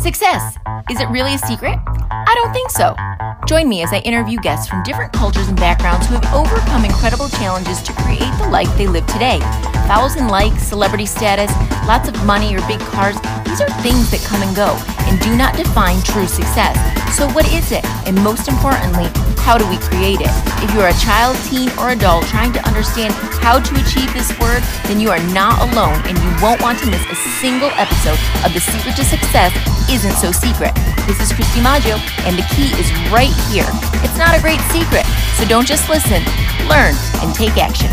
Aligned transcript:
Success. 0.00 0.56
Is 0.88 0.98
it 0.98 1.10
really 1.10 1.34
a 1.34 1.38
secret? 1.38 1.78
I 2.10 2.32
don't 2.34 2.54
think 2.54 2.70
so. 2.70 2.96
Join 3.46 3.68
me 3.68 3.82
as 3.82 3.92
I 3.92 3.98
interview 3.98 4.38
guests 4.40 4.66
from 4.66 4.82
different 4.82 5.12
cultures 5.12 5.48
and 5.48 5.56
backgrounds 5.58 6.06
who 6.06 6.14
have 6.14 6.24
overcome 6.32 6.86
incredible 6.86 7.28
challenges 7.28 7.82
to 7.82 7.92
create 7.92 8.32
the 8.38 8.48
life 8.48 8.74
they 8.78 8.86
live 8.86 9.06
today. 9.08 9.40
Thousand 9.84 10.28
likes, 10.28 10.62
celebrity 10.62 11.04
status, 11.04 11.52
lots 11.86 12.08
of 12.08 12.24
money, 12.24 12.56
or 12.56 12.66
big 12.66 12.80
cars, 12.80 13.16
these 13.50 13.60
are 13.66 13.82
things 13.82 14.06
that 14.14 14.22
come 14.22 14.46
and 14.46 14.54
go 14.54 14.78
and 15.10 15.18
do 15.18 15.34
not 15.34 15.58
define 15.58 15.98
true 16.06 16.30
success. 16.30 16.78
So, 17.18 17.26
what 17.34 17.50
is 17.50 17.74
it? 17.74 17.82
And 18.06 18.14
most 18.22 18.46
importantly, 18.46 19.10
how 19.42 19.58
do 19.58 19.66
we 19.66 19.74
create 19.90 20.22
it? 20.22 20.30
If 20.62 20.70
you're 20.70 20.86
a 20.86 21.00
child, 21.02 21.34
teen, 21.50 21.66
or 21.74 21.90
adult 21.90 22.30
trying 22.30 22.54
to 22.54 22.62
understand 22.62 23.10
how 23.42 23.58
to 23.58 23.72
achieve 23.82 24.06
this 24.14 24.30
word, 24.38 24.62
then 24.86 25.02
you 25.02 25.10
are 25.10 25.18
not 25.34 25.58
alone 25.66 25.98
and 26.06 26.14
you 26.14 26.30
won't 26.38 26.62
want 26.62 26.78
to 26.78 26.86
miss 26.86 27.02
a 27.10 27.18
single 27.42 27.74
episode 27.74 28.22
of 28.46 28.54
The 28.54 28.62
Secret 28.62 28.94
to 28.94 29.02
Success 29.02 29.50
Isn't 29.90 30.14
So 30.14 30.30
Secret. 30.30 30.70
This 31.10 31.18
is 31.18 31.34
Christy 31.34 31.58
Maggio, 31.58 31.98
and 32.22 32.38
the 32.38 32.46
key 32.54 32.70
is 32.78 32.86
right 33.10 33.34
here. 33.50 33.66
It's 34.06 34.14
not 34.14 34.38
a 34.38 34.40
great 34.40 34.62
secret, 34.70 35.02
so 35.34 35.42
don't 35.50 35.66
just 35.66 35.90
listen, 35.90 36.22
learn, 36.70 36.94
and 37.18 37.34
take 37.34 37.58
action. 37.58 37.90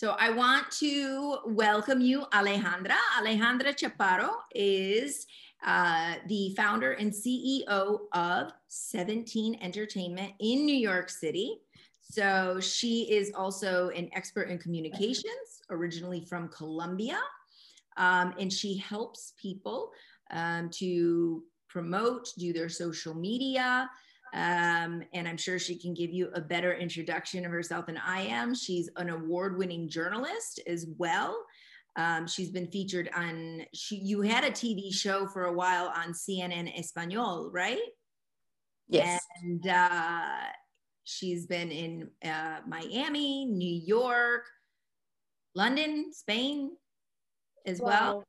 So 0.00 0.16
I 0.18 0.30
want 0.30 0.70
to 0.78 1.40
welcome 1.44 2.00
you, 2.00 2.24
Alejandra. 2.32 2.96
Alejandra 3.18 3.74
Chaparro 3.76 4.30
is 4.54 5.26
uh, 5.62 6.14
the 6.26 6.54
founder 6.56 6.92
and 6.92 7.12
CEO 7.12 7.98
of 8.14 8.50
17 8.68 9.58
Entertainment 9.60 10.32
in 10.40 10.64
New 10.64 10.74
York 10.74 11.10
City. 11.10 11.60
So 12.00 12.58
she 12.60 13.12
is 13.12 13.32
also 13.34 13.90
an 13.90 14.08
expert 14.14 14.48
in 14.48 14.56
communications, 14.56 15.60
originally 15.68 16.24
from 16.24 16.48
Colombia. 16.48 17.20
Um, 17.98 18.32
and 18.38 18.50
she 18.50 18.78
helps 18.78 19.34
people 19.36 19.90
um, 20.30 20.70
to 20.76 21.44
promote, 21.68 22.26
do 22.38 22.54
their 22.54 22.70
social 22.70 23.12
media, 23.12 23.90
um, 24.32 25.02
and 25.12 25.26
I'm 25.26 25.36
sure 25.36 25.58
she 25.58 25.76
can 25.76 25.92
give 25.94 26.10
you 26.10 26.30
a 26.34 26.40
better 26.40 26.74
introduction 26.74 27.44
of 27.44 27.50
herself 27.50 27.86
than 27.86 27.98
I 27.98 28.22
am. 28.22 28.54
She's 28.54 28.88
an 28.96 29.10
award 29.10 29.58
winning 29.58 29.88
journalist 29.88 30.60
as 30.66 30.86
well. 30.98 31.36
Um, 31.96 32.26
she's 32.26 32.50
been 32.50 32.68
featured 32.68 33.10
on, 33.14 33.62
she, 33.74 33.96
you 33.96 34.20
had 34.20 34.44
a 34.44 34.50
TV 34.50 34.92
show 34.92 35.26
for 35.26 35.46
a 35.46 35.52
while 35.52 35.92
on 35.96 36.12
CNN 36.12 36.78
Español, 36.78 37.48
right? 37.52 37.80
Yes. 38.88 39.24
And 39.42 39.66
uh, 39.66 40.44
she's 41.04 41.46
been 41.46 41.72
in 41.72 42.08
uh, 42.24 42.60
Miami, 42.66 43.46
New 43.46 43.82
York, 43.84 44.46
London, 45.54 46.12
Spain 46.12 46.70
as 47.66 47.80
wow. 47.80 47.88
well. 47.88 48.24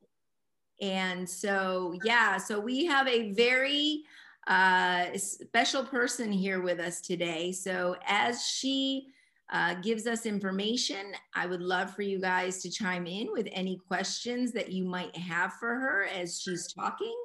And 0.81 1.29
so, 1.29 1.95
yeah, 2.03 2.37
so 2.37 2.59
we 2.59 2.85
have 2.85 3.07
a 3.07 3.33
very, 3.33 4.03
uh, 4.47 5.05
special 5.17 5.83
person 5.83 6.31
here 6.31 6.61
with 6.61 6.79
us 6.79 7.01
today. 7.01 7.51
So 7.51 7.95
as 8.07 8.45
she 8.45 9.07
uh, 9.51 9.75
gives 9.75 10.07
us 10.07 10.25
information, 10.25 11.13
I 11.35 11.45
would 11.45 11.61
love 11.61 11.93
for 11.93 12.01
you 12.01 12.19
guys 12.19 12.61
to 12.61 12.69
chime 12.69 13.05
in 13.05 13.31
with 13.31 13.47
any 13.51 13.79
questions 13.87 14.51
that 14.53 14.71
you 14.71 14.85
might 14.85 15.15
have 15.15 15.53
for 15.53 15.75
her 15.75 16.05
as 16.05 16.39
she's 16.41 16.71
talking. 16.73 17.15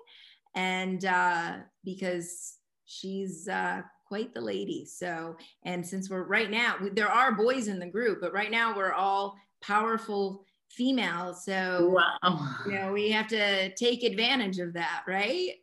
And 0.55 1.05
uh, 1.05 1.59
because 1.85 2.55
she's 2.87 3.47
uh, 3.49 3.83
quite 4.07 4.35
the 4.35 4.41
lady. 4.41 4.85
So, 4.87 5.37
and 5.65 5.87
since 5.87 6.11
we're 6.11 6.25
right 6.25 6.51
now, 6.51 6.77
there 6.93 7.11
are 7.11 7.33
boys 7.33 7.69
in 7.69 7.79
the 7.79 7.87
group, 7.87 8.21
but 8.21 8.33
right 8.33 8.51
now 8.51 8.77
we're 8.77 8.93
all 8.93 9.37
powerful 9.63 10.45
females. 10.71 11.45
So, 11.45 11.97
wow. 12.23 12.57
you 12.67 12.73
know, 12.73 12.93
we 12.93 13.11
have 13.11 13.29
to 13.29 13.75
take 13.75 14.03
advantage 14.03 14.59
of 14.59 14.73
that, 14.75 15.03
right? 15.07 15.55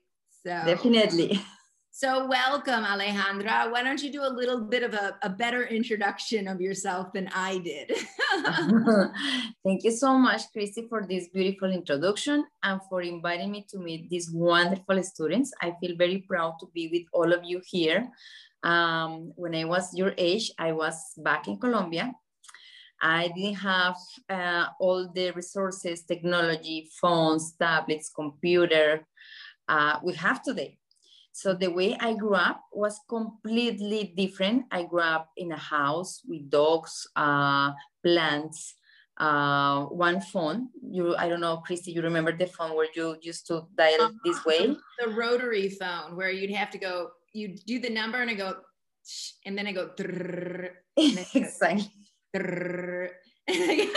So 0.45 0.61
definitely. 0.65 1.41
So 1.95 2.25
welcome, 2.25 2.83
Alejandra. 2.83 3.71
Why 3.71 3.83
don't 3.83 4.01
you 4.01 4.11
do 4.11 4.23
a 4.23 4.33
little 4.33 4.61
bit 4.61 4.81
of 4.81 4.95
a, 4.95 5.15
a 5.21 5.29
better 5.29 5.67
introduction 5.67 6.47
of 6.47 6.59
yourself 6.59 7.13
than 7.13 7.29
I 7.35 7.59
did? 7.59 7.91
Thank 9.63 9.83
you 9.83 9.91
so 9.91 10.17
much, 10.17 10.41
Christy, 10.51 10.87
for 10.89 11.05
this 11.05 11.27
beautiful 11.27 11.71
introduction 11.71 12.45
and 12.63 12.81
for 12.89 13.03
inviting 13.03 13.51
me 13.51 13.67
to 13.69 13.77
meet 13.77 14.09
these 14.09 14.31
wonderful 14.31 15.03
students. 15.03 15.53
I 15.61 15.75
feel 15.79 15.95
very 15.95 16.25
proud 16.27 16.55
to 16.61 16.67
be 16.73 16.89
with 16.91 17.03
all 17.13 17.31
of 17.31 17.43
you 17.43 17.61
here. 17.63 18.09
Um, 18.63 19.31
when 19.35 19.53
I 19.53 19.65
was 19.65 19.93
your 19.93 20.15
age, 20.17 20.51
I 20.57 20.71
was 20.71 20.97
back 21.17 21.47
in 21.47 21.59
Colombia. 21.59 22.11
I 22.99 23.27
didn't 23.27 23.55
have 23.55 23.97
uh, 24.29 24.65
all 24.79 25.11
the 25.13 25.29
resources, 25.29 26.05
technology, 26.05 26.89
phones, 26.99 27.53
tablets, 27.59 28.09
computer, 28.09 29.05
uh, 29.67 29.99
we 30.03 30.13
have 30.13 30.41
today. 30.41 30.77
So 31.31 31.53
the 31.53 31.67
way 31.67 31.97
I 31.99 32.13
grew 32.13 32.35
up 32.35 32.61
was 32.71 32.99
completely 33.09 34.13
different. 34.15 34.65
I 34.71 34.83
grew 34.83 35.01
up 35.01 35.31
in 35.35 35.51
a 35.51 35.57
house 35.57 36.21
with 36.27 36.49
dogs, 36.49 37.07
uh, 37.15 37.71
plants, 38.03 38.75
uh, 39.17 39.85
one 39.85 40.21
phone. 40.21 40.69
You, 40.81 41.15
I 41.15 41.27
don't 41.29 41.41
know, 41.41 41.57
Christy, 41.57 41.91
you 41.91 42.03
remember 42.03 42.37
the 42.37 42.45
phone 42.45 42.75
where 42.75 42.87
you 42.95 43.17
used 43.21 43.47
to 43.47 43.65
dial 43.75 44.01
uh-huh. 44.01 44.11
this 44.23 44.45
way? 44.45 44.75
The 44.99 45.09
rotary 45.09 45.69
phone 45.69 46.15
where 46.15 46.29
you'd 46.29 46.51
have 46.51 46.69
to 46.69 46.77
go, 46.77 47.09
you 47.33 47.57
do 47.65 47.79
the 47.79 47.89
number 47.89 48.21
and 48.21 48.29
I 48.29 48.35
go, 48.35 48.55
and 49.45 49.57
then 49.57 49.65
I 49.65 49.71
go, 49.71 49.89
exactly. 50.97 51.91
I, 53.49 53.91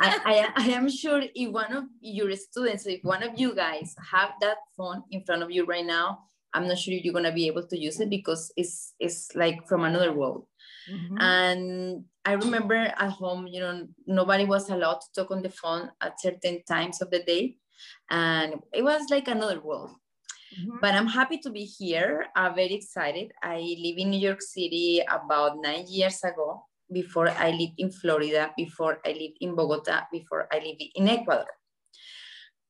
I, 0.00 0.52
I, 0.56 0.66
am 0.70 0.90
sure 0.90 1.22
if 1.34 1.50
one 1.50 1.72
of 1.72 1.84
your 2.00 2.34
students, 2.36 2.86
if 2.86 3.02
one 3.02 3.22
of 3.22 3.38
you 3.38 3.54
guys 3.54 3.94
have 4.10 4.32
that 4.42 4.58
phone 4.76 5.02
in 5.10 5.24
front 5.24 5.42
of 5.42 5.50
you 5.50 5.64
right 5.64 5.86
now, 5.86 6.20
I'm 6.52 6.68
not 6.68 6.78
sure 6.78 6.94
you're 6.94 7.14
gonna 7.14 7.32
be 7.32 7.46
able 7.46 7.66
to 7.66 7.78
use 7.78 8.00
it 8.00 8.10
because 8.10 8.52
it's 8.56 8.94
it's 8.98 9.34
like 9.34 9.66
from 9.66 9.84
another 9.84 10.12
world. 10.12 10.46
Mm-hmm. 10.90 11.18
And 11.18 12.04
I 12.24 12.32
remember 12.32 12.74
at 12.74 13.10
home, 13.10 13.46
you 13.46 13.60
know, 13.60 13.86
nobody 14.06 14.44
was 14.44 14.68
allowed 14.68 15.00
to 15.00 15.12
talk 15.14 15.30
on 15.30 15.42
the 15.42 15.50
phone 15.50 15.90
at 16.00 16.20
certain 16.20 16.62
times 16.64 17.00
of 17.00 17.10
the 17.10 17.22
day, 17.22 17.56
and 18.10 18.56
it 18.72 18.82
was 18.82 19.08
like 19.10 19.28
another 19.28 19.60
world. 19.60 19.92
Mm-hmm. 20.58 20.78
But 20.80 20.94
I'm 20.94 21.06
happy 21.06 21.38
to 21.38 21.50
be 21.50 21.64
here. 21.64 22.26
I'm 22.34 22.54
very 22.54 22.74
excited. 22.74 23.32
I 23.42 23.56
live 23.56 23.98
in 23.98 24.10
New 24.10 24.18
York 24.18 24.42
City 24.42 25.00
about 25.08 25.58
nine 25.62 25.86
years 25.88 26.22
ago, 26.24 26.66
before 26.92 27.28
I 27.28 27.50
lived 27.50 27.78
in 27.78 27.90
Florida, 27.90 28.52
before 28.56 28.98
I 29.04 29.12
lived 29.12 29.38
in 29.40 29.54
Bogota, 29.54 30.02
before 30.12 30.46
I 30.52 30.58
lived 30.58 30.82
in 30.94 31.08
Ecuador. 31.08 31.46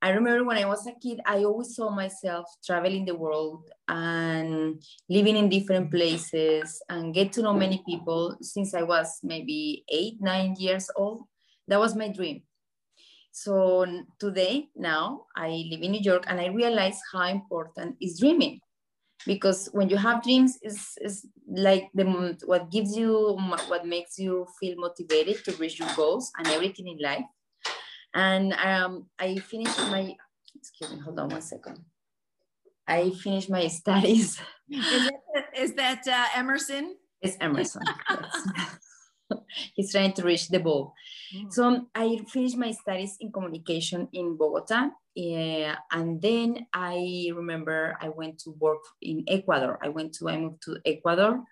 I 0.03 0.10
remember 0.10 0.44
when 0.44 0.56
I 0.56 0.64
was 0.64 0.86
a 0.86 0.92
kid, 0.92 1.20
I 1.26 1.44
always 1.44 1.76
saw 1.76 1.91
myself 1.91 2.47
traveling 2.64 3.04
the 3.04 3.14
world 3.14 3.69
and 3.86 4.82
living 5.10 5.36
in 5.36 5.50
different 5.50 5.91
places 5.91 6.81
and 6.88 7.12
get 7.12 7.32
to 7.34 7.42
know 7.42 7.53
many 7.53 7.82
people 7.84 8.38
since 8.41 8.72
I 8.72 8.82
was 8.82 9.20
maybe 9.22 9.84
eight, 9.91 10.16
nine 10.20 10.56
years 10.58 10.91
old. 10.97 11.25
That 11.69 11.78
was 11.78 11.94
my 11.94 12.08
dream. 12.08 12.42
So 13.32 14.04
today, 14.19 14.69
now 14.75 15.26
I 15.37 15.69
live 15.70 15.82
in 15.82 15.92
New 15.92 16.00
York 16.00 16.25
and 16.26 16.41
I 16.41 16.47
realize 16.47 16.98
how 17.12 17.28
important 17.28 17.97
is 18.00 18.19
dreaming 18.19 18.60
because 19.26 19.69
when 19.72 19.88
you 19.88 19.97
have 19.97 20.22
dreams 20.22 20.58
is 20.62 20.97
is 21.00 21.26
like 21.48 21.88
the 21.94 22.04
what 22.44 22.70
gives 22.70 22.97
you 22.97 23.36
what 23.69 23.86
makes 23.86 24.19
you 24.19 24.47
feel 24.58 24.76
motivated 24.76 25.44
to 25.44 25.53
reach 25.56 25.78
your 25.78 25.88
goals 25.97 26.31
and 26.38 26.47
everything 26.48 26.88
in 26.88 26.98
life. 26.98 27.25
And 28.14 28.53
um, 28.54 29.06
i 29.19 29.36
finished 29.36 29.78
my 29.78 30.14
excuse 30.54 30.92
me 30.92 31.00
hold 31.00 31.19
on 31.19 31.28
one 31.28 31.42
second. 31.42 31.78
I 32.86 33.10
finished 33.10 33.50
my 33.50 33.69
studies. 33.69 34.41
Is, 34.69 35.04
that, 35.06 35.44
is 35.56 35.75
that 35.75 36.08
uh, 36.08 36.26
emerson? 36.38 36.97
It's 37.22 37.37
emerson 37.41 37.82
he's 39.74 39.92
trying 39.92 40.12
to 40.12 40.22
reach 40.22 40.48
the 40.48 40.58
ball 40.58 40.94
mm. 41.34 41.52
so 41.52 41.86
i 41.94 42.18
finished 42.28 42.56
my 42.56 42.70
studies 42.70 43.16
in 43.20 43.30
communication 43.32 44.08
in 44.12 44.36
bogota 44.36 44.91
yeah, 45.14 45.76
and 45.90 46.22
then 46.22 46.66
I 46.72 47.31
remember 47.34 47.99
I 48.00 48.10
went 48.10 48.38
to 48.40 48.50
work 48.50 48.78
in 49.02 49.25
Ecuador. 49.26 49.78
I 49.82 49.88
went 49.88 50.14
to 50.14 50.28
I 50.28 50.38
moved 50.38 50.62
to 50.62 50.78
Ecuador 50.87 51.43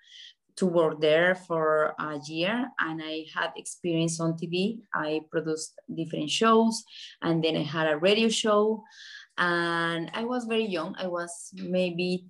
to 0.56 0.66
work 0.66 1.00
there 1.00 1.34
for 1.34 1.94
a 1.98 2.18
year 2.26 2.68
and 2.80 3.00
I 3.02 3.26
had 3.34 3.52
experience 3.56 4.20
on 4.20 4.34
TV. 4.34 4.80
I 4.94 5.20
produced 5.30 5.74
different 5.94 6.30
shows 6.30 6.82
and 7.22 7.42
then 7.42 7.56
I 7.56 7.62
had 7.62 7.88
a 7.88 7.96
radio 7.96 8.28
show 8.28 8.82
and 9.36 10.10
I 10.14 10.24
was 10.24 10.44
very 10.44 10.66
young. 10.66 10.96
I 10.98 11.06
was 11.06 11.50
maybe 11.54 12.26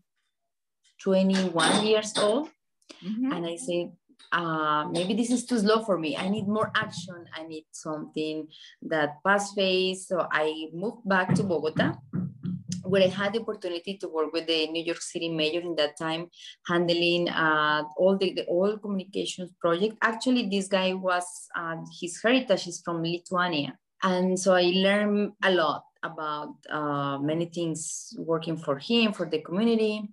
21 1.03 1.87
years 1.87 2.17
old. 2.19 2.51
Mm-hmm. 3.05 3.33
And 3.33 3.47
I 3.47 3.57
said, 3.57 3.93
uh, 4.33 4.87
maybe 4.91 5.15
this 5.15 5.31
is 5.31 5.47
too 5.47 5.59
slow 5.59 5.85
for 5.85 5.99
me. 5.99 6.17
I 6.17 6.29
need 6.29 6.47
more 6.47 6.71
action. 6.75 7.25
I 7.35 7.45
need 7.45 7.67
something 7.73 8.49
that 8.83 9.17
fast 9.23 9.55
phase. 9.55 10.07
So 10.07 10.27
I 10.31 10.69
moved 10.73 11.09
back 11.09 11.35
to 11.35 11.43
Bogota, 11.43 11.95
where 12.85 13.03
I 13.03 13.09
had 13.09 13.33
the 13.33 13.41
opportunity 13.41 13.97
to 13.99 14.09
work 14.09 14.33
with 14.33 14.47
the 14.47 14.67
New 14.69 14.85
York 14.85 15.01
City 15.01 15.29
mayor 15.29 15.61
in 15.61 15.75
that 15.77 15.97
time, 15.97 16.29
handling 16.67 17.29
uh, 17.29 17.85
all 17.97 18.17
the, 18.17 18.35
the 18.35 18.45
all 18.45 18.77
communications 18.79 19.53
project. 19.61 19.97
Actually, 20.03 20.49
this 20.49 20.69
guy 20.69 20.93
was 20.93 21.25
uh, 21.57 21.77
his 22.01 22.21
heritage 22.23 22.67
is 22.67 22.83
from 22.85 23.03
Lithuania. 23.03 23.79
And 24.03 24.39
so 24.39 24.55
I 24.55 24.71
learned 24.75 25.33
a 25.43 25.51
lot 25.51 25.85
about 26.05 26.55
uh, 26.71 27.19
many 27.19 27.47
things 27.47 28.15
working 28.19 28.57
for 28.57 28.79
him, 28.79 29.13
for 29.13 29.27
the 29.29 29.41
community. 29.41 30.09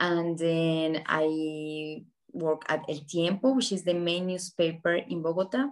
And 0.00 0.36
then 0.36 1.02
I 1.06 2.02
work 2.32 2.62
at 2.68 2.84
El 2.88 3.00
Tiempo, 3.08 3.52
which 3.52 3.72
is 3.72 3.84
the 3.84 3.94
main 3.94 4.26
newspaper 4.26 4.94
in 4.94 5.22
Bogota. 5.22 5.70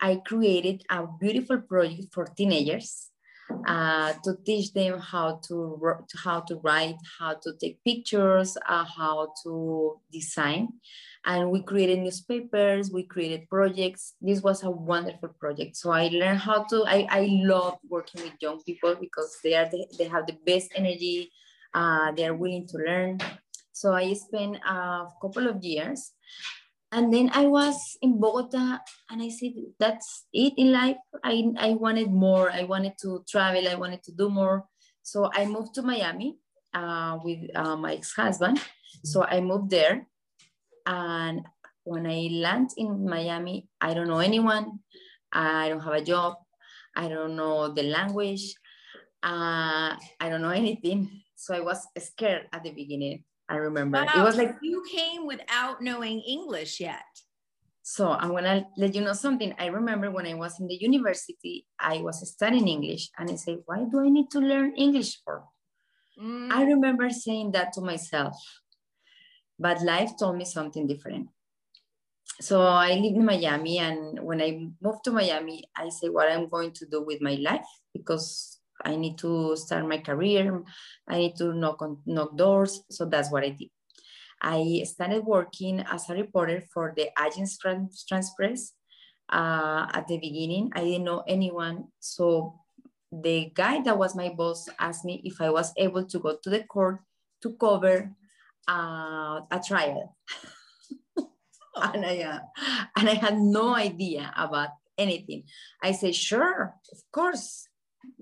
I 0.00 0.16
created 0.16 0.84
a 0.90 1.06
beautiful 1.20 1.60
project 1.60 2.12
for 2.12 2.26
teenagers 2.26 3.10
uh, 3.66 4.12
to 4.24 4.36
teach 4.44 4.72
them 4.72 4.98
how 4.98 5.40
to 5.48 5.80
how 6.22 6.40
to 6.40 6.56
write, 6.56 6.96
how 7.18 7.34
to 7.34 7.52
take 7.60 7.82
pictures, 7.84 8.56
uh, 8.68 8.84
how 8.84 9.32
to 9.42 10.00
design. 10.12 10.68
And 11.26 11.50
we 11.50 11.62
created 11.62 12.00
newspapers, 12.00 12.90
we 12.90 13.04
created 13.04 13.48
projects. 13.48 14.14
This 14.20 14.42
was 14.42 14.62
a 14.62 14.70
wonderful 14.70 15.30
project. 15.40 15.76
So 15.76 15.90
I 15.90 16.08
learned 16.08 16.40
how 16.40 16.64
to, 16.64 16.84
I, 16.86 17.06
I 17.08 17.28
love 17.44 17.78
working 17.88 18.22
with 18.22 18.34
young 18.40 18.62
people 18.62 18.94
because 19.00 19.38
they 19.42 19.54
are 19.54 19.64
the, 19.64 19.86
they 19.98 20.04
have 20.04 20.26
the 20.26 20.36
best 20.44 20.72
energy, 20.74 21.32
uh, 21.72 22.12
they 22.12 22.26
are 22.26 22.34
willing 22.34 22.66
to 22.68 22.76
learn. 22.76 23.20
So 23.74 23.92
I 23.92 24.14
spent 24.14 24.62
a 24.62 25.10
couple 25.20 25.48
of 25.48 25.58
years 25.64 26.12
and 26.92 27.12
then 27.12 27.28
I 27.34 27.46
was 27.46 27.98
in 28.02 28.20
Bogota 28.20 28.78
and 29.10 29.20
I 29.20 29.28
said, 29.28 29.54
that's 29.80 30.26
it 30.32 30.54
in 30.56 30.70
life. 30.70 30.96
I, 31.24 31.42
I 31.58 31.70
wanted 31.74 32.12
more. 32.12 32.52
I 32.52 32.62
wanted 32.62 32.94
to 33.02 33.24
travel. 33.28 33.66
I 33.68 33.74
wanted 33.74 34.04
to 34.04 34.12
do 34.12 34.30
more. 34.30 34.64
So 35.02 35.28
I 35.34 35.44
moved 35.44 35.74
to 35.74 35.82
Miami 35.82 36.38
uh, 36.72 37.18
with 37.24 37.50
uh, 37.56 37.74
my 37.74 37.94
ex-husband. 37.94 38.60
So 39.02 39.24
I 39.24 39.40
moved 39.40 39.70
there. 39.70 40.06
And 40.86 41.42
when 41.82 42.06
I 42.06 42.28
land 42.30 42.70
in 42.76 43.04
Miami, 43.04 43.66
I 43.80 43.92
don't 43.92 44.06
know 44.06 44.20
anyone. 44.20 44.78
I 45.32 45.68
don't 45.70 45.80
have 45.80 45.94
a 45.94 46.04
job. 46.04 46.36
I 46.94 47.08
don't 47.08 47.34
know 47.34 47.74
the 47.74 47.82
language. 47.82 48.54
Uh, 49.20 49.98
I 50.20 50.28
don't 50.28 50.42
know 50.42 50.50
anything. 50.50 51.22
So 51.34 51.54
I 51.54 51.60
was 51.60 51.84
scared 51.98 52.46
at 52.52 52.62
the 52.62 52.70
beginning. 52.70 53.24
I 53.54 53.58
remember. 53.58 54.02
Wow. 54.02 54.12
It 54.16 54.22
was 54.22 54.36
like 54.36 54.56
you 54.62 54.82
came 54.90 55.26
without 55.26 55.80
knowing 55.80 56.20
English 56.20 56.80
yet. 56.80 57.06
So 57.82 58.10
I'm 58.10 58.30
gonna 58.30 58.66
let 58.76 58.94
you 58.94 59.02
know 59.02 59.12
something. 59.12 59.54
I 59.58 59.66
remember 59.66 60.10
when 60.10 60.26
I 60.26 60.34
was 60.34 60.58
in 60.58 60.66
the 60.66 60.74
university, 60.74 61.66
I 61.78 61.98
was 61.98 62.26
studying 62.26 62.66
English 62.66 63.10
and 63.18 63.30
I 63.30 63.36
said, 63.36 63.58
why 63.66 63.84
do 63.84 64.00
I 64.00 64.08
need 64.08 64.30
to 64.32 64.40
learn 64.40 64.74
English 64.76 65.20
for? 65.22 65.44
Mm. 66.20 66.50
I 66.50 66.64
remember 66.64 67.10
saying 67.10 67.52
that 67.52 67.72
to 67.74 67.80
myself, 67.80 68.36
but 69.58 69.82
life 69.82 70.12
told 70.18 70.36
me 70.36 70.44
something 70.44 70.86
different. 70.86 71.28
So 72.40 72.62
I 72.62 72.94
live 72.94 73.14
in 73.14 73.24
Miami 73.24 73.78
and 73.78 74.18
when 74.20 74.40
I 74.40 74.68
moved 74.80 75.04
to 75.04 75.12
Miami, 75.12 75.64
I 75.76 75.88
say 75.90 76.08
what 76.08 76.32
I'm 76.32 76.48
going 76.48 76.72
to 76.72 76.86
do 76.86 77.04
with 77.04 77.20
my 77.20 77.34
life 77.34 77.68
because 77.92 78.53
I 78.84 78.96
need 78.96 79.18
to 79.18 79.56
start 79.56 79.88
my 79.88 79.98
career. 79.98 80.62
I 81.08 81.18
need 81.18 81.36
to 81.36 81.54
knock 81.54 81.82
on 81.82 81.98
knock 82.06 82.36
doors. 82.36 82.84
So 82.90 83.06
that's 83.06 83.30
what 83.30 83.44
I 83.44 83.50
did. 83.50 83.70
I 84.40 84.84
started 84.84 85.24
working 85.24 85.80
as 85.80 86.10
a 86.10 86.14
reporter 86.14 86.62
for 86.72 86.92
the 86.96 87.08
Agence 87.16 87.56
France-Presse. 87.60 88.72
Uh, 89.26 89.88
at 89.94 90.06
the 90.06 90.18
beginning, 90.18 90.70
I 90.74 90.84
didn't 90.84 91.04
know 91.04 91.24
anyone. 91.26 91.88
So 91.98 92.60
the 93.10 93.50
guy 93.54 93.80
that 93.80 93.96
was 93.96 94.14
my 94.14 94.28
boss 94.28 94.68
asked 94.78 95.04
me 95.04 95.22
if 95.24 95.40
I 95.40 95.48
was 95.48 95.72
able 95.78 96.04
to 96.04 96.18
go 96.18 96.36
to 96.42 96.50
the 96.50 96.64
court 96.64 97.00
to 97.42 97.54
cover 97.54 98.12
uh, 98.68 99.40
a 99.50 99.60
trial. 99.66 100.14
and, 101.16 102.04
I, 102.04 102.20
uh, 102.20 102.38
and 102.96 103.08
I 103.08 103.14
had 103.14 103.38
no 103.38 103.74
idea 103.74 104.30
about 104.36 104.70
anything. 104.98 105.44
I 105.82 105.92
said, 105.92 106.14
sure, 106.14 106.74
of 106.92 106.98
course 107.10 107.66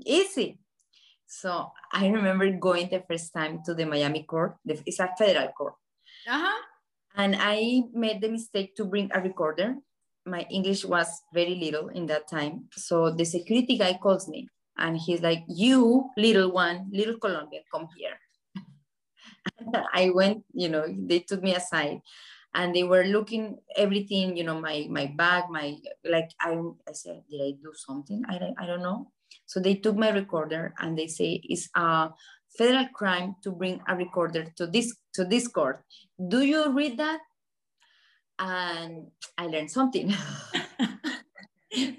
easy. 0.05 0.59
So 1.27 1.73
I 1.93 2.09
remember 2.09 2.51
going 2.53 2.89
the 2.91 3.03
first 3.09 3.33
time 3.33 3.63
to 3.65 3.75
the 3.75 3.87
Miami 3.87 4.25
court. 4.25 4.57
It's 4.67 5.01
a 5.01 5.09
federal 5.17 5.49
court. 5.49 5.75
Uh-huh. 6.29 6.61
And 7.17 7.37
I 7.39 7.83
made 7.93 8.21
the 8.21 8.29
mistake 8.29 8.77
to 8.77 8.85
bring 8.85 9.11
a 9.13 9.21
recorder. 9.21 9.77
My 10.25 10.47
English 10.51 10.85
was 10.85 11.09
very 11.33 11.57
little 11.57 11.89
in 11.89 12.07
that 12.07 12.29
time. 12.29 12.69
So 12.73 13.11
the 13.11 13.25
security 13.25 13.77
guy 13.77 13.99
calls 14.01 14.29
me 14.29 14.49
and 14.77 14.97
he's 14.97 15.21
like, 15.21 15.45
you 15.49 16.11
little 16.17 16.53
one, 16.53 16.89
little 16.93 17.19
Colombian, 17.19 17.65
come 17.73 17.89
here. 17.97 18.19
I 19.93 20.11
went, 20.11 20.45
you 20.53 20.69
know, 20.69 20.85
they 20.87 21.21
took 21.21 21.43
me 21.43 21.55
aside 21.55 22.01
and 22.55 22.75
they 22.75 22.85
were 22.85 23.05
looking 23.05 23.59
everything, 23.77 24.37
you 24.37 24.45
know, 24.45 24.61
my 24.61 24.87
my 24.91 25.07
bag, 25.07 25.45
my 25.51 25.77
like 26.05 26.31
I, 26.41 26.61
I 26.89 26.93
said, 26.93 27.23
did 27.31 27.41
I 27.41 27.53
do 27.53 27.73
something? 27.75 28.23
I, 28.29 28.53
I 28.59 28.67
don't 28.67 28.83
know. 28.83 29.11
So 29.47 29.61
they 29.61 29.75
took 29.75 29.97
my 29.97 30.11
recorder 30.11 30.75
and 30.79 30.99
they 30.99 31.07
say 31.07 31.41
it's 31.45 31.69
a 31.75 32.11
federal 32.57 32.89
crime 32.95 33.37
to 33.43 33.51
bring 33.51 33.81
a 33.89 33.97
recorder 33.97 34.47
to 34.57 34.67
this 34.67 34.95
to 35.15 35.25
this 35.25 35.49
court. 35.49 35.85
Do 36.17 36.43
you 36.43 36.73
read 36.73 36.99
that? 36.99 37.21
And 38.39 39.09
I 39.37 39.47
learned 39.47 39.71
something. 39.71 40.09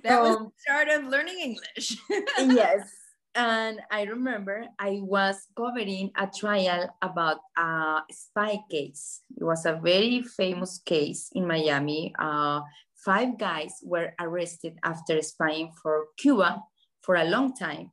that 0.04 0.22
was 0.22 0.38
the 0.38 0.51
start 0.57 0.90
of 0.90 1.06
learning 1.06 1.40
English. 1.40 1.98
yes. 2.38 2.90
And 3.36 3.81
I 3.89 4.04
remember 4.04 4.66
I 4.78 5.00
was 5.01 5.48
covering 5.57 6.12
a 6.16 6.28
trial 6.28 6.94
about 7.01 7.39
a 7.57 8.01
spy 8.12 8.60
case. 8.69 9.22
It 9.36 9.44
was 9.44 9.66
a 9.66 9.80
very 9.81 10.22
famous 10.22 10.78
case 10.78 11.30
in 11.34 11.48
Miami. 11.48 12.13
Uh, 12.19 12.62
five 13.04 13.39
guys 13.39 13.81
were 13.81 14.13
arrested 14.19 14.78
after 14.84 15.22
spying 15.22 15.72
for 15.81 16.06
Cuba 16.18 16.62
for 17.03 17.15
a 17.15 17.25
long 17.25 17.53
time. 17.55 17.91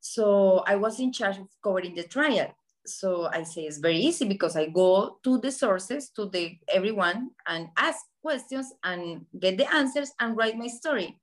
So 0.00 0.62
I 0.66 0.76
was 0.76 1.00
in 1.00 1.12
charge 1.12 1.38
of 1.38 1.48
covering 1.62 1.94
the 1.94 2.04
trial. 2.04 2.52
So 2.84 3.28
I 3.32 3.42
say 3.42 3.62
it's 3.62 3.78
very 3.78 3.98
easy 3.98 4.26
because 4.26 4.54
I 4.56 4.66
go 4.66 5.18
to 5.24 5.38
the 5.38 5.50
sources, 5.50 6.10
to 6.10 6.26
the 6.26 6.56
everyone 6.68 7.30
and 7.46 7.68
ask 7.76 8.04
questions 8.22 8.72
and 8.84 9.26
get 9.40 9.56
the 9.56 9.72
answers 9.74 10.12
and 10.20 10.36
write 10.36 10.56
my 10.56 10.68
story. 10.68 11.18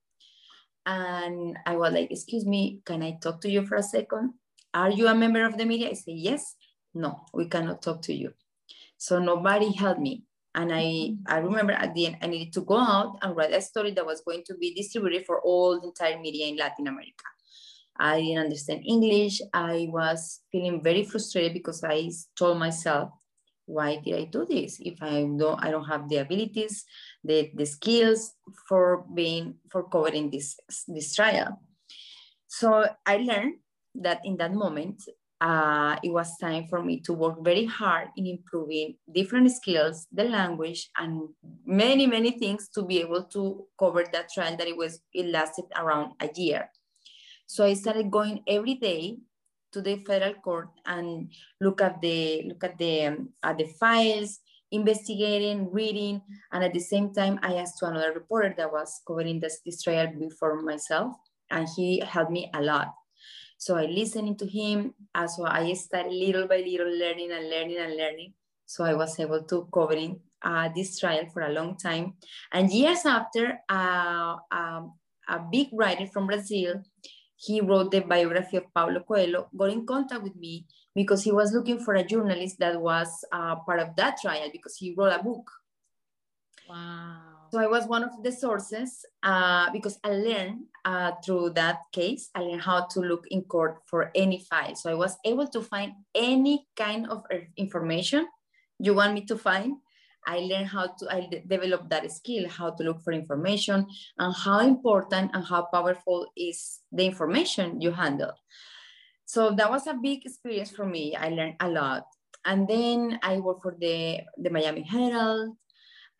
And 0.85 1.57
I 1.65 1.77
was 1.77 1.93
like, 1.93 2.11
excuse 2.11 2.45
me, 2.45 2.81
can 2.85 3.01
I 3.01 3.17
talk 3.21 3.39
to 3.41 3.49
you 3.49 3.65
for 3.65 3.75
a 3.75 3.83
second? 3.83 4.33
Are 4.73 4.91
you 4.91 5.07
a 5.07 5.15
member 5.15 5.45
of 5.45 5.57
the 5.57 5.65
media? 5.65 5.91
I 5.91 5.93
say, 5.93 6.11
yes. 6.11 6.55
No, 6.93 7.25
we 7.33 7.47
cannot 7.47 7.81
talk 7.81 8.01
to 8.03 8.13
you. 8.13 8.33
So 8.97 9.19
nobody 9.19 9.71
helped 9.71 10.01
me. 10.01 10.23
And 10.55 10.73
I, 10.73 10.83
mm-hmm. 10.83 11.33
I 11.33 11.37
remember 11.37 11.73
at 11.73 11.93
the 11.93 12.07
end, 12.07 12.17
I 12.21 12.27
needed 12.27 12.53
to 12.53 12.61
go 12.61 12.77
out 12.77 13.17
and 13.21 13.35
write 13.35 13.53
a 13.53 13.61
story 13.61 13.91
that 13.91 14.05
was 14.05 14.21
going 14.21 14.43
to 14.45 14.55
be 14.55 14.73
distributed 14.73 15.25
for 15.25 15.41
all 15.41 15.79
the 15.79 15.87
entire 15.87 16.19
media 16.19 16.47
in 16.47 16.57
Latin 16.57 16.87
America. 16.87 17.25
I 17.99 18.21
didn't 18.21 18.45
understand 18.45 18.83
English. 18.85 19.41
I 19.53 19.87
was 19.89 20.41
feeling 20.51 20.83
very 20.83 21.03
frustrated 21.03 21.53
because 21.53 21.83
I 21.83 22.09
told 22.37 22.57
myself, 22.59 23.11
why 23.65 23.97
did 24.03 24.15
I 24.15 24.25
do 24.25 24.45
this? 24.45 24.77
If 24.79 25.01
I 25.01 25.23
don't, 25.37 25.63
I 25.63 25.71
don't 25.71 25.85
have 25.85 26.09
the 26.09 26.17
abilities, 26.17 26.83
the, 27.23 27.49
the 27.55 27.65
skills 27.65 28.33
for 28.67 29.05
being, 29.13 29.55
for 29.69 29.87
covering 29.87 30.29
this, 30.29 30.57
this 30.87 31.15
trial. 31.15 31.61
So 32.47 32.85
I 33.05 33.17
learned 33.17 33.55
that 33.95 34.21
in 34.25 34.37
that 34.37 34.53
moment, 34.53 35.03
uh, 35.43 35.97
it 36.01 36.09
was 36.09 36.37
time 36.37 36.65
for 36.69 36.81
me 36.81 37.01
to 37.01 37.11
work 37.11 37.43
very 37.43 37.65
hard 37.65 38.07
in 38.15 38.25
improving 38.25 38.95
different 39.13 39.51
skills, 39.51 40.07
the 40.13 40.23
language, 40.23 40.89
and 40.97 41.27
many, 41.65 42.07
many 42.07 42.31
things 42.31 42.69
to 42.69 42.81
be 42.81 43.01
able 43.01 43.25
to 43.25 43.67
cover 43.77 44.05
that 44.13 44.29
trial 44.33 44.55
that 44.55 44.67
it 44.67 44.77
was, 44.77 45.01
it 45.13 45.25
lasted 45.25 45.65
around 45.75 46.13
a 46.21 46.29
year. 46.35 46.69
So 47.45 47.65
I 47.65 47.73
started 47.73 48.09
going 48.09 48.41
every 48.47 48.75
day 48.75 49.17
to 49.73 49.81
the 49.81 49.97
federal 50.07 50.35
court 50.35 50.69
and 50.85 51.29
look 51.59 51.81
at 51.81 51.99
the, 51.99 52.43
look 52.47 52.63
at 52.63 52.77
the, 52.77 53.07
um, 53.07 53.29
at 53.43 53.57
the 53.57 53.65
files, 53.77 54.39
investigating, 54.71 55.69
reading, 55.73 56.21
and 56.53 56.63
at 56.63 56.71
the 56.71 56.79
same 56.79 57.13
time, 57.13 57.37
I 57.43 57.55
asked 57.55 57.79
to 57.79 57.87
another 57.87 58.13
reporter 58.13 58.55
that 58.57 58.71
was 58.71 59.01
covering 59.05 59.41
this, 59.41 59.59
this 59.65 59.81
trial 59.81 60.07
before 60.17 60.61
myself, 60.61 61.17
and 61.51 61.67
he 61.75 61.99
helped 61.99 62.31
me 62.31 62.49
a 62.53 62.61
lot 62.61 62.93
so 63.63 63.77
I 63.77 63.85
listened 63.85 64.37
to 64.39 64.45
him. 64.45 64.93
Uh, 65.15 65.25
so 65.25 65.45
I 65.45 65.71
started 65.71 66.11
little 66.11 66.47
by 66.47 66.57
little 66.57 66.91
learning 66.91 67.31
and 67.31 67.49
learning 67.49 67.77
and 67.79 67.95
learning. 67.95 68.33
So 68.65 68.83
I 68.83 68.93
was 68.93 69.17
able 69.19 69.43
to 69.43 69.69
covering 69.73 70.19
uh, 70.41 70.67
this 70.75 70.99
trial 70.99 71.27
for 71.31 71.43
a 71.43 71.53
long 71.53 71.77
time. 71.77 72.15
And 72.51 72.69
years 72.69 73.05
after, 73.05 73.59
uh, 73.69 74.35
um, 74.51 74.93
a 75.29 75.39
big 75.39 75.69
writer 75.71 76.07
from 76.07 76.27
Brazil, 76.27 76.83
he 77.37 77.61
wrote 77.61 77.91
the 77.91 78.01
biography 78.01 78.57
of 78.57 78.65
Paulo 78.73 78.99
Coelho, 78.99 79.47
got 79.55 79.69
in 79.69 79.85
contact 79.85 80.23
with 80.23 80.35
me 80.35 80.65
because 80.93 81.23
he 81.23 81.31
was 81.31 81.53
looking 81.53 81.79
for 81.79 81.93
a 81.93 82.03
journalist 82.03 82.59
that 82.59 82.79
was 82.79 83.23
uh, 83.31 83.55
part 83.63 83.79
of 83.79 83.95
that 83.95 84.17
trial 84.21 84.49
because 84.51 84.75
he 84.75 84.93
wrote 84.97 85.13
a 85.13 85.23
book. 85.23 85.49
Wow. 86.67 87.32
So 87.53 87.59
I 87.59 87.67
was 87.67 87.85
one 87.85 88.03
of 88.03 88.23
the 88.23 88.31
sources 88.31 89.05
uh, 89.21 89.69
because 89.69 89.99
I 90.03 90.09
learned 90.09 90.65
uh, 90.85 91.11
through 91.23 91.51
that 91.51 91.81
case, 91.91 92.31
I 92.33 92.39
learned 92.39 92.63
how 92.63 92.87
to 92.87 92.99
look 92.99 93.27
in 93.29 93.43
court 93.43 93.77
for 93.85 94.09
any 94.15 94.39
file. 94.39 94.73
So 94.73 94.89
I 94.89 94.95
was 94.95 95.17
able 95.23 95.45
to 95.49 95.61
find 95.61 95.93
any 96.15 96.65
kind 96.75 97.07
of 97.07 97.21
information 97.55 98.25
you 98.79 98.95
want 98.95 99.13
me 99.13 99.25
to 99.25 99.37
find. 99.37 99.75
I 100.25 100.39
learned 100.39 100.65
how 100.65 100.97
to 100.97 101.13
I 101.13 101.29
develop 101.45 101.89
that 101.89 102.11
skill, 102.11 102.49
how 102.49 102.71
to 102.71 102.83
look 102.83 103.03
for 103.03 103.13
information 103.13 103.85
and 104.17 104.33
how 104.33 104.61
important 104.61 105.29
and 105.35 105.45
how 105.45 105.69
powerful 105.71 106.25
is 106.35 106.79
the 106.91 107.05
information 107.05 107.79
you 107.79 107.91
handle. 107.91 108.33
So 109.25 109.51
that 109.51 109.69
was 109.69 109.85
a 109.85 109.93
big 109.93 110.25
experience 110.25 110.71
for 110.71 110.87
me. 110.87 111.15
I 111.15 111.29
learned 111.29 111.57
a 111.59 111.69
lot. 111.69 112.07
And 112.45 112.67
then 112.67 113.19
I 113.21 113.37
worked 113.37 113.61
for 113.61 113.75
the, 113.79 114.21
the 114.41 114.49
Miami 114.49 114.81
Herald 114.81 115.55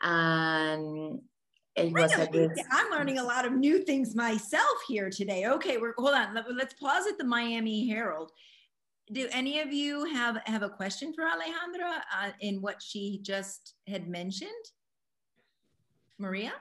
and 0.03 1.19
it 1.75 1.91
was 1.91 2.13
a 2.13 2.27
good... 2.27 2.51
I'm 2.71 2.91
learning 2.91 3.17
a 3.17 3.23
lot 3.23 3.45
of 3.45 3.53
new 3.53 3.83
things 3.83 4.15
myself 4.15 4.77
here 4.87 5.09
today. 5.09 5.47
Okay, 5.47 5.77
we're 5.77 5.93
hold 5.97 6.13
on. 6.13 6.35
Let, 6.35 6.67
us 6.67 6.73
pause 6.79 7.07
at 7.07 7.17
the 7.17 7.23
Miami 7.23 7.87
Herald. 7.87 8.31
Do 9.11 9.27
any 9.31 9.59
of 9.59 9.73
you 9.73 10.05
have 10.05 10.37
have 10.45 10.61
a 10.61 10.69
question 10.69 11.13
for 11.13 11.23
Alejandra 11.23 11.97
uh, 12.15 12.31
in 12.39 12.61
what 12.61 12.81
she 12.81 13.19
just 13.21 13.75
had 13.87 14.07
mentioned? 14.07 14.51
Maria? 16.19 16.53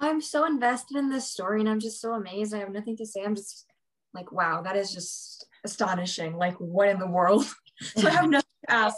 I'm 0.00 0.20
so 0.20 0.46
invested 0.46 0.96
in 0.96 1.10
this 1.10 1.30
story 1.30 1.60
and 1.60 1.68
I'm 1.68 1.80
just 1.80 2.00
so 2.00 2.14
amazed. 2.14 2.54
I 2.54 2.58
have 2.58 2.72
nothing 2.72 2.96
to 2.98 3.06
say. 3.06 3.22
I'm 3.24 3.34
just 3.34 3.66
like, 4.14 4.30
wow, 4.30 4.62
that 4.62 4.76
is 4.76 4.92
just 4.92 5.46
astonishing. 5.64 6.36
Like, 6.36 6.54
what 6.58 6.88
in 6.88 6.98
the 6.98 7.06
world? 7.06 7.44
so 7.96 8.06
I 8.06 8.10
have 8.10 8.30
nothing 8.30 8.48
to 8.68 8.72
ask 8.72 8.96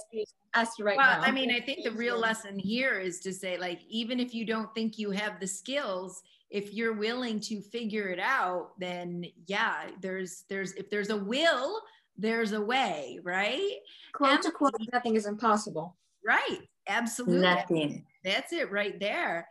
ask 0.55 0.79
you 0.79 0.85
right 0.85 0.97
well, 0.97 1.21
now. 1.21 1.27
I 1.27 1.31
mean, 1.31 1.51
I 1.51 1.61
think 1.61 1.85
the 1.85 1.93
real 1.93 2.19
lesson 2.19 2.59
here 2.59 2.99
is 2.99 3.21
to 3.21 3.33
say, 3.33 3.59
like, 3.59 3.81
even 3.89 4.21
if 4.21 4.35
you 4.35 4.45
don't 4.45 4.73
think 4.75 4.99
you 4.99 5.11
have 5.11 5.41
the 5.41 5.47
skills, 5.47 6.23
if 6.51 6.75
you're 6.75 6.95
willing 6.95 7.41
to 7.41 7.61
figure 7.61 8.09
it 8.09 8.19
out, 8.19 8.79
then 8.79 9.25
yeah, 9.47 9.91
there's 10.01 10.45
there's 10.49 10.73
if 10.73 10.91
there's 10.91 11.11
a 11.11 11.17
will, 11.17 11.81
there's 12.17 12.53
a 12.53 12.61
way, 12.61 13.21
right? 13.23 13.77
Quote 14.13 14.43
to 14.43 14.51
quote, 14.51 14.75
nothing 14.93 15.15
is 15.15 15.27
impossible. 15.27 15.97
Right. 16.27 16.69
Absolutely. 16.89 17.41
Nothing. 17.41 18.05
That's 18.25 18.53
it 18.53 18.71
right 18.71 18.99
there. 18.99 19.49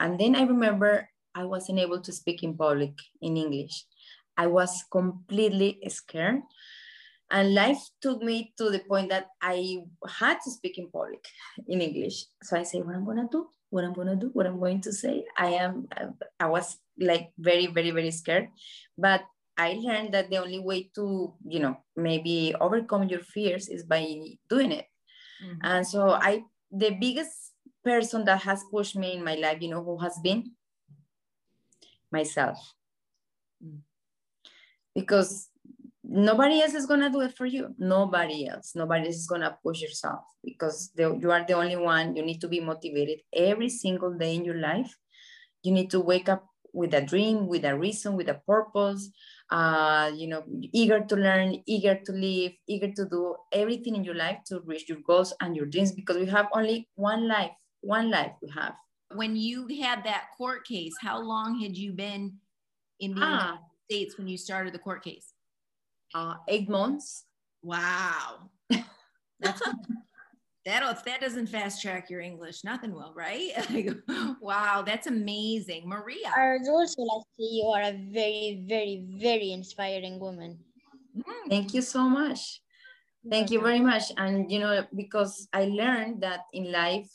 And 0.00 0.18
then 0.18 0.34
I 0.34 0.42
remember 0.42 1.08
I 1.34 1.44
wasn't 1.44 1.78
able 1.78 2.00
to 2.00 2.12
speak 2.12 2.42
in 2.42 2.56
public 2.56 2.92
in 3.22 3.36
English. 3.36 3.84
I 4.36 4.46
was 4.46 4.84
completely 4.90 5.78
scared 5.88 6.42
and 7.30 7.54
life 7.54 7.78
took 8.00 8.22
me 8.22 8.52
to 8.58 8.70
the 8.70 8.80
point 8.80 9.08
that 9.10 9.28
I 9.40 9.84
had 10.08 10.38
to 10.44 10.50
speak 10.50 10.78
in 10.78 10.90
public 10.90 11.24
in 11.68 11.80
English. 11.80 12.24
So 12.42 12.56
I 12.56 12.64
say, 12.64 12.80
what 12.80 12.94
I'm 12.94 13.04
gonna 13.04 13.28
do, 13.30 13.46
what 13.70 13.84
I'm 13.84 13.92
gonna 13.92 14.16
do, 14.16 14.30
what 14.32 14.46
I'm 14.46 14.58
going 14.58 14.80
to 14.82 14.92
say. 14.92 15.24
I 15.38 15.48
am, 15.48 15.86
I 16.38 16.46
was 16.46 16.78
like 16.98 17.30
very, 17.38 17.66
very, 17.68 17.92
very 17.92 18.10
scared. 18.10 18.48
But 18.98 19.22
I 19.56 19.74
learned 19.74 20.14
that 20.14 20.30
the 20.30 20.38
only 20.38 20.58
way 20.58 20.90
to, 20.94 21.34
you 21.46 21.60
know, 21.60 21.76
maybe 21.94 22.54
overcome 22.60 23.04
your 23.04 23.20
fears 23.20 23.68
is 23.68 23.84
by 23.84 24.02
doing 24.48 24.72
it. 24.72 24.86
Mm-hmm. 25.44 25.58
And 25.62 25.86
so 25.86 26.10
I, 26.10 26.42
the 26.72 26.96
biggest 26.98 27.52
person 27.84 28.24
that 28.24 28.42
has 28.42 28.64
pushed 28.70 28.96
me 28.96 29.14
in 29.14 29.24
my 29.24 29.34
life, 29.34 29.58
you 29.60 29.68
know, 29.68 29.84
who 29.84 29.98
has 29.98 30.18
been 30.22 30.52
myself. 32.10 32.58
Mm. 33.64 33.80
Because 34.94 35.48
nobody 36.10 36.60
else 36.60 36.74
is 36.74 36.86
going 36.86 37.00
to 37.00 37.10
do 37.10 37.20
it 37.20 37.36
for 37.36 37.46
you. 37.46 37.74
Nobody 37.78 38.48
else. 38.48 38.72
Nobody 38.74 39.06
else 39.06 39.16
is 39.16 39.26
going 39.28 39.42
to 39.42 39.56
push 39.62 39.80
yourself 39.80 40.20
because 40.42 40.90
the, 40.96 41.16
you 41.20 41.30
are 41.30 41.44
the 41.46 41.54
only 41.54 41.76
one. 41.76 42.16
You 42.16 42.24
need 42.24 42.40
to 42.40 42.48
be 42.48 42.60
motivated 42.60 43.20
every 43.32 43.68
single 43.68 44.12
day 44.12 44.34
in 44.34 44.44
your 44.44 44.56
life. 44.56 44.92
You 45.62 45.72
need 45.72 45.90
to 45.90 46.00
wake 46.00 46.28
up 46.28 46.44
with 46.72 46.94
a 46.94 47.00
dream 47.00 47.46
with 47.46 47.64
a 47.64 47.76
reason 47.76 48.16
with 48.16 48.28
a 48.28 48.40
purpose 48.46 49.10
uh, 49.50 50.08
you 50.14 50.28
know 50.28 50.44
eager 50.72 51.00
to 51.00 51.16
learn 51.16 51.60
eager 51.66 51.98
to 52.04 52.12
live 52.12 52.52
eager 52.68 52.92
to 52.92 53.04
do 53.06 53.34
everything 53.52 53.96
in 53.96 54.04
your 54.04 54.14
life 54.14 54.38
to 54.46 54.60
reach 54.64 54.88
your 54.88 54.98
goals 55.04 55.34
and 55.40 55.56
your 55.56 55.66
dreams 55.66 55.90
because 55.90 56.16
we 56.16 56.26
have 56.26 56.46
only 56.52 56.88
one 56.94 57.26
life 57.26 57.50
one 57.80 58.10
life 58.10 58.32
we 58.40 58.48
have. 58.50 58.74
When 59.14 59.34
you 59.34 59.66
had 59.82 60.04
that 60.04 60.26
court 60.38 60.64
case 60.64 60.94
how 61.02 61.20
long 61.20 61.60
had 61.60 61.76
you 61.76 61.92
been 61.92 62.34
in 63.00 63.14
the 63.14 63.22
ah. 63.22 63.30
united 63.30 63.58
states 63.90 64.18
when 64.18 64.28
you 64.28 64.38
started 64.38 64.72
the 64.72 64.78
court 64.78 65.02
case 65.02 65.32
uh, 66.14 66.34
eight 66.48 66.68
months. 66.68 67.24
Wow. 67.62 68.50
That's 68.68 69.60
that 70.66 70.82
if 70.82 71.04
that 71.04 71.20
doesn't 71.20 71.48
fast 71.48 71.82
track 71.82 72.10
your 72.10 72.20
English, 72.20 72.64
nothing 72.64 72.92
will, 72.92 73.12
right? 73.14 73.52
wow, 74.40 74.82
that's 74.86 75.06
amazing. 75.06 75.88
Maria. 75.88 76.32
I 76.36 76.52
would 76.52 76.68
also 76.68 77.02
like 77.02 77.22
to 77.22 77.28
say 77.38 77.48
you 77.50 77.66
are 77.74 77.82
a 77.82 77.92
very, 78.12 78.64
very, 78.66 79.06
very 79.18 79.52
inspiring 79.52 80.18
woman. 80.18 80.58
Mm. 81.16 81.48
Thank 81.48 81.74
you 81.74 81.82
so 81.82 82.08
much. 82.08 82.60
Thank 83.28 83.50
you 83.50 83.60
very 83.60 83.80
much. 83.80 84.04
And 84.16 84.50
you 84.50 84.60
know, 84.60 84.86
because 84.94 85.46
I 85.52 85.66
learned 85.66 86.22
that 86.22 86.40
in 86.52 86.72
life 86.72 87.10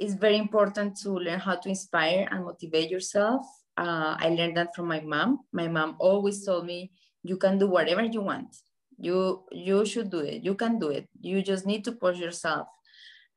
it's 0.00 0.14
very 0.14 0.38
important 0.38 0.96
to 0.96 1.10
learn 1.12 1.38
how 1.38 1.56
to 1.56 1.68
inspire 1.68 2.26
and 2.30 2.44
motivate 2.44 2.90
yourself. 2.90 3.44
Uh, 3.76 4.16
I 4.18 4.30
learned 4.30 4.56
that 4.56 4.74
from 4.74 4.88
my 4.88 5.00
mom. 5.00 5.40
My 5.52 5.68
mom 5.68 5.96
always 5.98 6.44
told 6.44 6.64
me 6.64 6.90
you 7.22 7.36
can 7.36 7.58
do 7.58 7.66
whatever 7.66 8.02
you 8.02 8.20
want. 8.20 8.56
You 8.98 9.44
you 9.50 9.84
should 9.86 10.10
do 10.10 10.20
it. 10.20 10.44
You 10.44 10.54
can 10.54 10.78
do 10.78 10.88
it. 10.88 11.08
You 11.20 11.42
just 11.42 11.66
need 11.66 11.84
to 11.84 11.92
push 11.92 12.18
yourself. 12.18 12.68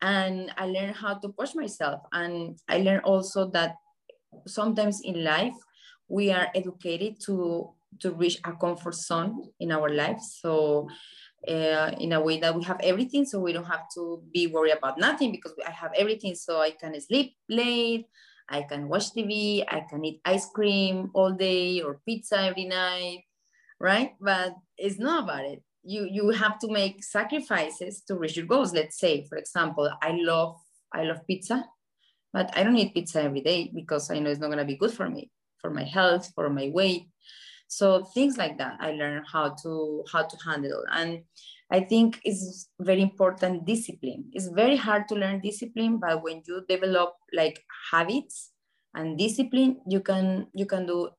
And 0.02 0.52
i 0.58 0.66
learned 0.68 0.96
how 0.96 1.16
to 1.16 1.30
push 1.30 1.56
myself. 1.56 2.02
And 2.12 2.60
i 2.68 2.78
learned 2.80 3.04
also 3.04 3.50
that 3.52 3.76
sometimes 4.48 5.02
in 5.02 5.24
life 5.24 5.56
we 6.08 6.32
are 6.32 6.50
educated 6.56 7.20
to 7.26 7.72
to 8.00 8.12
reach 8.12 8.40
a 8.44 8.54
comfort 8.54 8.96
zone 8.96 9.50
in 9.60 9.72
our 9.72 9.90
lives. 9.90 10.40
So 10.42 10.90
uh, 11.48 11.92
in 12.00 12.14
a 12.14 12.22
way 12.22 12.40
that 12.40 12.56
we 12.56 12.64
have 12.64 12.80
everything 12.82 13.26
so 13.26 13.40
we 13.40 13.54
don't 13.54 13.68
have 13.68 13.88
to 13.96 14.24
be 14.34 14.48
worried 14.48 14.78
about 14.78 14.98
nothing 14.98 15.32
because 15.32 15.54
i 15.66 15.72
have 15.72 15.92
everything. 15.96 16.36
So 16.36 16.60
i 16.60 16.72
can 16.72 17.00
sleep 17.00 17.36
late. 17.48 18.08
I 18.50 18.64
can 18.64 18.90
watch 18.90 19.16
tv 19.16 19.64
i 19.72 19.88
can 19.90 20.04
eat 20.04 20.20
ice 20.26 20.52
cream 20.52 21.10
all 21.14 21.32
day 21.32 21.80
or 21.80 22.02
pizza 22.06 22.44
every 22.44 22.66
night 22.66 23.24
right? 23.84 24.16
But 24.22 24.56
it's 24.78 24.98
not 24.98 25.26
about 25.26 25.44
it. 25.44 25.62
You 25.84 26.08
you 26.10 26.30
have 26.30 26.58
to 26.60 26.72
make 26.72 27.04
sacrifices 27.04 28.02
to 28.08 28.16
reach 28.16 28.38
your 28.38 28.48
goals. 28.48 28.74
Let's 28.74 28.98
say, 28.98 29.28
for 29.28 29.38
example, 29.38 29.92
I 30.02 30.12
love 30.16 30.56
I 30.94 31.04
love 31.04 31.28
pizza, 31.28 31.66
but 32.32 32.50
I 32.58 32.64
don't 32.64 32.78
eat 32.78 32.94
pizza 32.94 33.22
every 33.22 33.42
day 33.42 33.70
because 33.76 34.10
I 34.10 34.20
know 34.20 34.32
it's 34.32 34.40
not 34.40 34.50
gonna 34.50 34.64
be 34.64 34.78
good 34.78 34.94
for 34.94 35.10
me, 35.10 35.30
for 35.60 35.70
my 35.70 35.84
health, 35.84 36.32
for 36.34 36.50
my 36.50 36.72
weight. 36.74 37.08
So 37.68 38.06
things 38.16 38.38
like 38.38 38.58
that, 38.60 38.78
I 38.80 38.92
learned 38.92 39.26
how 39.30 39.56
to 39.64 40.06
how 40.10 40.24
to 40.24 40.38
handle. 40.46 40.86
And 40.90 41.24
I 41.70 41.82
think 41.82 42.22
it's 42.24 42.70
very 42.80 43.02
important 43.02 43.66
discipline. 43.66 44.32
It's 44.32 44.48
very 44.48 44.78
hard 44.78 45.10
to 45.10 45.16
learn 45.16 45.42
discipline, 45.42 45.98
but 45.98 46.24
when 46.24 46.42
you 46.48 46.64
develop 46.70 47.16
like 47.34 47.60
habits 47.92 48.52
and 48.96 49.18
discipline, 49.18 49.82
you 49.90 50.00
can 50.00 50.48
you 50.54 50.66
can 50.66 50.86
do 50.86 51.10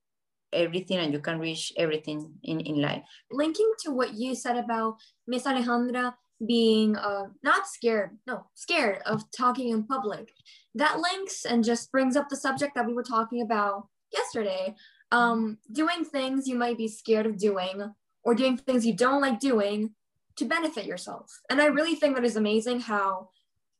everything 0.54 0.98
and 0.98 1.12
you 1.12 1.20
can 1.20 1.38
reach 1.38 1.72
everything 1.76 2.32
in, 2.42 2.60
in 2.60 2.80
life. 2.80 3.02
Linking 3.30 3.72
to 3.84 3.90
what 3.90 4.14
you 4.14 4.34
said 4.34 4.56
about 4.56 4.96
Miss 5.26 5.44
Alejandra 5.44 6.14
being 6.46 6.96
uh, 6.96 7.26
not 7.42 7.66
scared, 7.66 8.18
no, 8.26 8.46
scared 8.54 9.00
of 9.06 9.30
talking 9.30 9.70
in 9.70 9.84
public, 9.84 10.32
that 10.74 10.98
links 10.98 11.44
and 11.44 11.64
just 11.64 11.90
brings 11.92 12.16
up 12.16 12.28
the 12.28 12.36
subject 12.36 12.74
that 12.74 12.86
we 12.86 12.94
were 12.94 13.04
talking 13.04 13.42
about 13.42 13.88
yesterday. 14.12 14.74
Um, 15.12 15.58
doing 15.70 16.04
things 16.04 16.48
you 16.48 16.56
might 16.56 16.76
be 16.76 16.88
scared 16.88 17.26
of 17.26 17.38
doing 17.38 17.92
or 18.24 18.34
doing 18.34 18.56
things 18.56 18.84
you 18.84 18.94
don't 18.94 19.20
like 19.20 19.38
doing 19.38 19.94
to 20.36 20.44
benefit 20.44 20.86
yourself. 20.86 21.30
And 21.48 21.60
I 21.60 21.66
really 21.66 21.94
think 21.94 22.16
that 22.16 22.24
is 22.24 22.36
amazing 22.36 22.80
how 22.80 23.28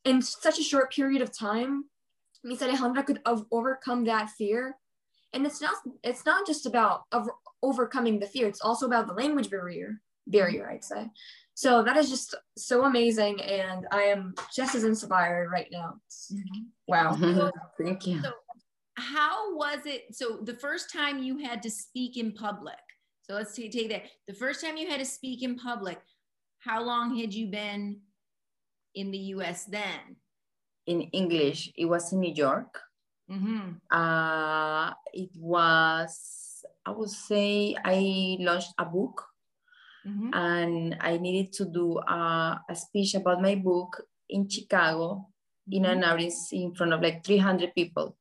in 0.04 0.22
such 0.22 0.58
a 0.58 0.62
short 0.62 0.92
period 0.92 1.22
of 1.22 1.36
time, 1.36 1.86
Miss 2.44 2.60
Alejandra 2.60 3.04
could 3.04 3.20
overcome 3.50 4.04
that 4.04 4.30
fear 4.30 4.76
and 5.34 5.46
it's 5.46 5.60
not 5.60 5.74
it's 6.02 6.24
not 6.24 6.46
just 6.46 6.66
about 6.66 7.02
over, 7.12 7.32
overcoming 7.62 8.18
the 8.18 8.26
fear 8.26 8.46
it's 8.46 8.60
also 8.60 8.86
about 8.86 9.06
the 9.06 9.12
language 9.12 9.50
barrier 9.50 10.00
barrier 10.26 10.70
i'd 10.70 10.84
say. 10.84 11.08
So 11.56 11.84
that 11.84 11.96
is 11.96 12.10
just 12.10 12.34
so 12.58 12.84
amazing 12.84 13.40
and 13.40 13.86
i 13.92 14.02
am 14.02 14.34
just 14.54 14.74
as 14.74 14.84
inspired 14.84 15.50
right 15.50 15.68
now. 15.70 15.94
Mm-hmm. 16.32 16.62
wow. 16.88 17.50
Thank 17.80 18.06
you. 18.06 18.20
So 18.22 18.32
how 18.96 19.54
was 19.56 19.80
it 19.86 20.14
so 20.14 20.38
the 20.42 20.54
first 20.54 20.92
time 20.92 21.22
you 21.22 21.38
had 21.38 21.62
to 21.62 21.70
speak 21.70 22.16
in 22.16 22.32
public? 22.32 22.76
So 23.22 23.34
let's 23.34 23.54
take, 23.54 23.72
take 23.72 23.88
that. 23.90 24.02
The 24.26 24.34
first 24.34 24.62
time 24.62 24.76
you 24.76 24.88
had 24.88 25.00
to 25.00 25.06
speak 25.06 25.42
in 25.42 25.56
public 25.56 25.98
how 26.64 26.82
long 26.82 27.16
had 27.16 27.34
you 27.34 27.48
been 27.48 28.00
in 28.94 29.10
the 29.10 29.18
us 29.18 29.64
then? 29.64 30.16
In 30.86 31.02
english 31.12 31.72
it 31.76 31.86
was 31.86 32.12
in 32.12 32.20
new 32.20 32.32
york 32.32 32.80
Mm-hmm. 33.30 33.80
Uh, 33.90 34.92
it 35.12 35.30
was, 35.36 36.64
I 36.84 36.90
would 36.90 37.10
say, 37.10 37.74
I 37.82 38.36
launched 38.40 38.72
a 38.78 38.84
book 38.84 39.24
mm-hmm. 40.06 40.30
and 40.32 40.96
I 41.00 41.16
needed 41.16 41.52
to 41.54 41.64
do 41.64 41.98
a, 41.98 42.60
a, 42.68 42.76
speech 42.76 43.14
about 43.14 43.40
my 43.40 43.54
book 43.54 44.02
in 44.28 44.48
Chicago 44.48 45.26
mm-hmm. 45.68 45.72
in 45.72 45.84
an 45.86 46.04
audience 46.04 46.52
in 46.52 46.74
front 46.74 46.92
of 46.92 47.00
like 47.00 47.24
300 47.24 47.74
people. 47.74 48.16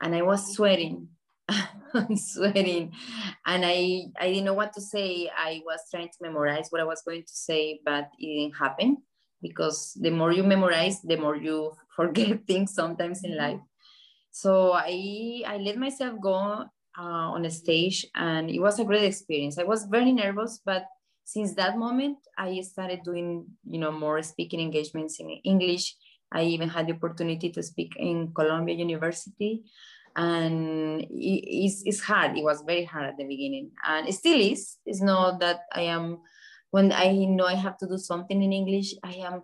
And 0.00 0.14
I 0.14 0.22
was 0.22 0.54
sweating. 0.54 1.08
sweating 2.14 2.92
and 3.44 3.66
I, 3.66 4.04
I 4.18 4.28
didn't 4.28 4.44
know 4.44 4.54
what 4.54 4.72
to 4.74 4.80
say. 4.80 5.28
I 5.36 5.60
was 5.66 5.80
trying 5.90 6.08
to 6.08 6.18
memorize 6.22 6.68
what 6.70 6.80
I 6.80 6.84
was 6.84 7.02
going 7.02 7.22
to 7.22 7.34
say, 7.34 7.80
but 7.84 8.08
it 8.18 8.26
didn't 8.26 8.56
happen 8.56 8.98
because 9.42 9.96
the 10.00 10.10
more 10.10 10.32
you 10.32 10.42
memorize, 10.42 11.02
the 11.02 11.16
more 11.16 11.36
you 11.36 11.72
forget 11.96 12.46
things 12.46 12.72
sometimes 12.72 13.24
in 13.24 13.36
life. 13.36 13.60
So 14.40 14.72
I 14.72 15.44
I 15.44 15.58
let 15.58 15.76
myself 15.76 16.16
go 16.16 16.64
uh, 16.96 17.28
on 17.36 17.44
a 17.44 17.50
stage, 17.50 18.06
and 18.14 18.48
it 18.48 18.58
was 18.58 18.80
a 18.80 18.88
great 18.88 19.04
experience. 19.04 19.58
I 19.58 19.68
was 19.68 19.84
very 19.84 20.12
nervous, 20.12 20.60
but 20.64 20.88
since 21.24 21.52
that 21.60 21.76
moment, 21.76 22.16
I 22.38 22.60
started 22.62 23.04
doing 23.04 23.44
you 23.68 23.78
know 23.78 23.92
more 23.92 24.22
speaking 24.22 24.60
engagements 24.60 25.20
in 25.20 25.28
English. 25.44 25.94
I 26.32 26.44
even 26.48 26.70
had 26.70 26.86
the 26.86 26.94
opportunity 26.94 27.50
to 27.50 27.62
speak 27.62 27.92
in 28.00 28.32
Columbia 28.32 28.76
University, 28.76 29.68
and 30.16 31.04
it's, 31.10 31.82
it's 31.84 32.00
hard. 32.00 32.38
It 32.38 32.44
was 32.44 32.62
very 32.64 32.84
hard 32.84 33.12
at 33.12 33.18
the 33.18 33.28
beginning, 33.28 33.72
and 33.84 34.08
it 34.08 34.14
still 34.14 34.40
is. 34.40 34.78
It's 34.86 35.02
not 35.02 35.40
that 35.40 35.68
I 35.74 35.82
am 35.92 36.24
when 36.70 36.92
I 36.92 37.12
know 37.28 37.44
I 37.44 37.54
have 37.54 37.76
to 37.78 37.86
do 37.86 37.98
something 37.98 38.42
in 38.42 38.52
English, 38.52 38.94
I 39.02 39.14
am, 39.26 39.42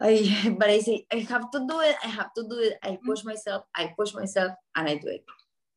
I, 0.00 0.54
but 0.58 0.68
I 0.68 0.80
say, 0.80 1.06
I 1.12 1.16
have 1.16 1.50
to 1.50 1.60
do 1.60 1.80
it. 1.80 1.96
I 2.04 2.08
have 2.08 2.32
to 2.34 2.42
do 2.42 2.58
it. 2.58 2.78
I 2.82 2.98
push 3.04 3.24
myself, 3.24 3.64
I 3.74 3.92
push 3.96 4.14
myself, 4.14 4.52
and 4.74 4.88
I 4.88 4.96
do 4.96 5.08
it. 5.08 5.24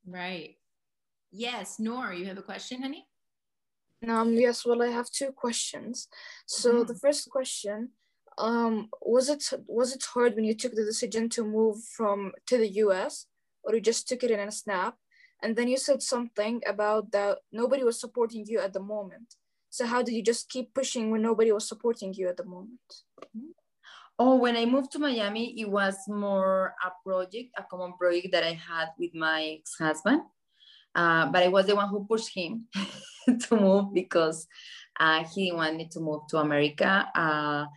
Right. 0.06 0.56
Yes. 1.32 1.80
Nor, 1.80 2.14
you 2.14 2.26
have 2.26 2.38
a 2.38 2.42
question, 2.42 2.82
honey? 2.82 3.06
Um, 4.08 4.34
yes, 4.34 4.66
well, 4.66 4.82
I 4.82 4.88
have 4.88 5.10
two 5.10 5.32
questions. 5.32 6.08
So 6.46 6.74
mm-hmm. 6.74 6.88
the 6.88 6.96
first 6.96 7.30
question, 7.30 7.90
um, 8.38 8.90
was 9.02 9.30
it 9.30 9.44
was 9.68 9.94
it 9.94 10.04
hard 10.04 10.36
when 10.36 10.46
you 10.46 10.56
took 10.56 10.74
the 10.74 10.86
decision 10.86 11.28
to 11.30 11.44
move 11.44 11.84
from 11.84 12.32
to 12.48 12.58
the 12.58 12.70
US, 12.86 13.26
or 13.64 13.76
you 13.76 13.82
just 13.82 14.08
took 14.08 14.24
it 14.24 14.32
in 14.32 14.40
a 14.40 14.52
snap? 14.52 14.96
And 15.44 15.56
then 15.56 15.68
you 15.68 15.78
said 15.78 16.02
something 16.02 16.62
about 16.66 17.12
that 17.12 17.40
nobody 17.52 17.84
was 17.84 18.00
supporting 18.00 18.46
you 18.46 18.60
at 18.60 18.74
the 18.74 18.80
moment. 18.80 19.36
So 19.70 19.86
how 19.86 20.02
did 20.02 20.14
you 20.14 20.24
just 20.24 20.50
keep 20.50 20.74
pushing 20.74 21.12
when 21.12 21.22
nobody 21.22 21.52
was 21.52 21.68
supporting 21.68 22.14
you 22.14 22.28
at 22.28 22.38
the 22.38 22.46
moment? 22.46 22.80
Oh, 24.22 24.36
when 24.36 24.58
I 24.58 24.66
moved 24.66 24.92
to 24.92 25.00
Miami, 25.00 25.56
it 25.62 25.70
was 25.70 25.96
more 26.10 26.76
a 26.84 26.92
project, 27.08 27.56
a 27.58 27.64
common 27.64 27.94
project 27.94 28.34
that 28.34 28.44
I 28.44 28.52
had 28.52 28.90
with 29.00 29.16
my 29.16 29.58
ex-husband. 29.60 30.24
Uh, 30.94 31.28
but 31.32 31.44
I 31.44 31.48
was 31.48 31.68
the 31.68 31.76
one 31.76 31.88
who 31.88 32.06
pushed 32.06 32.36
him 32.36 32.68
to 33.48 33.56
move 33.56 33.94
because 33.94 34.46
uh, 35.00 35.24
he 35.24 35.54
wanted 35.54 35.90
to 35.92 36.02
move 36.02 36.28
to 36.30 36.40
America. 36.40 37.08
Uh, 37.16 37.68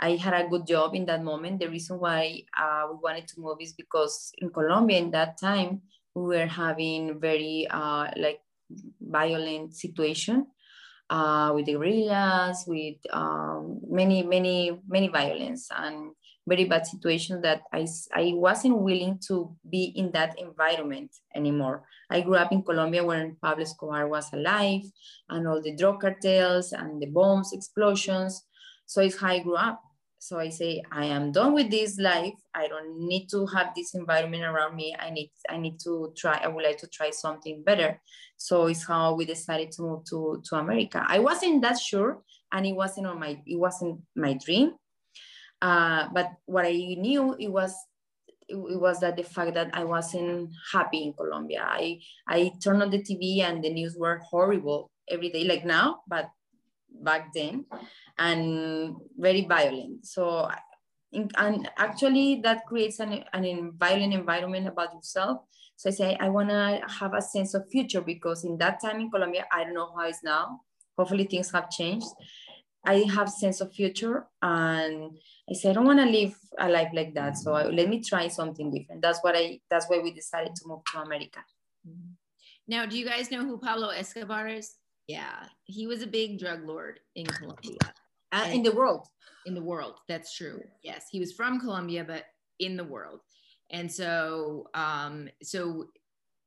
I 0.00 0.16
had 0.16 0.34
a 0.34 0.48
good 0.48 0.66
job 0.66 0.96
in 0.96 1.06
that 1.06 1.22
moment. 1.22 1.60
The 1.60 1.70
reason 1.70 2.00
why 2.00 2.42
uh, 2.58 2.88
we 2.90 2.98
wanted 3.00 3.28
to 3.28 3.40
move 3.40 3.58
is 3.60 3.72
because 3.74 4.32
in 4.38 4.50
Colombia 4.50 4.98
in 4.98 5.12
that 5.12 5.38
time 5.38 5.82
we 6.16 6.22
were 6.22 6.46
having 6.46 7.20
very 7.20 7.68
uh, 7.70 8.08
like 8.16 8.40
violent 9.00 9.76
situation 9.76 10.46
uh, 11.10 11.52
with 11.54 11.66
the 11.66 11.74
guerrillas, 11.74 12.64
with 12.66 12.96
um, 13.12 13.80
many, 13.88 14.22
many, 14.22 14.80
many 14.88 15.08
violence 15.08 15.68
and 15.76 16.12
very 16.46 16.64
bad 16.64 16.86
situations 16.86 17.42
that 17.42 17.62
I, 17.72 17.86
I 18.12 18.32
wasn't 18.34 18.78
willing 18.78 19.18
to 19.28 19.54
be 19.68 19.92
in 19.96 20.10
that 20.12 20.38
environment 20.38 21.10
anymore. 21.34 21.84
I 22.10 22.20
grew 22.20 22.36
up 22.36 22.52
in 22.52 22.62
Colombia 22.62 23.04
when 23.04 23.36
Pablo 23.40 23.62
Escobar 23.62 24.08
was 24.08 24.32
alive 24.32 24.82
and 25.30 25.48
all 25.48 25.62
the 25.62 25.74
drug 25.74 26.00
cartels 26.00 26.72
and 26.72 27.00
the 27.00 27.06
bombs, 27.06 27.52
explosions. 27.52 28.44
So 28.86 29.00
it's 29.00 29.18
how 29.18 29.28
I 29.28 29.38
grew 29.38 29.56
up. 29.56 29.82
So 30.24 30.38
I 30.38 30.48
say, 30.48 30.82
I 30.90 31.04
am 31.04 31.32
done 31.32 31.52
with 31.52 31.70
this 31.70 31.98
life. 31.98 32.32
I 32.54 32.66
don't 32.66 32.96
need 32.96 33.28
to 33.28 33.44
have 33.48 33.74
this 33.76 33.94
environment 33.94 34.42
around 34.42 34.74
me. 34.74 34.96
I 34.98 35.10
need, 35.10 35.30
I 35.50 35.58
need 35.58 35.78
to 35.80 36.14
try, 36.16 36.40
I 36.42 36.48
would 36.48 36.64
like 36.64 36.78
to 36.78 36.86
try 36.86 37.10
something 37.10 37.62
better. 37.62 38.00
So 38.38 38.68
it's 38.68 38.86
how 38.86 39.12
we 39.16 39.26
decided 39.26 39.70
to 39.72 39.82
move 39.82 40.04
to, 40.06 40.42
to 40.46 40.56
America. 40.56 41.04
I 41.06 41.18
wasn't 41.18 41.60
that 41.60 41.78
sure 41.78 42.22
and 42.50 42.64
it 42.64 42.72
wasn't 42.72 43.06
on 43.06 43.20
my, 43.20 43.38
it 43.44 43.58
wasn't 43.58 44.00
my 44.16 44.32
dream. 44.32 44.72
Uh, 45.60 46.08
but 46.14 46.30
what 46.46 46.64
I 46.64 46.72
knew 46.72 47.36
it 47.38 47.48
was 47.48 47.74
it, 48.48 48.56
was 48.56 49.00
that 49.00 49.18
the 49.18 49.24
fact 49.24 49.52
that 49.52 49.72
I 49.74 49.84
wasn't 49.84 50.52
happy 50.72 51.02
in 51.02 51.12
Colombia. 51.12 51.66
I 51.68 52.00
I 52.26 52.52
turned 52.62 52.82
on 52.82 52.90
the 52.90 53.02
TV 53.02 53.40
and 53.40 53.62
the 53.62 53.70
news 53.70 53.94
were 53.94 54.22
horrible 54.30 54.90
every 55.10 55.28
day, 55.28 55.44
like 55.44 55.66
now, 55.66 56.00
but 56.08 56.30
back 57.02 57.32
then 57.34 57.64
and 58.18 58.96
very 59.16 59.44
violent. 59.44 60.06
So, 60.06 60.48
and 61.12 61.68
actually 61.76 62.40
that 62.42 62.66
creates 62.66 63.00
an, 63.00 63.24
an 63.32 63.72
violent 63.76 64.14
environment 64.14 64.66
about 64.68 64.94
yourself. 64.94 65.38
So 65.76 65.90
I 65.90 65.92
say, 65.92 66.16
I 66.20 66.28
want 66.28 66.50
to 66.50 66.80
have 67.00 67.14
a 67.14 67.22
sense 67.22 67.54
of 67.54 67.68
future 67.70 68.00
because 68.00 68.44
in 68.44 68.58
that 68.58 68.80
time 68.80 69.00
in 69.00 69.10
Colombia, 69.10 69.44
I 69.52 69.64
don't 69.64 69.74
know 69.74 69.92
how 69.96 70.06
it's 70.06 70.22
now. 70.22 70.60
Hopefully 70.96 71.24
things 71.24 71.50
have 71.50 71.70
changed. 71.70 72.06
I 72.86 73.06
have 73.14 73.28
sense 73.28 73.60
of 73.60 73.72
future 73.72 74.26
and 74.42 75.16
I 75.50 75.54
say, 75.54 75.70
I 75.70 75.72
don't 75.72 75.86
want 75.86 75.98
to 76.00 76.06
live 76.06 76.36
a 76.58 76.68
life 76.68 76.90
like 76.92 77.14
that. 77.14 77.36
So 77.36 77.54
I, 77.54 77.64
let 77.64 77.88
me 77.88 78.00
try 78.00 78.28
something 78.28 78.70
different. 78.70 79.02
That's 79.02 79.20
what 79.22 79.34
I, 79.36 79.60
that's 79.70 79.86
why 79.88 79.98
we 79.98 80.12
decided 80.12 80.54
to 80.54 80.62
move 80.68 80.80
to 80.92 81.00
America. 81.00 81.40
Mm-hmm. 81.88 82.12
Now, 82.68 82.86
do 82.86 82.98
you 82.98 83.04
guys 83.04 83.30
know 83.30 83.44
who 83.44 83.58
Pablo 83.58 83.88
Escobar 83.88 84.48
is? 84.48 84.74
Yeah, 85.06 85.46
he 85.64 85.86
was 85.86 86.02
a 86.02 86.06
big 86.06 86.38
drug 86.38 86.66
lord 86.66 87.00
in 87.14 87.26
Colombia. 87.26 87.78
Uh, 88.32 88.48
in 88.52 88.62
the 88.62 88.72
world. 88.72 89.06
In 89.46 89.54
the 89.54 89.62
world, 89.62 89.96
that's 90.08 90.34
true. 90.34 90.62
Yes, 90.82 91.06
he 91.10 91.20
was 91.20 91.32
from 91.32 91.60
Colombia, 91.60 92.04
but 92.04 92.24
in 92.58 92.76
the 92.76 92.84
world. 92.84 93.20
And 93.70 93.90
so, 93.90 94.68
um, 94.74 95.28
so 95.42 95.88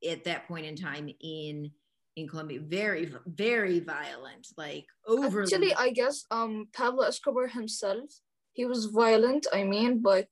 at 0.07 0.23
that 0.25 0.47
point 0.47 0.65
in 0.65 0.75
time 0.75 1.09
in 1.21 1.71
in 2.15 2.27
Colombia, 2.27 2.59
very 2.61 3.13
very 3.27 3.79
violent, 3.79 4.47
like 4.57 4.85
over. 5.07 5.43
Actually, 5.43 5.73
I 5.75 5.91
guess 5.91 6.25
um 6.31 6.67
Pablo 6.73 7.03
Escobar 7.03 7.47
himself, 7.47 8.09
he 8.53 8.65
was 8.65 8.85
violent. 8.85 9.45
I 9.53 9.63
mean, 9.63 10.01
but 10.01 10.27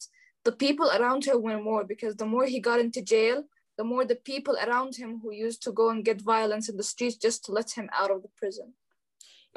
the 0.46 0.52
people 0.52 0.90
around 0.90 1.26
him 1.26 1.42
were 1.42 1.62
more 1.62 1.84
because 1.84 2.16
the 2.16 2.26
more 2.26 2.46
he 2.46 2.60
got 2.60 2.80
into 2.80 3.02
jail, 3.02 3.44
the 3.78 3.84
more 3.84 4.06
the 4.06 4.16
people 4.16 4.56
around 4.56 4.96
him 4.96 5.20
who 5.22 5.32
used 5.32 5.62
to 5.64 5.72
go 5.72 5.90
and 5.90 6.06
get 6.06 6.22
violence 6.22 6.70
in 6.70 6.78
the 6.78 6.84
streets 6.84 7.18
just 7.18 7.46
to 7.46 7.52
let 7.52 7.72
him 7.72 7.90
out 7.94 8.12
of 8.12 8.22
the 8.22 8.30
prison. 8.38 8.74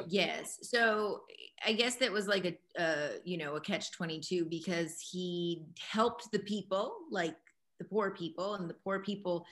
Yes. 0.07 0.59
So 0.61 1.21
I 1.65 1.73
guess 1.73 1.95
that 1.95 2.11
was 2.11 2.27
like 2.27 2.45
a, 2.45 2.81
uh, 2.81 3.09
you 3.23 3.37
know, 3.37 3.55
a 3.55 3.61
catch 3.61 3.91
22 3.91 4.45
because 4.45 4.99
he 5.11 5.63
helped 5.79 6.31
the 6.31 6.39
people, 6.39 6.93
like 7.11 7.35
the 7.79 7.85
poor 7.85 8.11
people, 8.11 8.55
and 8.55 8.69
the 8.69 8.75
poor 8.75 8.99
people 8.99 9.45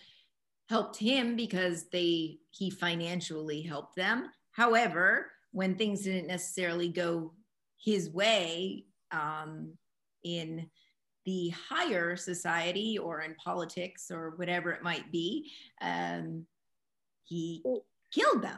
helped 0.70 0.98
him 0.98 1.36
because 1.36 1.90
they, 1.90 2.40
he 2.50 2.70
financially 2.70 3.62
helped 3.62 3.96
them. 3.96 4.30
However, 4.52 5.32
when 5.52 5.76
things 5.76 6.02
didn't 6.02 6.28
necessarily 6.28 6.90
go 6.90 7.34
his 7.84 8.10
way 8.10 8.86
um, 9.12 9.74
in 10.24 10.70
the 11.28 11.54
higher 11.70 12.16
society 12.16 12.98
or 12.98 13.22
in 13.22 13.36
politics 13.36 14.10
or 14.10 14.32
whatever 14.38 14.72
it 14.72 14.82
might 14.82 15.12
be, 15.12 15.52
um, 15.82 16.48
he 17.26 17.62
killed 18.12 18.42
them 18.42 18.58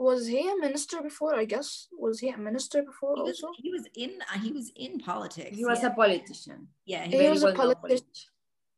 was 0.00 0.26
he 0.26 0.48
a 0.48 0.56
minister 0.56 1.02
before? 1.02 1.34
I 1.36 1.44
guess 1.44 1.86
was 1.92 2.18
he 2.20 2.30
a 2.30 2.38
minister 2.38 2.82
before 2.82 3.16
he 3.16 3.22
was, 3.22 3.42
also? 3.42 3.54
He 3.58 3.70
was 3.70 3.86
in 3.94 4.12
uh, 4.32 4.38
he 4.38 4.50
was 4.50 4.72
in 4.74 4.98
politics. 4.98 5.54
He 5.54 5.64
was 5.64 5.82
yeah. 5.82 5.88
a 5.88 5.94
politician. 5.94 6.68
Yeah, 6.86 7.04
he, 7.04 7.18
he 7.18 7.28
was 7.28 7.44
a 7.44 7.52
politician. 7.52 8.06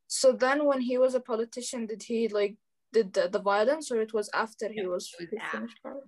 So 0.09 0.33
then, 0.33 0.66
when 0.66 0.81
he 0.81 0.98
was 0.98 1.14
a 1.14 1.20
politician, 1.20 1.87
did 1.87 2.02
he 2.02 2.26
like 2.26 2.57
did 2.92 3.12
the, 3.12 3.28
the 3.28 3.38
violence, 3.38 3.92
or 3.92 4.00
it 4.00 4.12
was 4.12 4.28
after 4.35 4.68
he 4.68 4.85
was, 4.85 5.14
it 5.20 5.28
was 5.33 5.42
finished 5.52 5.78
power? 5.83 6.02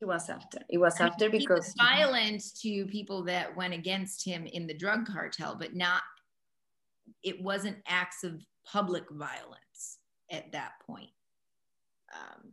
It 0.00 0.06
was 0.06 0.30
after. 0.30 0.60
It 0.70 0.78
was 0.78 1.00
after 1.00 1.28
because 1.28 1.66
he 1.66 1.72
was 1.72 1.74
violent 1.76 2.42
to 2.62 2.86
people 2.86 3.24
that 3.24 3.54
went 3.56 3.74
against 3.74 4.24
him 4.24 4.46
in 4.46 4.68
the 4.68 4.74
drug 4.74 5.04
cartel, 5.04 5.56
but 5.58 5.74
not. 5.74 6.02
It 7.22 7.42
wasn't 7.42 7.78
acts 7.86 8.24
of 8.24 8.44
public 8.64 9.04
violence 9.10 9.98
at 10.30 10.52
that 10.52 10.72
point. 10.86 11.10
Um, 12.12 12.52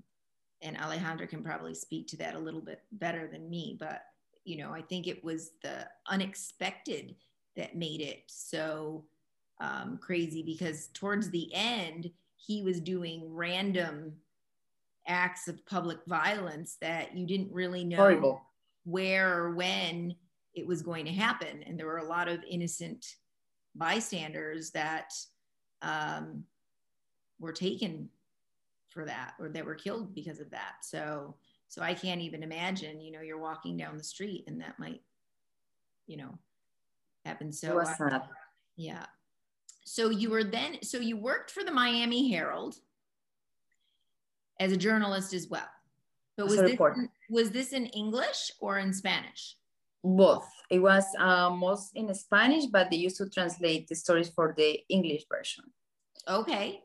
and 0.61 0.77
Alejandra 0.77 1.29
can 1.29 1.43
probably 1.43 1.73
speak 1.73 2.07
to 2.07 2.17
that 2.17 2.35
a 2.35 2.39
little 2.39 2.61
bit 2.61 2.81
better 2.91 3.27
than 3.27 3.49
me, 3.49 3.77
but 3.79 4.01
you 4.43 4.57
know, 4.57 4.71
I 4.71 4.81
think 4.81 5.07
it 5.07 5.23
was 5.25 5.51
the 5.61 5.85
unexpected 6.07 7.15
that 7.57 7.75
made 7.75 7.99
it 7.99 8.23
so 8.27 9.03
um, 9.59 9.99
crazy 10.01 10.41
because 10.41 10.87
towards 10.93 11.29
the 11.29 11.49
end, 11.53 12.09
he 12.37 12.63
was 12.63 12.79
doing 12.79 13.27
random 13.29 14.13
acts 15.07 15.47
of 15.47 15.65
public 15.65 15.97
violence 16.07 16.77
that 16.81 17.15
you 17.15 17.25
didn't 17.25 17.51
really 17.51 17.83
know 17.83 17.97
Horrible. 17.97 18.41
where 18.85 19.37
or 19.37 19.55
when 19.55 20.15
it 20.53 20.65
was 20.65 20.81
going 20.81 21.05
to 21.05 21.11
happen. 21.11 21.63
And 21.65 21.77
there 21.77 21.85
were 21.85 21.97
a 21.97 22.07
lot 22.07 22.27
of 22.27 22.39
innocent 22.49 23.05
bystanders 23.77 24.71
that 24.71 25.13
um, 25.81 26.43
were 27.39 27.53
taken 27.53 28.09
for 28.89 29.05
that 29.05 29.33
or 29.39 29.49
that 29.49 29.65
were 29.65 29.75
killed 29.75 30.13
because 30.15 30.39
of 30.39 30.49
that. 30.51 30.77
So 30.81 31.35
so 31.69 31.81
i 31.81 31.93
can't 31.93 32.21
even 32.21 32.43
imagine 32.43 33.01
you 33.01 33.11
know 33.11 33.21
you're 33.21 33.39
walking 33.39 33.77
down 33.77 33.97
the 33.97 34.03
street 34.03 34.45
and 34.47 34.61
that 34.61 34.79
might 34.79 35.01
you 36.05 36.17
know 36.17 36.37
happen 37.25 37.51
so 37.51 37.79
uh, 37.79 38.19
yeah. 38.77 39.05
So 39.83 40.09
you 40.09 40.29
were 40.29 40.43
then 40.43 40.77
so 40.83 40.99
you 40.99 41.17
worked 41.17 41.49
for 41.51 41.63
the 41.63 41.71
miami 41.71 42.29
herald 42.31 42.75
as 44.59 44.71
a 44.71 44.77
journalist 44.77 45.33
as 45.33 45.47
well. 45.47 45.67
But 46.37 46.47
was 46.47 46.57
this, 46.57 46.79
was 47.29 47.51
this 47.51 47.73
in 47.73 47.87
english 47.87 48.51
or 48.59 48.77
in 48.77 48.93
spanish 48.93 49.55
Both. 50.03 50.47
It 50.69 50.79
was 50.79 51.05
uh, 51.17 51.49
most 51.49 51.91
in 51.95 52.13
Spanish, 52.13 52.65
but 52.65 52.89
they 52.89 52.97
used 52.97 53.17
to 53.17 53.29
translate 53.29 53.87
the 53.87 53.95
stories 53.95 54.29
for 54.29 54.53
the 54.55 54.79
English 54.89 55.25
version. 55.29 55.65
Okay. 56.27 56.81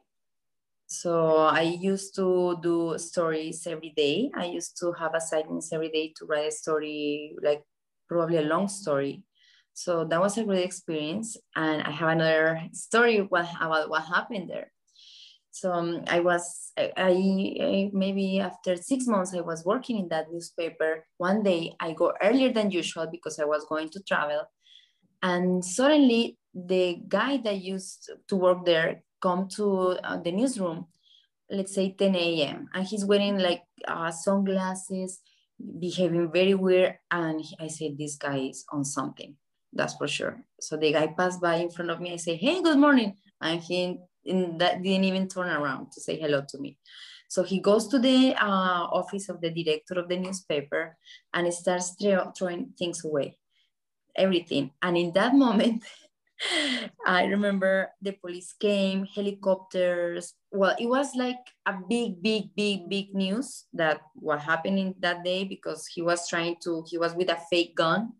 So 0.87 1.37
I 1.37 1.63
used 1.63 2.15
to 2.17 2.59
do 2.63 2.99
stories 2.99 3.67
every 3.67 3.95
day. 3.97 4.31
I 4.37 4.47
used 4.47 4.77
to 4.81 4.93
have 4.93 5.15
assignments 5.15 5.73
every 5.73 5.89
day 5.89 6.13
to 6.17 6.27
write 6.27 6.49
a 6.49 6.51
story, 6.51 7.35
like 7.43 7.63
probably 8.09 8.37
a 8.37 8.43
long 8.43 8.69
story. 8.69 9.25
So 9.73 10.05
that 10.05 10.21
was 10.21 10.37
a 10.37 10.45
great 10.45 10.65
experience. 10.65 11.37
And 11.57 11.83
I 11.83 11.91
have 11.91 12.11
another 12.11 12.69
story 12.73 13.19
about 13.19 13.89
what 13.89 14.05
happened 14.05 14.51
there. 14.51 14.71
So 15.53 15.71
um, 15.71 16.03
I 16.09 16.21
was, 16.21 16.73
I, 16.79 16.93
I, 16.97 17.91
maybe 17.93 18.41
after 18.41 18.75
six 18.75 19.07
months, 19.07 19.35
I 19.35 19.43
was 19.43 19.67
working 19.67 19.99
in 19.99 20.09
that 20.09 20.33
newspaper. 20.33 21.05
One 21.19 21.43
day 21.43 21.77
I 21.79 21.93
go 21.93 22.15
earlier 22.23 22.51
than 22.51 22.71
usual 22.71 23.07
because 23.07 23.39
I 23.39 23.45
was 23.45 23.67
going 23.69 23.91
to 23.91 24.03
travel. 24.03 24.45
And 25.23 25.63
suddenly 25.63 26.39
the 26.55 26.99
guy 27.07 27.37
that 27.37 27.61
used 27.61 28.11
to 28.29 28.37
work 28.37 28.65
there 28.65 29.03
come 29.21 29.47
to 29.57 29.99
uh, 30.03 30.17
the 30.17 30.33
newsroom, 30.33 30.87
let's 31.51 31.75
say 31.75 31.95
10 31.99 32.17
a.m. 32.17 32.69
And 32.73 32.87
he's 32.87 33.05
wearing 33.05 33.39
like 33.39 33.63
uh, 33.87 34.11
sunglasses, 34.11 35.21
behaving 35.79 36.33
very 36.33 36.55
weird. 36.55 36.97
And 37.11 37.45
I 37.61 37.69
said, 37.69 37.99
this 37.99 38.17
guy 38.17 38.39
is 38.39 38.65
on 38.73 38.87
something, 38.87 39.37
that's 39.71 39.95
for 39.95 40.09
sure. 40.09 40.43
So 40.61 40.79
the 40.79 40.93
guy 40.95 41.09
passed 41.09 41.43
by 41.43 41.57
in 41.57 41.71
front 41.71 41.91
of 41.91 42.01
me. 42.01 42.15
I 42.15 42.17
say, 42.17 42.37
hey, 42.37 42.63
good 42.63 42.79
morning. 42.79 43.17
And 43.41 43.61
he 43.61 43.99
in 44.25 44.59
that 44.59 44.83
didn't 44.83 45.05
even 45.05 45.29
turn 45.29 45.51
around 45.51 45.93
to 45.93 46.01
say 46.01 46.19
hello 46.19 46.43
to 46.49 46.59
me. 46.59 46.79
So 47.29 47.43
he 47.43 47.61
goes 47.61 47.89
to 47.89 47.99
the 47.99 48.35
uh, 48.37 48.85
office 48.93 49.31
of 49.31 49.41
the 49.41 49.51
director 49.51 49.95
of 49.95 50.09
the 50.09 50.19
newspaper 50.19 50.99
and 51.33 51.53
starts 51.55 51.97
throwing 51.99 52.75
things 52.79 53.05
away, 53.05 53.39
everything. 54.15 54.71
And 54.83 54.99
in 54.99 55.13
that 55.15 55.35
moment, 55.47 55.83
I 57.07 57.25
remember 57.25 57.91
the 58.03 58.13
police 58.13 58.53
came, 58.53 59.07
helicopters. 59.07 60.35
Well, 60.51 60.77
it 60.79 60.87
was 60.87 61.15
like 61.15 61.41
a 61.65 61.75
big, 61.89 62.23
big, 62.23 62.55
big, 62.55 62.89
big 62.89 63.15
news 63.15 63.65
that 63.73 64.01
what 64.15 64.41
happened 64.41 64.79
in 64.79 64.95
that 65.01 65.25
day 65.25 65.45
because 65.45 65.87
he 65.87 66.03
was 66.03 66.29
trying 66.29 66.57
to, 66.65 66.85
he 66.87 66.99
was 66.99 67.15
with 67.15 67.31
a 67.31 67.39
fake 67.49 67.77
gun. 67.77 68.13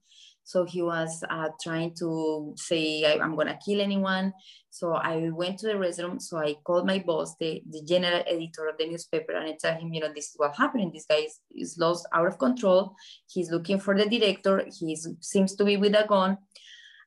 So 0.45 0.65
he 0.65 0.83
was 0.83 1.23
uh, 1.31 1.49
trying 1.63 1.95
to 1.99 2.55
say, 2.57 3.05
I, 3.05 3.25
am 3.25 3.37
gonna 3.37 3.59
kill 3.65 3.81
anyone. 3.81 4.33
So 4.71 4.95
I 4.95 5.31
went 5.31 5.59
to 5.61 5.67
the 5.69 5.75
restroom. 5.75 6.21
So 6.21 6.39
I 6.39 6.55
called 6.65 6.87
my 6.87 6.99
boss, 6.99 7.37
the, 7.39 7.63
the 7.71 7.83
general 7.83 8.23
editor 8.27 8.69
of 8.69 8.79
the 8.79 8.89
newspaper, 8.89 9.33
and 9.33 9.49
I 9.49 9.57
tell 9.61 9.79
him, 9.79 9.93
you 9.93 10.01
know, 10.01 10.13
this 10.13 10.31
is 10.31 10.35
what 10.37 10.57
happened. 10.57 10.93
This 10.93 11.07
guy 11.07 11.27
is, 11.27 11.41
is 11.55 11.79
lost 11.79 12.07
out 12.13 12.27
of 12.27 12.39
control. 12.39 12.95
He's 13.31 13.51
looking 13.51 13.79
for 13.79 13.97
the 13.97 14.07
director. 14.07 14.67
He 14.79 14.97
seems 15.21 15.55
to 15.57 15.65
be 15.65 15.77
with 15.77 15.95
a 15.95 16.07
gun. 16.09 16.39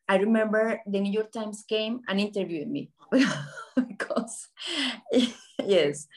I 0.08 0.18
remember 0.18 0.82
the 0.86 1.00
New 1.00 1.12
York 1.12 1.32
Times 1.32 1.66
came 1.68 2.02
and 2.08 2.20
interviewed 2.20 2.70
me 2.70 2.92
because, 3.76 4.48
yes. 5.64 6.08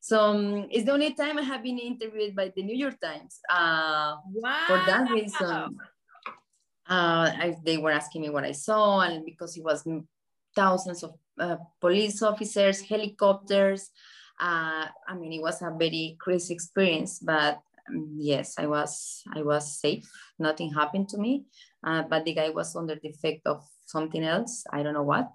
So 0.00 0.20
um, 0.20 0.66
it's 0.70 0.84
the 0.84 0.92
only 0.92 1.14
time 1.14 1.38
I 1.38 1.42
have 1.42 1.62
been 1.62 1.78
interviewed 1.78 2.36
by 2.36 2.52
the 2.54 2.62
New 2.62 2.76
York 2.76 3.00
Times. 3.00 3.40
Uh, 3.48 4.16
wow. 4.32 4.64
For 4.66 4.82
that 4.86 5.10
reason, 5.10 5.78
uh, 6.88 7.30
I, 7.32 7.56
they 7.64 7.78
were 7.78 7.90
asking 7.90 8.22
me 8.22 8.30
what 8.30 8.44
I 8.44 8.52
saw, 8.52 9.00
and 9.00 9.24
because 9.24 9.56
it 9.56 9.64
was 9.64 9.86
thousands 10.54 11.02
of 11.02 11.14
uh, 11.38 11.56
police 11.80 12.22
officers, 12.22 12.80
helicopters. 12.80 13.90
Uh, 14.38 14.86
I 15.08 15.14
mean, 15.18 15.32
it 15.32 15.42
was 15.42 15.62
a 15.62 15.74
very 15.76 16.16
crazy 16.20 16.54
experience, 16.54 17.18
but 17.18 17.60
um, 17.88 18.16
yes, 18.18 18.54
I 18.58 18.66
was 18.66 19.22
I 19.34 19.42
was 19.42 19.80
safe. 19.80 20.10
Nothing 20.38 20.72
happened 20.72 21.08
to 21.10 21.18
me 21.18 21.46
uh, 21.86 22.02
but 22.02 22.24
the 22.24 22.34
guy 22.34 22.50
was 22.50 22.74
under 22.74 22.96
the 22.96 23.08
effect 23.08 23.46
of 23.46 23.64
something 23.86 24.24
else. 24.24 24.64
I 24.72 24.82
don't 24.82 24.94
know 24.94 25.04
what. 25.04 25.30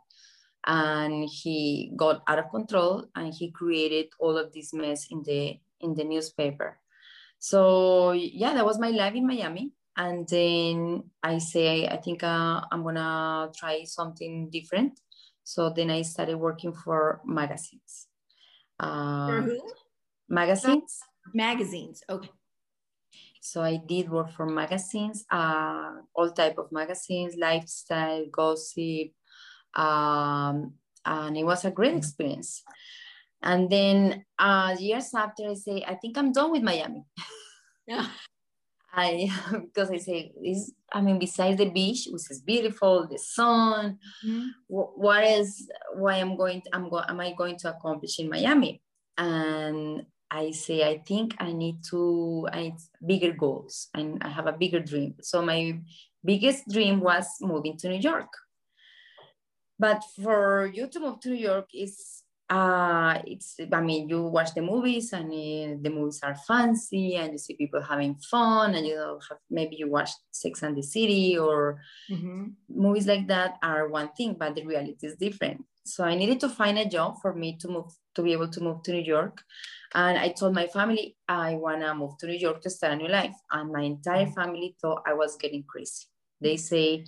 And 0.68 1.28
he 1.28 1.94
got 1.96 2.22
out 2.28 2.40
of 2.40 2.52
control 2.52 3.06
and 3.16 3.34
he 3.34 3.52
created 3.52 4.08
all 4.20 4.38
of 4.38 4.54
this 4.54 4.74
mess 4.74 5.08
in 5.10 5.24
the 5.24 5.58
in 5.80 5.96
the 5.96 6.04
newspaper. 6.04 6.78
So 7.40 8.12
yeah, 8.12 8.54
that 8.54 8.66
was 8.66 8.78
my 8.78 8.92
life 8.92 9.16
in 9.16 9.26
Miami. 9.26 9.72
And 10.02 10.28
then 10.28 11.04
I 11.22 11.38
say, 11.38 11.86
I 11.88 11.98
think 11.98 12.24
uh, 12.24 12.62
I'm 12.72 12.82
gonna 12.82 13.52
try 13.56 13.84
something 13.84 14.50
different. 14.50 15.00
So 15.44 15.70
then 15.70 15.92
I 15.92 16.02
started 16.02 16.38
working 16.38 16.74
for 16.74 17.22
magazines. 17.24 18.08
Uh, 18.80 19.28
for 19.28 19.42
who? 19.44 19.62
Magazines. 20.28 20.98
Magazines. 21.36 22.02
Okay. 22.10 22.32
So 23.42 23.62
I 23.62 23.78
did 23.78 24.10
work 24.10 24.32
for 24.32 24.48
magazines, 24.48 25.24
uh, 25.30 26.02
all 26.16 26.32
type 26.32 26.58
of 26.58 26.72
magazines, 26.72 27.36
lifestyle, 27.38 28.26
gossip, 28.32 29.14
um, 29.76 30.74
and 31.06 31.38
it 31.38 31.44
was 31.44 31.64
a 31.64 31.70
great 31.70 31.96
experience. 31.96 32.64
And 33.44 33.70
then 33.70 34.26
uh, 34.40 34.76
years 34.80 35.14
after, 35.14 35.50
I 35.50 35.54
say, 35.54 35.84
I 35.86 35.94
think 35.94 36.18
I'm 36.18 36.32
done 36.32 36.52
with 36.52 36.64
Miami. 36.64 37.04
Yeah. 37.86 38.08
I 38.94 39.32
because 39.52 39.90
I 39.92 39.98
say 39.98 40.34
this. 40.42 40.72
I 40.92 41.02
mean, 41.02 41.20
besides 41.20 41.58
the 41.58 41.70
beach, 41.70 42.08
which 42.10 42.30
is 42.30 42.42
beautiful, 42.42 43.08
the 43.08 43.18
sun. 43.18 44.00
Mm-hmm. 44.26 44.48
what 44.68 45.24
is 45.24 45.70
why 45.94 46.16
I'm 46.16 46.36
going? 46.36 46.62
To, 46.62 46.70
I'm 46.76 46.90
going. 46.90 47.06
Am 47.08 47.20
I 47.20 47.34
going 47.34 47.58
to 47.60 47.76
accomplish 47.76 48.20
in 48.20 48.30
Miami? 48.30 48.82
And 49.18 50.06
I 50.32 50.52
say, 50.52 50.88
I 50.88 51.00
think 51.00 51.36
I 51.40 51.52
need 51.52 51.84
to, 51.90 52.48
I 52.54 52.62
need 52.62 52.76
bigger 53.06 53.34
goals 53.34 53.90
and 53.94 54.24
I 54.24 54.30
have 54.30 54.48
a 54.48 54.54
bigger 54.54 54.80
dream. 54.80 55.16
So 55.22 55.42
my 55.42 55.78
biggest 56.24 56.70
dream 56.70 57.02
was 57.02 57.28
moving 57.42 57.76
to 57.78 57.90
New 57.90 58.00
York. 58.00 58.32
But 59.78 60.04
for 60.24 60.72
you 60.74 60.88
to 60.88 61.00
move 61.02 61.20
to 61.22 61.30
New 61.30 61.36
York 61.36 61.68
is, 61.74 62.21
uh, 62.52 63.22
it's, 63.26 63.56
I 63.72 63.80
mean, 63.80 64.10
you 64.10 64.24
watch 64.24 64.54
the 64.54 64.62
movies 64.62 65.14
and 65.14 65.32
uh, 65.32 65.80
the 65.82 65.90
movies 65.90 66.20
are 66.22 66.36
fancy 66.36 67.16
and 67.16 67.32
you 67.32 67.38
see 67.38 67.56
people 67.56 67.82
having 67.82 68.16
fun 68.16 68.76
and 68.76 68.86
you 68.86 68.96
know, 68.96 69.22
have, 69.30 69.38
maybe 69.50 69.78
you 69.78 69.90
watch 69.90 70.10
Sex 70.32 70.62
and 70.62 70.76
the 70.76 70.84
City 70.84 71.38
or 71.38 71.80
mm-hmm. 72.12 72.48
movies 72.70 73.08
like 73.08 73.26
that 73.28 73.56
are 73.64 73.88
one 73.88 74.10
thing, 74.18 74.36
but 74.38 74.54
the 74.54 74.66
reality 74.66 75.08
is 75.08 75.16
different. 75.16 75.64
So 75.86 76.04
I 76.04 76.14
needed 76.16 76.42
to 76.42 76.50
find 76.50 76.78
a 76.78 76.86
job 76.86 77.22
for 77.22 77.34
me 77.34 77.58
to 77.62 77.70
move, 77.70 77.94
to 78.16 78.22
be 78.22 78.34
able 78.34 78.50
to 78.50 78.62
move 78.62 78.84
to 78.84 78.92
New 78.92 79.02
York. 79.02 79.42
And 79.94 80.18
I 80.18 80.30
told 80.30 80.54
my 80.54 80.68
family 80.68 81.16
I 81.30 81.56
wanna 81.56 81.96
move 81.96 82.18
to 82.20 82.28
New 82.28 82.38
York 82.38 82.62
to 82.64 82.70
start 82.70 82.94
a 82.94 82.96
new 82.98 83.08
life. 83.08 83.36
And 83.50 83.72
my 83.72 83.84
entire 83.84 84.28
family 84.28 84.76
thought 84.82 85.04
I 85.08 85.14
was 85.14 85.38
getting 85.38 85.64
crazy. 85.64 86.08
They 86.42 86.58
say, 86.58 87.06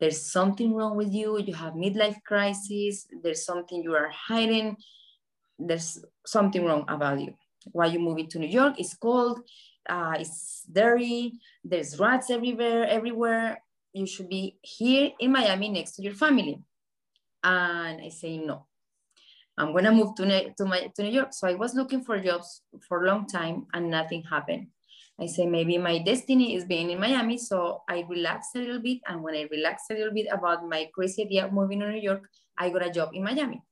there's 0.00 0.32
something 0.32 0.74
wrong 0.74 0.96
with 0.96 1.12
you. 1.12 1.38
You 1.38 1.54
have 1.54 1.74
midlife 1.74 2.22
crisis. 2.24 3.06
There's 3.22 3.44
something 3.44 3.82
you 3.82 3.94
are 3.94 4.08
hiding. 4.08 4.76
There's 5.58 6.02
something 6.26 6.64
wrong 6.64 6.86
about 6.88 7.20
you. 7.20 7.34
Why 7.72 7.86
you 7.86 7.98
moving 7.98 8.28
to 8.28 8.38
New 8.38 8.48
York? 8.48 8.74
It's 8.78 8.94
cold. 8.94 9.40
Uh, 9.88 10.14
it's 10.18 10.64
dirty. 10.70 11.38
There's 11.62 11.98
rats 11.98 12.30
everywhere. 12.30 12.86
Everywhere. 12.86 13.62
You 13.92 14.06
should 14.06 14.30
be 14.30 14.56
here 14.62 15.10
in 15.20 15.32
Miami 15.32 15.68
next 15.68 15.96
to 15.96 16.02
your 16.02 16.14
family. 16.14 16.62
And 17.44 18.00
I 18.00 18.08
say 18.08 18.38
no. 18.38 18.66
I'm 19.58 19.74
gonna 19.74 19.92
move 19.92 20.14
to, 20.14 20.54
to, 20.54 20.64
my, 20.64 20.90
to 20.96 21.02
New 21.02 21.10
York. 21.10 21.34
So 21.34 21.46
I 21.46 21.54
was 21.54 21.74
looking 21.74 22.02
for 22.02 22.18
jobs 22.18 22.62
for 22.88 23.04
a 23.04 23.06
long 23.06 23.26
time 23.26 23.66
and 23.74 23.90
nothing 23.90 24.22
happened. 24.22 24.68
I 25.20 25.26
say 25.26 25.46
maybe 25.46 25.76
my 25.76 25.98
destiny 25.98 26.54
is 26.54 26.64
being 26.64 26.90
in 26.90 26.98
Miami. 26.98 27.36
So 27.36 27.82
I 27.88 28.04
relaxed 28.08 28.56
a 28.56 28.58
little 28.58 28.80
bit. 28.80 28.98
And 29.06 29.22
when 29.22 29.34
I 29.34 29.46
relaxed 29.50 29.90
a 29.90 29.94
little 29.94 30.14
bit 30.14 30.28
about 30.32 30.66
my 30.66 30.88
crazy 30.94 31.24
idea 31.24 31.44
of 31.44 31.52
moving 31.52 31.80
to 31.80 31.90
New 31.90 32.00
York, 32.00 32.26
I 32.56 32.70
got 32.70 32.86
a 32.86 32.90
job 32.90 33.10
in 33.12 33.24
Miami. 33.24 33.62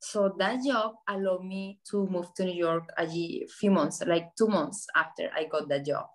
So 0.00 0.34
that 0.38 0.64
job 0.64 0.94
allowed 1.08 1.44
me 1.44 1.78
to 1.90 2.06
move 2.06 2.32
to 2.36 2.44
New 2.44 2.54
York 2.54 2.88
a 2.98 3.06
few 3.60 3.70
months, 3.70 4.02
like 4.06 4.34
two 4.36 4.48
months 4.48 4.86
after 4.96 5.30
I 5.34 5.44
got 5.44 5.68
that 5.68 5.86
job. 5.86 6.06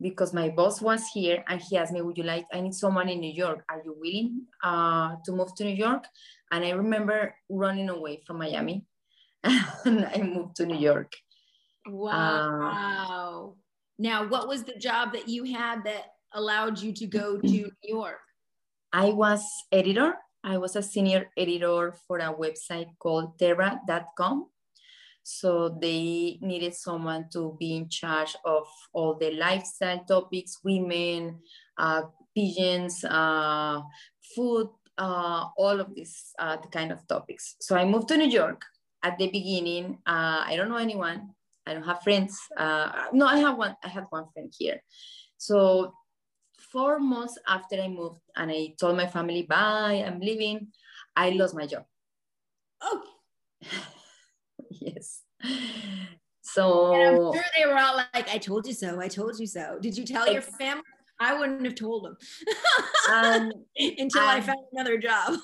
Because 0.00 0.32
my 0.32 0.48
boss 0.50 0.80
was 0.80 1.02
here 1.12 1.42
and 1.48 1.60
he 1.60 1.76
asked 1.76 1.92
me, 1.92 2.02
Would 2.02 2.16
you 2.16 2.24
like, 2.24 2.46
I 2.52 2.60
need 2.60 2.74
someone 2.74 3.08
in 3.08 3.20
New 3.20 3.32
York. 3.32 3.64
Are 3.68 3.82
you 3.84 3.96
willing 3.98 4.46
uh, 4.62 5.16
to 5.24 5.32
move 5.32 5.54
to 5.56 5.64
New 5.64 5.74
York? 5.74 6.04
And 6.52 6.64
I 6.64 6.70
remember 6.70 7.34
running 7.48 7.88
away 7.88 8.22
from 8.26 8.38
Miami 8.38 8.84
and 9.44 10.06
I 10.06 10.22
moved 10.22 10.56
to 10.56 10.66
New 10.66 10.78
York. 10.78 11.12
Wow. 11.86 13.54
Uh, 13.54 13.67
now, 13.98 14.26
what 14.28 14.46
was 14.46 14.62
the 14.62 14.78
job 14.78 15.12
that 15.12 15.28
you 15.28 15.44
had 15.44 15.84
that 15.84 16.14
allowed 16.32 16.78
you 16.78 16.92
to 16.92 17.06
go 17.06 17.38
to 17.38 17.46
New 17.48 17.70
York? 17.82 18.20
I 18.92 19.10
was 19.10 19.44
editor. 19.72 20.14
I 20.44 20.58
was 20.58 20.76
a 20.76 20.82
senior 20.82 21.30
editor 21.36 21.94
for 22.06 22.18
a 22.18 22.32
website 22.32 22.88
called 22.98 23.38
Terra.com. 23.38 24.46
So 25.24 25.68
they 25.68 26.38
needed 26.40 26.74
someone 26.74 27.26
to 27.32 27.56
be 27.58 27.76
in 27.76 27.88
charge 27.88 28.34
of 28.44 28.66
all 28.94 29.14
the 29.14 29.32
lifestyle 29.32 30.02
topics, 30.04 30.58
women, 30.64 31.40
uh, 31.76 32.02
pigeons, 32.34 33.04
uh, 33.04 33.82
food, 34.34 34.70
uh, 34.96 35.44
all 35.58 35.80
of 35.80 35.94
these 35.94 36.32
uh, 36.38 36.56
kind 36.72 36.92
of 36.92 37.06
topics. 37.08 37.56
So 37.60 37.76
I 37.76 37.84
moved 37.84 38.08
to 38.08 38.16
New 38.16 38.28
York 38.28 38.62
at 39.02 39.18
the 39.18 39.28
beginning. 39.28 39.98
Uh, 40.06 40.44
I 40.46 40.54
don't 40.56 40.70
know 40.70 40.76
anyone. 40.76 41.34
I 41.68 41.74
don't 41.74 41.84
have 41.84 42.02
friends. 42.02 42.38
Uh, 42.56 42.90
no, 43.12 43.26
I 43.26 43.38
have 43.38 43.58
one. 43.58 43.76
I 43.84 43.88
have 43.88 44.06
one 44.10 44.24
friend 44.32 44.52
here. 44.56 44.82
So 45.36 45.92
four 46.72 46.98
months 46.98 47.38
after 47.46 47.80
I 47.80 47.88
moved 47.88 48.20
and 48.36 48.50
I 48.50 48.74
told 48.80 48.96
my 48.96 49.06
family, 49.06 49.42
bye, 49.42 50.02
I'm 50.06 50.20
leaving, 50.20 50.68
I 51.14 51.30
lost 51.30 51.54
my 51.54 51.66
job. 51.66 51.84
Oh. 52.80 53.02
yes. 54.70 55.22
So 56.42 56.94
and 56.94 57.16
I'm 57.16 57.32
sure 57.34 57.44
they 57.58 57.66
were 57.66 57.78
all 57.78 57.96
like, 57.96 58.28
I 58.28 58.38
told 58.38 58.66
you 58.66 58.72
so, 58.72 59.00
I 59.00 59.08
told 59.08 59.38
you 59.38 59.46
so. 59.46 59.78
Did 59.80 59.96
you 59.96 60.04
tell 60.04 60.30
your 60.32 60.42
family? 60.42 60.82
I 61.20 61.38
wouldn't 61.38 61.64
have 61.64 61.74
told 61.74 62.04
them 62.04 62.16
um, 63.12 63.52
until 63.76 64.22
I 64.22 64.40
found 64.40 64.60
another 64.72 64.98
job. 64.98 65.38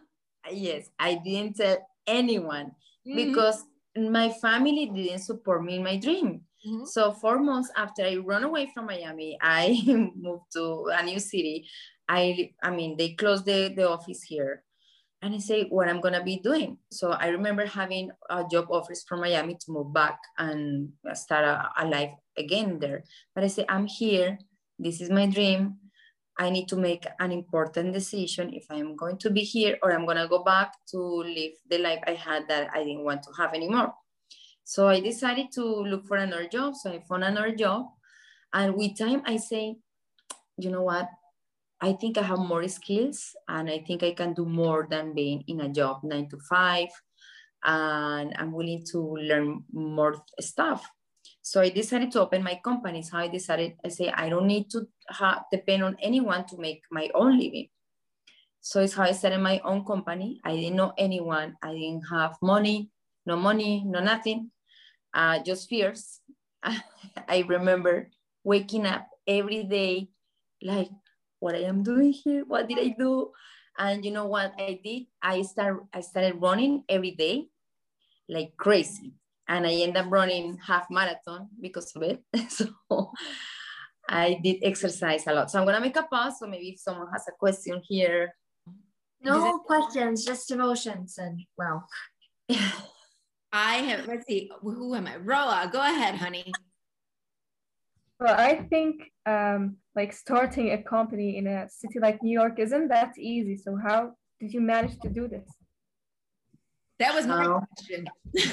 yes, 0.50 0.90
I 0.98 1.14
didn't 1.14 1.56
tell 1.56 1.78
anyone 2.06 2.72
mm-hmm. 3.06 3.16
because 3.16 3.62
my 4.08 4.30
family 4.30 4.86
didn't 4.86 5.20
support 5.20 5.64
me 5.64 5.76
in 5.76 5.82
my 5.82 5.96
dream. 5.96 6.42
Mm-hmm. 6.66 6.84
So 6.84 7.12
four 7.12 7.38
months 7.38 7.70
after 7.76 8.02
I 8.04 8.16
run 8.16 8.44
away 8.44 8.70
from 8.72 8.86
Miami, 8.86 9.38
I 9.42 9.80
moved 9.84 10.52
to 10.54 10.90
a 10.92 11.02
new 11.02 11.18
city. 11.18 11.66
I 12.08 12.52
I 12.62 12.70
mean 12.70 12.96
they 12.96 13.14
closed 13.14 13.44
the, 13.44 13.72
the 13.74 13.88
office 13.88 14.22
here. 14.22 14.62
And 15.22 15.34
I 15.34 15.38
say 15.38 15.64
what 15.68 15.88
I'm 15.88 16.00
gonna 16.00 16.24
be 16.24 16.38
doing. 16.38 16.78
So 16.90 17.12
I 17.12 17.28
remember 17.28 17.66
having 17.66 18.10
a 18.30 18.44
job 18.50 18.68
offers 18.70 19.04
from 19.06 19.20
Miami 19.20 19.54
to 19.54 19.72
move 19.72 19.92
back 19.92 20.18
and 20.38 20.92
start 21.12 21.44
a, 21.44 21.68
a 21.76 21.84
life 21.86 22.12
again 22.38 22.78
there. 22.78 23.04
But 23.34 23.44
I 23.44 23.48
say 23.48 23.66
I'm 23.68 23.86
here. 23.86 24.38
This 24.78 25.02
is 25.02 25.10
my 25.10 25.26
dream. 25.26 25.76
I 26.40 26.48
need 26.48 26.68
to 26.68 26.76
make 26.76 27.06
an 27.20 27.32
important 27.32 27.92
decision 27.92 28.54
if 28.54 28.64
I'm 28.70 28.96
going 28.96 29.18
to 29.18 29.30
be 29.30 29.42
here 29.42 29.76
or 29.82 29.92
I'm 29.92 30.06
gonna 30.06 30.26
go 30.26 30.42
back 30.42 30.72
to 30.88 30.98
live 30.98 31.52
the 31.68 31.76
life 31.76 32.00
I 32.06 32.14
had 32.14 32.48
that 32.48 32.70
I 32.74 32.82
didn't 32.82 33.04
want 33.04 33.22
to 33.24 33.32
have 33.36 33.52
anymore. 33.52 33.92
So 34.64 34.88
I 34.88 35.00
decided 35.00 35.52
to 35.52 35.62
look 35.62 36.06
for 36.06 36.16
another 36.16 36.48
job. 36.48 36.76
So 36.76 36.90
I 36.90 37.00
found 37.06 37.24
another 37.24 37.54
job. 37.54 37.88
And 38.54 38.74
with 38.74 38.96
time, 38.96 39.20
I 39.26 39.36
say, 39.36 39.76
you 40.56 40.70
know 40.70 40.82
what? 40.82 41.10
I 41.78 41.92
think 41.92 42.16
I 42.16 42.22
have 42.22 42.38
more 42.38 42.66
skills 42.68 43.36
and 43.46 43.68
I 43.68 43.80
think 43.86 44.02
I 44.02 44.12
can 44.12 44.32
do 44.32 44.46
more 44.46 44.86
than 44.88 45.12
being 45.12 45.44
in 45.46 45.60
a 45.60 45.68
job 45.68 46.00
nine 46.04 46.28
to 46.30 46.38
five. 46.48 46.88
And 47.64 48.32
I'm 48.38 48.52
willing 48.52 48.84
to 48.92 48.98
learn 49.20 49.64
more 49.72 50.24
stuff. 50.40 50.88
So 51.42 51.60
I 51.60 51.70
decided 51.70 52.12
to 52.12 52.20
open 52.20 52.42
my 52.42 52.60
company. 52.62 53.02
So 53.02 53.16
I 53.16 53.28
decided, 53.28 53.74
I 53.84 53.88
say, 53.88 54.10
I 54.10 54.28
don't 54.28 54.46
need 54.46 54.70
to 54.70 54.86
have, 55.08 55.44
depend 55.50 55.82
on 55.82 55.96
anyone 56.00 56.46
to 56.46 56.58
make 56.58 56.82
my 56.90 57.08
own 57.14 57.38
living. 57.38 57.68
So 58.60 58.80
it's 58.80 58.94
how 58.94 59.04
I 59.04 59.12
started 59.12 59.40
my 59.40 59.60
own 59.64 59.84
company. 59.84 60.40
I 60.44 60.54
didn't 60.54 60.76
know 60.76 60.92
anyone. 60.98 61.56
I 61.62 61.72
didn't 61.72 62.02
have 62.10 62.36
money, 62.42 62.90
no 63.24 63.36
money, 63.36 63.82
no 63.86 64.00
nothing 64.00 64.50
uh, 65.14 65.38
just 65.40 65.68
fears. 65.68 66.20
I 66.62 67.44
remember 67.48 68.10
waking 68.44 68.86
up 68.86 69.08
every 69.26 69.64
day, 69.64 70.08
like, 70.62 70.90
what 71.38 71.54
I 71.54 71.64
am 71.64 71.82
doing 71.82 72.12
here? 72.12 72.44
What 72.44 72.68
did 72.68 72.78
I 72.78 72.94
do? 72.98 73.32
And 73.78 74.04
you 74.04 74.10
know 74.10 74.26
what 74.26 74.52
I 74.58 74.78
did? 74.82 75.06
I 75.22 75.42
start 75.42 75.84
I 75.94 76.00
started 76.02 76.40
running 76.40 76.84
every 76.88 77.12
day, 77.12 77.48
like 78.28 78.52
crazy, 78.58 79.14
and 79.50 79.66
I 79.66 79.72
end 79.72 79.96
up 79.96 80.06
running 80.08 80.56
half 80.64 80.86
marathon 80.90 81.48
because 81.60 81.92
of 81.96 82.02
it. 82.02 82.22
so 82.48 82.68
I 84.08 84.38
did 84.42 84.58
exercise 84.62 85.26
a 85.26 85.34
lot. 85.34 85.50
So 85.50 85.58
I'm 85.58 85.66
gonna 85.66 85.80
make 85.80 85.96
a 85.96 86.04
pause. 86.04 86.38
So 86.38 86.46
maybe 86.46 86.70
if 86.70 86.78
someone 86.78 87.08
has 87.12 87.26
a 87.28 87.32
question 87.32 87.82
here. 87.86 88.32
No 89.22 89.58
questions, 89.58 90.24
just 90.24 90.50
emotions, 90.50 91.18
and 91.18 91.40
well. 91.58 91.86
I 93.52 93.74
have, 93.88 94.06
let's 94.06 94.26
see, 94.26 94.50
who 94.62 94.94
am 94.94 95.08
I? 95.08 95.16
Roa, 95.16 95.68
go 95.70 95.80
ahead, 95.80 96.14
honey. 96.14 96.52
Well, 98.18 98.34
I 98.38 98.62
think 98.70 99.10
um, 99.26 99.76
like 99.96 100.12
starting 100.12 100.70
a 100.70 100.82
company 100.82 101.36
in 101.36 101.48
a 101.48 101.68
city 101.68 101.98
like 101.98 102.22
New 102.22 102.32
York 102.32 102.58
isn't 102.60 102.88
that 102.88 103.18
easy. 103.18 103.56
So 103.56 103.76
how 103.76 104.12
did 104.38 104.54
you 104.54 104.60
manage 104.60 104.98
to 105.00 105.08
do 105.08 105.26
this? 105.26 105.48
That 107.00 107.14
was 107.14 107.26
my 107.26 107.44
oh. 107.44 107.60
question. 107.74 108.06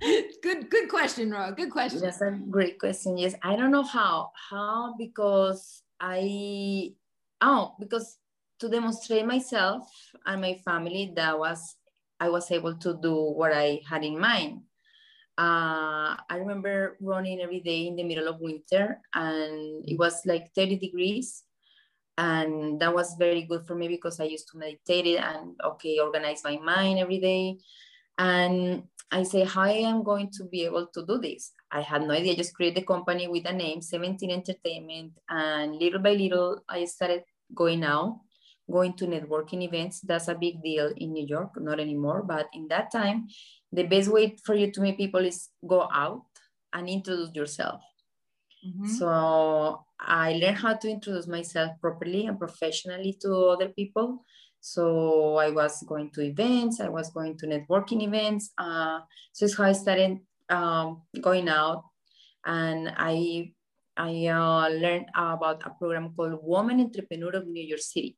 good, 0.42 0.70
good 0.70 0.88
question, 0.88 1.30
Ro. 1.30 1.52
Good 1.52 1.70
question. 1.70 2.00
That's 2.00 2.20
a 2.20 2.30
great 2.48 2.78
question. 2.78 3.18
Yes, 3.18 3.34
I 3.42 3.56
don't 3.56 3.70
know 3.70 3.82
how. 3.82 4.32
How 4.50 4.94
because 4.96 5.82
I 6.00 6.92
oh 7.40 7.74
because 7.78 8.18
to 8.60 8.68
demonstrate 8.68 9.26
myself 9.26 9.88
and 10.24 10.40
my 10.40 10.54
family 10.64 11.12
that 11.16 11.38
was 11.38 11.76
I 12.18 12.28
was 12.28 12.50
able 12.50 12.76
to 12.76 12.98
do 13.00 13.14
what 13.14 13.52
I 13.52 13.80
had 13.88 14.04
in 14.04 14.18
mind. 14.18 14.62
Uh, 15.38 16.20
I 16.28 16.36
remember 16.36 16.96
running 17.00 17.40
every 17.40 17.60
day 17.60 17.86
in 17.86 17.96
the 17.96 18.04
middle 18.04 18.28
of 18.28 18.40
winter, 18.40 19.00
and 19.14 19.84
it 19.88 19.98
was 19.98 20.20
like 20.26 20.52
30 20.54 20.76
degrees. 20.76 21.44
And 22.18 22.78
that 22.80 22.94
was 22.94 23.16
very 23.18 23.42
good 23.42 23.66
for 23.66 23.74
me 23.74 23.88
because 23.88 24.20
I 24.20 24.24
used 24.24 24.48
to 24.52 24.58
meditate 24.58 25.06
it 25.06 25.20
and 25.20 25.56
okay, 25.64 25.98
organize 25.98 26.44
my 26.44 26.58
mind 26.58 26.98
every 26.98 27.20
day. 27.20 27.56
And 28.18 28.84
I 29.12 29.24
say, 29.24 29.44
how 29.44 29.62
I 29.62 29.82
am 29.90 30.02
going 30.04 30.30
to 30.32 30.44
be 30.44 30.64
able 30.64 30.86
to 30.94 31.04
do 31.04 31.18
this? 31.18 31.52
I 31.70 31.80
had 31.80 32.02
no 32.02 32.14
idea. 32.14 32.32
I 32.32 32.36
just 32.36 32.54
created 32.54 32.82
the 32.82 32.86
company 32.86 33.26
with 33.26 33.44
a 33.46 33.52
name, 33.52 33.80
17 33.82 34.30
Entertainment. 34.30 35.12
And 35.28 35.76
little 35.76 36.00
by 36.00 36.12
little, 36.12 36.62
I 36.68 36.84
started 36.84 37.24
going 37.54 37.82
out 37.82 38.20
going 38.70 38.94
to 38.94 39.06
networking 39.06 39.62
events. 39.62 40.00
That's 40.00 40.28
a 40.28 40.34
big 40.34 40.62
deal 40.62 40.92
in 40.96 41.12
New 41.12 41.26
York, 41.26 41.60
not 41.60 41.80
anymore. 41.80 42.22
But 42.22 42.46
in 42.54 42.68
that 42.68 42.90
time, 42.90 43.28
the 43.72 43.82
best 43.82 44.08
way 44.08 44.36
for 44.44 44.54
you 44.54 44.70
to 44.70 44.80
meet 44.80 44.96
people 44.96 45.24
is 45.24 45.48
go 45.66 45.88
out 45.92 46.22
and 46.72 46.88
introduce 46.88 47.34
yourself. 47.34 47.82
Mm-hmm. 48.66 48.86
So 48.86 49.84
I 49.98 50.34
learned 50.34 50.58
how 50.58 50.74
to 50.74 50.88
introduce 50.88 51.26
myself 51.26 51.72
properly 51.80 52.26
and 52.26 52.38
professionally 52.38 53.18
to 53.22 53.34
other 53.34 53.68
people. 53.68 54.24
So 54.60 55.36
I 55.36 55.50
was 55.50 55.82
going 55.86 56.10
to 56.12 56.22
events, 56.22 56.80
I 56.80 56.88
was 56.88 57.10
going 57.10 57.38
to 57.38 57.46
networking 57.46 58.02
events. 58.02 58.50
Uh, 58.58 59.00
so 59.32 59.46
it's 59.46 59.56
how 59.56 59.64
I 59.64 59.72
started 59.72 60.18
um, 60.48 61.02
going 61.20 61.48
out, 61.48 61.84
and 62.44 62.92
I 62.96 63.52
I 63.96 64.26
uh, 64.26 64.68
learned 64.68 65.06
about 65.14 65.62
a 65.66 65.70
program 65.70 66.14
called 66.14 66.38
Woman 66.42 66.80
Entrepreneur 66.80 67.36
of 67.36 67.46
New 67.46 67.62
York 67.62 67.80
City. 67.80 68.16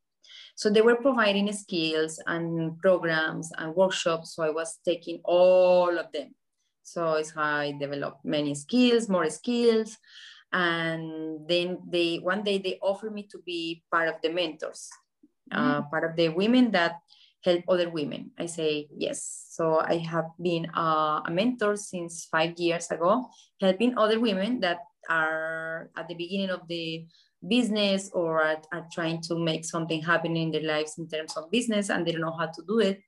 So 0.55 0.69
they 0.69 0.81
were 0.81 0.95
providing 0.95 1.51
skills 1.51 2.21
and 2.27 2.79
programs 2.79 3.51
and 3.57 3.75
workshops. 3.75 4.35
So 4.35 4.43
I 4.43 4.49
was 4.49 4.79
taking 4.85 5.19
all 5.25 5.97
of 5.97 6.11
them. 6.11 6.35
So 6.83 7.13
it's 7.13 7.31
how 7.31 7.57
I 7.57 7.73
developed 7.79 8.23
many 8.23 8.55
skills, 8.55 9.09
more 9.09 9.29
skills. 9.29 9.97
And 10.51 11.47
then 11.47 11.79
they 11.89 12.17
one 12.17 12.43
day 12.43 12.59
they 12.59 12.77
offered 12.81 13.13
me 13.13 13.27
to 13.31 13.39
be 13.45 13.83
part 13.91 14.07
of 14.07 14.15
the 14.21 14.29
mentors, 14.29 14.89
uh, 15.51 15.55
uh, 15.55 15.81
part 15.89 16.03
of 16.03 16.15
the 16.15 16.29
women 16.29 16.71
that 16.71 16.99
help 17.43 17.63
other 17.67 17.89
women. 17.89 18.31
I 18.39 18.45
say 18.45 18.87
yes. 18.95 19.47
So 19.49 19.81
I 19.81 19.97
have 19.97 20.31
been 20.41 20.67
uh, 20.75 21.21
a 21.25 21.31
mentor 21.31 21.75
since 21.75 22.25
five 22.31 22.57
years 22.57 22.89
ago, 22.89 23.27
helping 23.59 23.97
other 23.97 24.19
women 24.19 24.61
that 24.61 24.79
are 25.09 25.89
at 25.97 26.07
the 26.07 26.15
beginning 26.15 26.49
of 26.49 26.67
the 26.67 27.05
business 27.45 28.09
or 28.13 28.41
are, 28.41 28.61
are 28.71 28.87
trying 28.93 29.21
to 29.21 29.35
make 29.35 29.65
something 29.65 30.01
happen 30.01 30.37
in 30.37 30.51
their 30.51 30.63
lives 30.63 30.97
in 30.97 31.07
terms 31.07 31.35
of 31.35 31.51
business 31.51 31.89
and 31.89 32.07
they 32.07 32.11
don't 32.11 32.21
know 32.21 32.37
how 32.39 32.45
to 32.45 32.63
do 32.65 32.79
it 32.79 33.01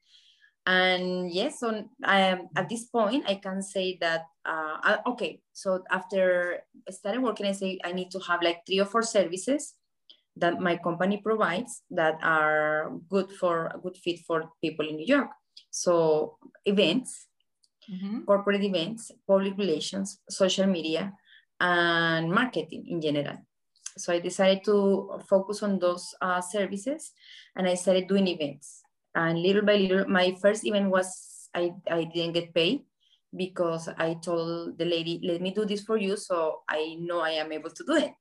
and 0.65 1.31
yes 1.31 1.59
so 1.59 1.69
um, 1.69 2.49
at 2.55 2.67
this 2.67 2.85
point 2.85 3.23
i 3.27 3.35
can 3.35 3.61
say 3.61 3.97
that 4.01 4.25
uh, 4.45 4.75
I, 4.81 4.97
okay 5.07 5.39
so 5.53 5.83
after 5.91 6.59
starting 6.89 7.21
working 7.21 7.45
i 7.45 7.51
say 7.51 7.79
i 7.85 7.91
need 7.91 8.11
to 8.11 8.19
have 8.19 8.41
like 8.41 8.65
three 8.65 8.79
or 8.79 8.85
four 8.85 9.03
services 9.03 9.75
that 10.35 10.59
my 10.59 10.75
company 10.77 11.17
provides 11.17 11.81
that 11.89 12.19
are 12.21 12.91
good 13.09 13.31
for 13.31 13.67
a 13.67 13.79
good 13.79 13.97
fit 13.97 14.19
for 14.27 14.51
people 14.61 14.87
in 14.87 14.97
new 14.97 15.05
york 15.05 15.29
so 15.69 16.37
events 16.65 17.27
mm-hmm. 17.89 18.23
corporate 18.23 18.63
events 18.63 19.11
public 19.27 19.57
relations 19.57 20.19
social 20.29 20.67
media 20.67 21.13
and 21.59 22.31
marketing 22.31 22.85
in 22.87 22.99
general 23.01 23.37
so 23.97 24.11
I 24.11 24.19
decided 24.19 24.63
to 24.65 25.21
focus 25.27 25.63
on 25.63 25.79
those 25.79 26.13
uh, 26.21 26.41
services 26.41 27.13
and 27.55 27.67
I 27.67 27.75
started 27.75 28.07
doing 28.07 28.27
events. 28.27 28.81
And 29.15 29.41
little 29.41 29.61
by 29.61 29.77
little, 29.77 30.07
my 30.07 30.35
first 30.41 30.65
event 30.65 30.89
was 30.89 31.49
I, 31.53 31.71
I 31.89 32.03
didn't 32.03 32.33
get 32.33 32.53
paid 32.53 32.81
because 33.35 33.87
I 33.97 34.15
told 34.15 34.77
the 34.77 34.85
lady, 34.85 35.21
let 35.23 35.41
me 35.41 35.53
do 35.53 35.65
this 35.65 35.83
for 35.83 35.97
you 35.97 36.17
so 36.17 36.63
I 36.67 36.97
know 36.99 37.21
I 37.21 37.31
am 37.31 37.53
able 37.53 37.69
to 37.69 37.83
do 37.85 37.95
it. 37.95 38.11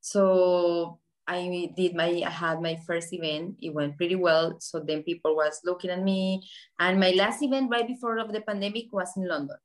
So 0.00 0.98
I 1.28 1.70
did 1.76 1.94
my, 1.94 2.22
I 2.26 2.30
had 2.30 2.62
my 2.62 2.76
first 2.86 3.12
event. 3.12 3.56
It 3.60 3.74
went 3.74 3.96
pretty 3.96 4.16
well. 4.16 4.58
So 4.60 4.80
then 4.80 5.02
people 5.02 5.36
was 5.36 5.60
looking 5.64 5.90
at 5.90 6.02
me. 6.02 6.42
And 6.80 6.98
my 6.98 7.10
last 7.10 7.42
event 7.42 7.70
right 7.70 7.86
before 7.86 8.18
of 8.18 8.32
the 8.32 8.40
pandemic 8.40 8.86
was 8.92 9.12
in 9.16 9.28
London. 9.28 9.58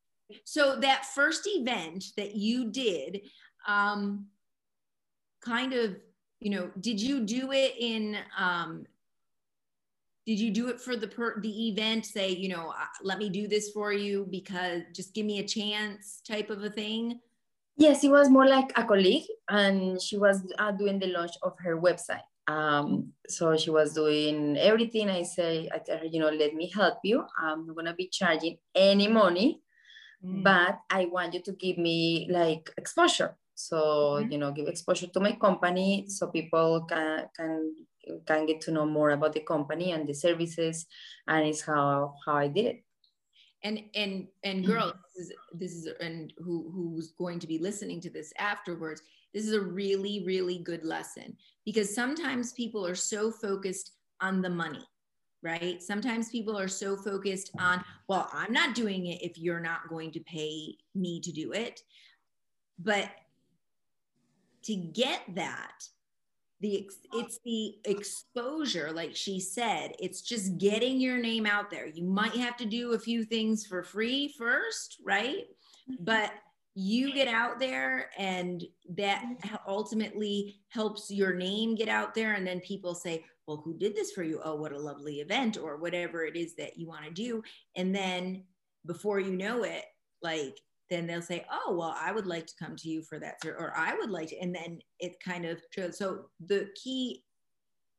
So 0.43 0.75
that 0.81 1.05
first 1.05 1.47
event 1.47 2.03
that 2.17 2.35
you 2.35 2.69
did, 2.69 3.21
um, 3.67 4.27
kind 5.41 5.73
of 5.73 5.95
you 6.39 6.49
know 6.49 6.69
did 6.79 7.01
you 7.01 7.21
do 7.21 7.51
it 7.51 7.73
in 7.79 8.17
um 8.37 8.85
did 10.25 10.39
you 10.39 10.51
do 10.51 10.69
it 10.69 10.79
for 10.79 10.95
the 10.95 11.07
per 11.07 11.39
the 11.41 11.69
event 11.69 12.05
say 12.05 12.29
you 12.29 12.49
know 12.49 12.69
uh, 12.69 12.85
let 13.01 13.17
me 13.17 13.29
do 13.29 13.47
this 13.47 13.71
for 13.71 13.91
you 13.91 14.27
because 14.29 14.81
just 14.93 15.13
give 15.13 15.25
me 15.25 15.39
a 15.39 15.47
chance 15.47 16.21
type 16.27 16.49
of 16.49 16.63
a 16.63 16.69
thing 16.69 17.19
Yes, 17.75 18.03
it 18.03 18.11
was 18.11 18.29
more 18.29 18.47
like 18.47 18.71
a 18.77 18.83
colleague, 18.83 19.25
and 19.49 19.99
she 20.01 20.17
was 20.17 20.43
uh, 20.59 20.71
doing 20.71 20.99
the 20.99 21.07
launch 21.07 21.33
of 21.41 21.53
her 21.59 21.79
website. 21.79 22.21
Um, 22.47 23.13
so 23.27 23.57
she 23.57 23.71
was 23.71 23.93
doing 23.93 24.57
everything. 24.57 25.09
I 25.09 25.23
say, 25.23 25.69
I 25.73 25.79
tell 25.79 25.97
her, 25.97 26.05
you 26.05 26.19
know, 26.19 26.29
let 26.29 26.53
me 26.53 26.69
help 26.69 26.99
you. 27.03 27.25
I'm 27.39 27.65
not 27.65 27.75
gonna 27.75 27.95
be 27.95 28.09
charging 28.09 28.57
any 28.75 29.07
money, 29.07 29.61
mm. 30.23 30.43
but 30.43 30.79
I 30.89 31.05
want 31.05 31.33
you 31.33 31.41
to 31.41 31.53
give 31.53 31.77
me 31.77 32.27
like 32.29 32.69
exposure. 32.77 33.37
So 33.55 33.77
mm-hmm. 33.77 34.31
you 34.31 34.37
know, 34.37 34.51
give 34.51 34.67
exposure 34.67 35.07
to 35.07 35.19
my 35.19 35.33
company 35.33 36.05
so 36.09 36.27
people 36.27 36.85
can 36.85 37.25
can 37.35 37.73
can 38.27 38.45
get 38.45 38.61
to 38.61 38.71
know 38.71 38.85
more 38.85 39.11
about 39.11 39.33
the 39.33 39.39
company 39.39 39.93
and 39.93 40.07
the 40.07 40.13
services, 40.13 40.85
and 41.27 41.47
it's 41.47 41.61
how 41.61 42.15
how 42.25 42.35
I 42.35 42.49
did 42.49 42.65
it 42.65 42.83
and 43.63 43.81
and 43.95 44.27
and 44.43 44.65
mm-hmm. 44.65 44.97
this 45.15 45.27
is 45.27 45.33
this 45.53 45.71
is 45.71 45.89
and 45.99 46.33
who 46.37 46.71
who's 46.73 47.11
going 47.11 47.39
to 47.39 47.47
be 47.47 47.57
listening 47.57 48.01
to 48.01 48.09
this 48.09 48.33
afterwards 48.37 49.01
this 49.33 49.45
is 49.45 49.53
a 49.53 49.61
really 49.61 50.23
really 50.25 50.59
good 50.59 50.83
lesson. 50.83 51.35
Because 51.65 51.93
sometimes 51.95 52.51
people 52.53 52.85
are 52.85 52.95
so 52.95 53.31
focused 53.31 53.91
on 54.21 54.41
the 54.41 54.49
money 54.49 54.85
right? 55.45 55.83
Sometimes 55.83 56.29
people 56.29 56.57
are 56.57 56.69
so 56.69 56.95
focused 56.95 57.51
on 57.59 57.83
well 58.07 58.29
i'm 58.33 58.53
not 58.53 58.75
doing 58.75 59.07
it 59.07 59.21
if 59.21 59.37
you're 59.37 59.59
not 59.59 59.89
going 59.89 60.11
to 60.11 60.19
pay 60.21 60.77
me 60.95 61.19
to 61.21 61.31
do 61.31 61.51
it. 61.51 61.81
But 62.79 63.09
to 64.63 64.75
get 64.75 65.21
that 65.35 65.87
the 66.63 66.89
it's 67.11 67.39
the 67.43 67.75
exposure 67.83 68.91
like 68.93 69.13
she 69.13 69.37
said 69.39 69.91
it's 69.99 70.21
just 70.21 70.57
getting 70.57 70.99
your 70.99 71.17
name 71.17 71.45
out 71.45 71.69
there. 71.69 71.85
You 71.85 72.05
might 72.05 72.35
have 72.35 72.55
to 72.57 72.65
do 72.65 72.93
a 72.93 72.99
few 72.99 73.25
things 73.25 73.65
for 73.65 73.83
free 73.83 74.33
first 74.37 74.97
right? 75.05 75.45
Mm-hmm. 75.89 76.05
but 76.05 76.31
you 76.75 77.13
get 77.13 77.27
out 77.27 77.59
there 77.59 78.09
and 78.17 78.63
that 78.95 79.23
ultimately 79.67 80.55
helps 80.69 81.11
your 81.11 81.33
name 81.33 81.75
get 81.75 81.89
out 81.89 82.15
there. 82.15 82.33
And 82.33 82.47
then 82.47 82.61
people 82.61 82.95
say 82.95 83.25
well 83.45 83.61
who 83.63 83.77
did 83.77 83.93
this 83.93 84.11
for 84.11 84.23
you? 84.23 84.39
Oh 84.43 84.55
what 84.55 84.71
a 84.71 84.79
lovely 84.79 85.15
event 85.19 85.57
or 85.57 85.77
whatever 85.77 86.23
it 86.23 86.37
is 86.37 86.55
that 86.55 86.77
you 86.77 86.87
want 86.87 87.03
to 87.03 87.11
do. 87.11 87.43
And 87.75 87.93
then 87.93 88.45
before 88.85 89.19
you 89.19 89.35
know 89.35 89.63
it 89.63 89.83
like 90.21 90.57
then 90.93 91.07
they'll 91.07 91.21
say, 91.21 91.45
"Oh, 91.51 91.75
well, 91.75 91.95
I 91.97 92.11
would 92.11 92.27
like 92.27 92.45
to 92.45 92.53
come 92.61 92.75
to 92.75 92.89
you 92.89 93.01
for 93.01 93.19
that," 93.19 93.35
or 93.45 93.73
"I 93.75 93.95
would 93.95 94.11
like 94.11 94.29
to," 94.29 94.37
and 94.37 94.53
then 94.53 94.79
it 94.99 95.19
kind 95.19 95.45
of 95.45 95.59
shows. 95.71 95.97
So 95.97 96.29
the 96.45 96.69
key 96.81 97.23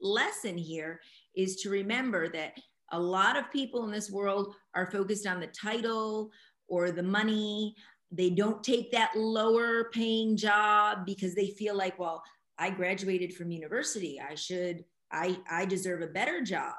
lesson 0.01 0.57
here 0.57 1.01
is 1.35 1.57
to 1.57 1.71
remember 1.71 2.29
that 2.29 2.53
a 2.93 2.99
lot 2.99 3.37
of 3.37 3.51
people 3.51 3.85
in 3.85 3.91
this 3.91 4.11
world 4.11 4.55
are 4.75 4.91
focused 4.91 5.27
on 5.27 5.41
the 5.41 5.49
title 5.49 6.31
or 6.69 6.91
the 6.91 7.03
money. 7.03 7.75
They 8.13 8.31
don't 8.31 8.63
take 8.63 8.93
that 8.93 9.13
lower 9.17 9.91
paying 9.93 10.37
job 10.37 11.05
because 11.07 11.35
they 11.35 11.49
feel 11.49 11.77
like, 11.77 11.99
well, 11.99 12.23
I 12.59 12.71
graduated 12.71 13.35
from 13.35 13.51
university. 13.51 14.21
I 14.21 14.35
should, 14.37 14.85
I, 15.11 15.39
I 15.51 15.65
deserve 15.65 16.03
a 16.03 16.07
better 16.07 16.43
job. 16.43 16.75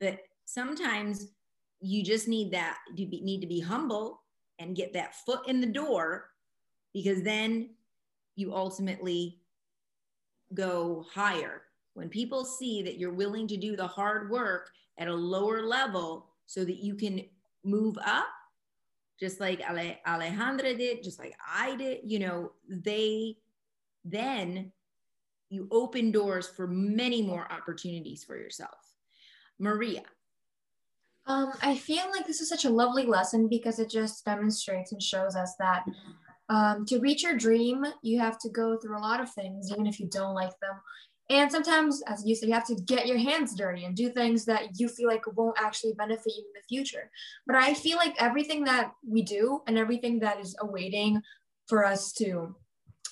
But 0.00 0.20
sometimes 0.46 1.26
you 1.80 2.02
just 2.02 2.28
need 2.28 2.52
that, 2.52 2.78
you 2.96 3.06
need 3.06 3.40
to 3.40 3.46
be 3.46 3.60
humble 3.60 4.22
and 4.58 4.76
get 4.76 4.92
that 4.92 5.14
foot 5.14 5.46
in 5.48 5.60
the 5.60 5.66
door 5.66 6.30
because 6.92 7.22
then 7.22 7.70
you 8.36 8.54
ultimately 8.54 9.40
go 10.54 11.04
higher. 11.12 11.62
When 11.94 12.08
people 12.08 12.44
see 12.44 12.82
that 12.82 12.98
you're 12.98 13.12
willing 13.12 13.48
to 13.48 13.56
do 13.56 13.76
the 13.76 13.86
hard 13.86 14.30
work 14.30 14.70
at 14.98 15.08
a 15.08 15.14
lower 15.14 15.62
level 15.62 16.26
so 16.46 16.64
that 16.64 16.78
you 16.78 16.94
can 16.94 17.24
move 17.64 17.96
up, 18.04 18.26
just 19.18 19.40
like 19.40 19.60
Ale- 19.68 19.98
Alejandra 20.06 20.76
did, 20.78 21.02
just 21.02 21.18
like 21.18 21.34
I 21.52 21.74
did, 21.76 22.00
you 22.04 22.20
know, 22.20 22.52
they 22.68 23.36
then 24.04 24.72
you 25.50 25.66
open 25.70 26.12
doors 26.12 26.48
for 26.48 26.66
many 26.66 27.22
more 27.22 27.50
opportunities 27.50 28.22
for 28.22 28.36
yourself. 28.36 28.94
Maria, 29.58 30.02
um, 31.28 31.52
I 31.62 31.76
feel 31.76 32.04
like 32.10 32.26
this 32.26 32.40
is 32.40 32.48
such 32.48 32.64
a 32.64 32.70
lovely 32.70 33.06
lesson 33.06 33.48
because 33.48 33.78
it 33.78 33.90
just 33.90 34.24
demonstrates 34.24 34.92
and 34.92 35.02
shows 35.02 35.36
us 35.36 35.54
that 35.58 35.84
um, 36.48 36.86
to 36.86 36.98
reach 36.98 37.22
your 37.22 37.36
dream, 37.36 37.84
you 38.02 38.18
have 38.18 38.38
to 38.40 38.48
go 38.48 38.78
through 38.78 38.96
a 38.96 39.00
lot 39.00 39.20
of 39.20 39.30
things, 39.30 39.70
even 39.70 39.86
if 39.86 40.00
you 40.00 40.08
don't 40.08 40.34
like 40.34 40.58
them. 40.60 40.76
And 41.30 41.52
sometimes, 41.52 42.02
as 42.06 42.24
you 42.24 42.34
said, 42.34 42.48
you 42.48 42.54
have 42.54 42.66
to 42.68 42.74
get 42.86 43.06
your 43.06 43.18
hands 43.18 43.54
dirty 43.54 43.84
and 43.84 43.94
do 43.94 44.08
things 44.08 44.46
that 44.46 44.80
you 44.80 44.88
feel 44.88 45.08
like 45.08 45.24
won't 45.36 45.58
actually 45.60 45.92
benefit 45.92 46.32
you 46.34 46.44
in 46.46 46.52
the 46.54 46.66
future. 46.66 47.10
But 47.46 47.56
I 47.56 47.74
feel 47.74 47.98
like 47.98 48.14
everything 48.18 48.64
that 48.64 48.92
we 49.06 49.20
do 49.20 49.60
and 49.66 49.76
everything 49.76 50.20
that 50.20 50.40
is 50.40 50.56
awaiting 50.60 51.20
for 51.66 51.84
us 51.84 52.12
to 52.14 52.56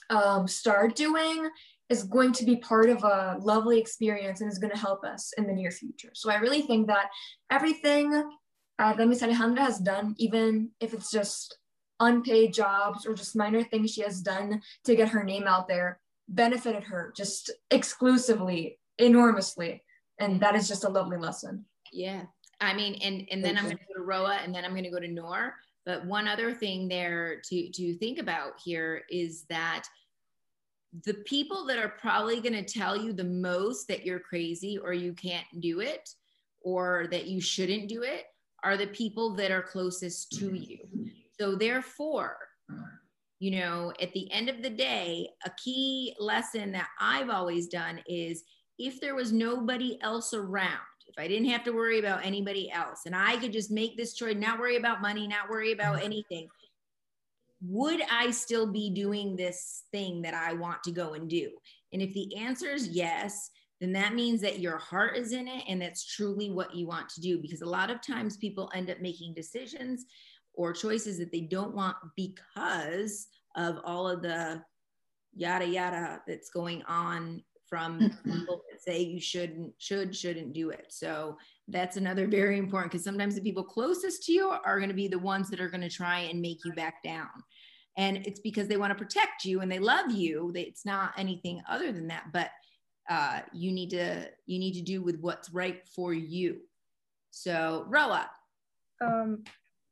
um, 0.09 0.49
start 0.49 0.97
doing 0.97 1.51
is 1.89 2.03
going 2.03 2.33
to 2.33 2.45
be 2.45 2.57
part 2.57 2.89
of 2.89 3.05
a 3.05 3.37
lovely 3.41 3.79
experience 3.79 4.41
and 4.41 4.51
is 4.51 4.59
going 4.59 4.73
to 4.73 4.79
help 4.79 5.05
us 5.05 5.33
in 5.39 5.47
the 5.47 5.53
near 5.53 5.71
future. 5.71 6.11
So 6.15 6.31
I 6.31 6.37
really 6.37 6.63
think 6.63 6.89
that 6.89 7.07
everything 7.51 8.29
uh, 8.79 8.93
that 8.95 9.07
Miss 9.07 9.23
Alejandra 9.23 9.59
has 9.59 9.79
done, 9.79 10.15
even 10.19 10.71
if 10.81 10.93
it's 10.93 11.11
just 11.11 11.59
unpaid 12.01 12.53
jobs 12.53 13.07
or 13.07 13.15
just 13.15 13.37
minor 13.37 13.63
things 13.63 13.93
she 13.93 14.03
has 14.03 14.21
done 14.21 14.61
to 14.85 14.97
get 14.97 15.09
her 15.09 15.25
name 15.25 15.45
out 15.47 15.69
there, 15.69 16.01
benefited 16.29 16.85
her 16.85 17.13
just 17.17 17.51
exclusively, 17.71 18.79
enormously. 18.99 19.83
And 20.19 20.41
that 20.41 20.55
is 20.55 20.69
just 20.69 20.85
a 20.85 20.89
lovely 20.89 21.17
lesson. 21.17 21.65
Yeah. 21.93 22.23
I 22.61 22.75
mean, 22.75 22.95
and, 23.03 23.27
and 23.31 23.45
then 23.45 23.55
Thank 23.55 23.59
I'm 23.59 23.65
going 23.65 23.79
to 23.79 23.85
go 23.85 24.01
to 24.01 24.03
Roa 24.03 24.39
and 24.43 24.55
then 24.55 24.65
I'm 24.65 24.73
going 24.73 24.85
to 24.85 24.91
go 24.91 25.01
to 25.01 25.09
Noor. 25.09 25.55
But 25.85 26.05
one 26.05 26.27
other 26.27 26.53
thing 26.53 26.89
there 26.89 27.41
to, 27.49 27.71
to 27.71 27.95
think 27.99 28.19
about 28.19 28.55
here 28.63 29.05
is 29.09 29.45
that 29.49 29.85
the 31.05 31.15
people 31.15 31.67
that 31.67 31.79
are 31.79 31.95
probably 32.01 32.41
going 32.41 32.53
to 32.53 32.63
tell 32.63 32.97
you 32.97 33.13
the 33.13 33.25
most 33.25 33.89
that 33.89 34.07
you're 34.07 34.21
crazy 34.21 34.79
or 34.79 34.93
you 34.93 35.13
can't 35.13 35.47
do 35.61 35.81
it 35.81 36.09
or 36.63 37.07
that 37.11 37.27
you 37.27 37.41
shouldn't 37.41 37.89
do 37.89 38.03
it 38.03 38.25
are 38.65 38.77
the 38.77 38.87
people 38.89 39.35
that 39.35 39.51
are 39.51 39.63
closest 39.63 40.33
to 40.33 40.47
mm-hmm. 40.47 40.57
you. 40.57 40.79
So, 41.39 41.55
therefore, 41.55 42.39
you 43.39 43.51
know, 43.53 43.93
at 44.01 44.13
the 44.13 44.31
end 44.33 44.49
of 44.49 44.63
the 44.63 44.71
day, 44.71 45.29
a 45.45 45.51
key 45.63 46.15
lesson 46.19 46.73
that 46.73 46.89
I've 46.99 47.29
always 47.29 47.69
done 47.69 48.01
is 48.07 48.45
if 48.79 49.01
there 49.01 49.15
was 49.15 49.33
nobody 49.33 49.99
else 50.03 50.33
around, 50.33 50.81
if 51.07 51.15
I 51.19 51.29
didn't 51.29 51.51
have 51.51 51.65
to 51.65 51.73
worry 51.73 51.99
about 51.99 52.25
anybody 52.25 52.71
else 52.71 53.03
and 53.07 53.15
I 53.15 53.37
could 53.37 53.53
just 53.53 53.71
make 53.71 53.97
this 53.97 54.15
choice, 54.15 54.37
not 54.37 54.59
worry 54.59 54.77
about 54.77 55.03
money, 55.03 55.27
not 55.27 55.51
worry 55.51 55.73
about 55.73 55.97
mm-hmm. 55.97 56.07
anything, 56.07 56.49
would 57.63 58.01
I 58.11 58.31
still 58.31 58.71
be 58.71 58.91
doing 58.91 59.37
this 59.37 59.85
thing 59.91 60.23
that 60.23 60.35
I 60.35 60.53
want 60.53 60.83
to 60.85 60.93
go 60.93 61.15
and 61.15 61.29
do? 61.29 61.51
And 61.93 62.03
if 62.03 62.13
the 62.13 62.37
answer 62.37 62.71
is 62.71 62.89
yes, 62.89 63.51
then 63.81 63.93
that 63.93 64.15
means 64.15 64.41
that 64.41 64.61
your 64.61 64.79
heart 64.79 65.17
is 65.17 65.33
in 65.33 65.49
it 65.49 65.65
and 65.69 65.81
that's 65.81 66.05
truly 66.05 66.51
what 66.51 66.75
you 66.75 66.87
want 66.87 67.09
to 67.11 67.21
do. 67.21 67.39
Because 67.39 67.63
a 67.63 67.69
lot 67.69 67.91
of 67.91 68.01
times 68.01 68.37
people 68.37 68.71
end 68.75 68.91
up 68.91 69.01
making 69.01 69.35
decisions 69.35 70.07
or 70.55 70.73
choices 70.73 71.19
that 71.19 71.31
they 71.33 71.43
don't 71.43 71.75
want 71.75 71.97
because 72.17 73.29
of 73.57 73.79
all 73.85 74.09
of 74.09 74.23
the 74.23 74.63
yada 75.35 75.67
yada 75.67 76.21
that's 76.27 76.51
going 76.51 76.83
on 76.85 77.43
from 77.69 78.01
mm-hmm. 78.01 78.33
people 78.33 78.63
that 78.71 78.83
say 78.83 79.03
you 79.03 79.21
shouldn't 79.21 79.73
should 79.79 80.15
shouldn't 80.15 80.53
do 80.53 80.71
it. 80.71 80.87
So 80.89 81.37
that's 81.69 81.97
another 81.97 82.27
very 82.39 82.59
important 82.59 82.93
because 82.93 83.05
sometimes 83.05 83.35
the 83.35 83.41
people 83.41 83.65
closest 83.65 84.25
to 84.25 84.33
you 84.33 84.49
are 84.49 84.79
going 84.79 84.89
to 84.89 84.95
be 84.95 85.09
the 85.09 85.19
ones 85.19 85.51
that 85.51 85.61
are 85.61 85.69
going 85.69 85.83
to 85.83 85.91
try 85.91 86.21
and 86.21 86.41
make 86.41 86.65
you 86.65 86.73
back 86.73 87.03
down. 87.03 87.29
And 87.99 88.19
it's 88.27 88.41
because 88.41 88.69
they 88.69 88.77
want 88.77 88.91
to 88.91 89.03
protect 89.03 89.45
you 89.45 89.61
and 89.61 89.73
they 89.73 89.79
love 89.79 90.11
you 90.11 90.53
it's 90.55 90.85
not 90.85 91.13
anything 91.17 91.63
other 91.67 91.93
than 91.93 92.09
that 92.09 92.25
but 92.31 92.51
uh, 93.09 93.41
you 93.53 93.73
need 93.73 93.91
to 93.91 94.29
you 94.47 94.59
need 94.59 94.75
to 94.75 94.83
do 94.83 95.03
with 95.03 95.19
what's 95.21 95.51
right 95.51 95.87
for 95.95 96.13
you. 96.13 96.61
So 97.31 97.85
roa 97.89 98.29
um 99.03 99.45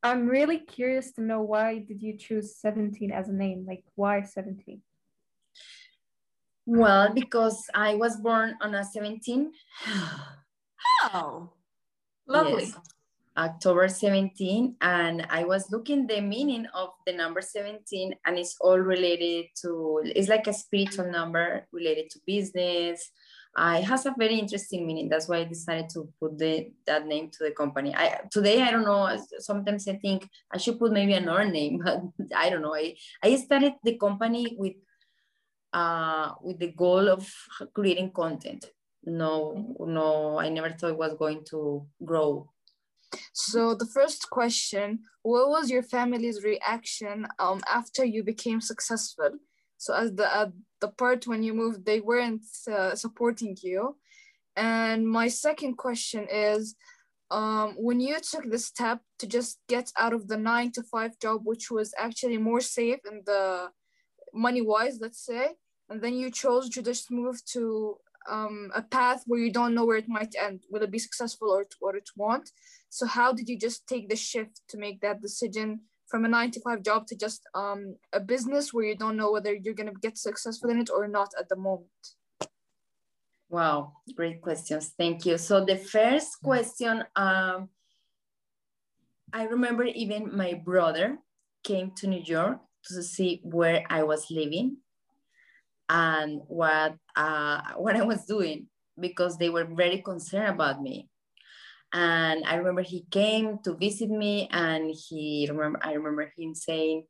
i'm 0.03 0.27
really 0.27 0.59
curious 0.59 1.13
to 1.13 1.21
know 1.21 1.43
why 1.43 1.79
did 1.79 2.03
you 2.03 2.17
choose 2.17 2.57
17 2.57 3.11
as 3.11 3.29
a 3.29 3.33
name? 3.33 3.65
Like 3.67 3.85
why 3.97 4.23
17 4.23 4.81
well 6.67 7.13
because 7.13 7.67
i 7.75 7.95
was 7.95 8.17
born 8.17 8.55
on 8.61 8.75
a 8.75 8.85
17 8.85 9.53
oh 11.13 11.51
Lovely. 12.27 12.65
Yes. 12.65 12.79
October 13.37 13.89
17 13.89 14.77
and 14.81 15.27
I 15.29 15.43
was 15.43 15.71
looking 15.73 16.07
the 16.07 16.21
meaning 16.21 16.67
of 16.73 16.91
the 17.05 17.13
number 17.13 17.41
17 17.41 18.15
and 18.25 18.39
it's 18.39 18.57
all 18.61 18.79
related 18.79 19.47
to 19.63 20.03
it's 20.05 20.29
like 20.29 20.47
a 20.47 20.53
spiritual 20.53 21.11
number 21.11 21.67
related 21.73 22.11
to 22.11 22.21
business. 22.27 23.11
Uh, 23.57 23.79
it 23.81 23.85
has 23.85 24.07
a 24.07 24.15
very 24.17 24.39
interesting 24.39 24.87
meaning. 24.87 25.09
That's 25.09 25.29
why 25.29 25.39
I 25.39 25.45
decided 25.45 25.89
to 25.91 26.09
put 26.21 26.39
the 26.39 26.71
that 26.87 27.07
name 27.07 27.31
to 27.31 27.45
the 27.45 27.51
company. 27.51 27.95
I 27.95 28.21
today 28.31 28.63
I 28.63 28.71
don't 28.71 28.85
know. 28.85 29.17
Sometimes 29.41 29.89
I 29.89 29.95
think 29.95 30.29
I 30.53 30.59
should 30.59 30.79
put 30.79 30.93
maybe 30.93 31.15
another 31.15 31.45
name, 31.45 31.81
but 31.85 32.03
I 32.37 32.51
don't 32.51 32.63
know. 32.63 32.75
I, 32.75 32.95
I 33.23 33.35
started 33.37 33.75
the 33.83 33.97
company 33.97 34.57
with 34.59 34.75
uh, 35.75 36.33
with 36.43 36.59
the 36.59 36.73
goal 36.73 37.09
of 37.09 37.31
creating 37.75 38.11
content 38.13 38.65
no 39.05 39.75
no 39.81 40.39
i 40.39 40.49
never 40.49 40.71
thought 40.71 40.91
it 40.91 40.99
was 40.99 41.15
going 41.15 41.45
to 41.45 41.87
grow 42.05 42.49
So 43.33 43.75
the 43.75 43.87
first 43.87 44.31
question, 44.31 45.01
what 45.23 45.49
was 45.49 45.71
your 45.71 45.83
family's 45.83 46.43
reaction 46.43 47.27
um, 47.39 47.61
after 47.69 48.05
you 48.05 48.23
became 48.23 48.61
successful? 48.61 49.33
So 49.77 49.95
as 49.95 50.15
the 50.15 50.27
uh, 50.41 50.51
the 50.81 50.89
part 50.89 51.27
when 51.27 51.43
you 51.43 51.55
moved, 51.55 51.85
they 51.85 52.01
weren't 52.01 52.45
uh, 52.71 52.95
supporting 52.95 53.57
you. 53.63 53.97
And 54.57 55.09
my 55.09 55.29
second 55.29 55.77
question 55.77 56.27
is, 56.31 56.77
um, 57.31 57.75
when 57.77 58.01
you 58.01 58.17
took 58.21 58.51
the 58.51 58.59
step 58.59 59.01
to 59.19 59.27
just 59.27 59.59
get 59.69 59.91
out 59.99 60.13
of 60.13 60.29
the 60.29 60.37
nine 60.37 60.71
to 60.73 60.83
five 60.83 61.19
job, 61.21 61.41
which 61.45 61.71
was 61.71 61.93
actually 61.99 62.39
more 62.39 62.61
safe 62.61 63.01
in 63.11 63.23
the 63.27 63.71
money 64.33 64.63
wise, 64.63 64.99
let's 65.01 65.25
say, 65.25 65.45
and 65.95 66.03
then 66.03 66.15
you 66.15 66.29
chose 66.29 66.69
to 66.71 66.83
just 66.83 67.13
move 67.13 67.37
to 67.45 67.97
um, 68.29 68.73
a 68.75 68.83
path 68.83 69.23
where 69.29 69.39
you 69.39 69.53
don't 69.53 69.77
know 69.77 69.87
where 69.87 69.97
it 69.97 70.09
might 70.09 70.35
end. 70.37 70.65
Will 70.69 70.83
it 70.83 70.91
be 70.91 70.99
successful 70.99 71.51
or, 71.51 71.67
or 71.81 71.95
it 71.95 72.11
won't? 72.17 72.51
So 72.89 73.07
how 73.07 73.33
did 73.33 73.49
you 73.49 73.57
just 73.57 73.87
take 73.87 74.09
the 74.09 74.17
shift 74.17 74.63
to 74.71 74.77
make 74.77 75.01
that 75.03 75.23
decision 75.23 75.83
from 76.09 76.25
a 76.25 76.29
nine 76.29 76.51
to 76.51 76.61
five 76.63 76.83
job 76.83 77.07
to 77.07 77.17
just 77.17 77.43
um, 77.55 77.95
a 78.13 78.19
business 78.19 78.75
where 78.75 78.87
you 78.87 78.97
don't 78.97 79.17
know 79.17 79.31
whether 79.31 79.55
you're 79.55 79.81
going 79.81 79.93
to 79.95 80.01
get 80.03 80.19
successful 80.19 80.69
in 80.69 80.81
it 80.81 80.91
or 80.91 81.07
not 81.07 81.31
at 81.39 81.49
the 81.49 81.55
moment? 81.55 82.03
Wow, 83.49 83.93
great 84.17 84.43
questions. 84.43 84.95
Thank 84.99 85.25
you. 85.27 85.39
So 85.39 85.65
the 85.65 85.77
first 85.77 86.43
question, 86.43 87.05
um, 87.15 87.69
I 89.33 89.45
remember 89.45 89.85
even 89.85 90.37
my 90.37 90.55
brother 90.55 91.19
came 91.63 91.93
to 91.99 92.09
New 92.09 92.25
York 92.25 92.59
to 92.87 93.01
see 93.01 93.41
where 93.45 93.85
I 93.89 94.03
was 94.03 94.29
living 94.29 94.79
and 95.89 96.41
what 96.47 96.97
uh, 97.17 97.61
what 97.77 97.97
I 97.97 98.03
was 98.03 98.25
doing 98.25 98.67
because 98.99 99.39
they 99.39 99.51
were 99.51 99.65
very 99.65 100.03
concerned 100.03 100.49
about 100.49 100.81
me. 100.83 101.09
And 101.93 102.45
I 102.45 102.57
remember 102.57 102.83
he 102.83 103.07
came 103.11 103.59
to 103.65 103.75
visit 103.75 104.11
me, 104.11 104.49
and 104.51 104.93
he 104.93 105.47
remember 105.51 105.79
I 105.83 105.93
remember 105.93 106.33
him 106.37 106.55
saying, 106.55 107.07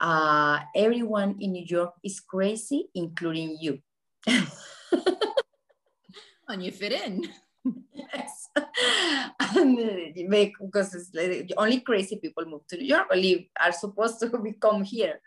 uh, 0.00 0.60
"Everyone 0.74 1.36
in 1.40 1.52
New 1.52 1.64
York 1.66 1.94
is 2.04 2.20
crazy, 2.20 2.88
including 2.94 3.56
you." 3.58 3.80
and 6.48 6.62
you 6.62 6.72
fit 6.72 6.92
in. 6.92 7.28
yes, 7.92 8.48
and 9.56 10.28
make, 10.28 10.52
because 10.60 10.94
it's 10.94 11.10
like, 11.14 11.50
only 11.56 11.80
crazy 11.80 12.16
people 12.16 12.44
move 12.44 12.66
to 12.68 12.76
New 12.76 12.86
York 12.86 13.06
or 13.10 13.16
live 13.16 13.44
are 13.60 13.72
supposed 13.72 14.20
to 14.20 14.28
become 14.38 14.82
here. 14.82 15.20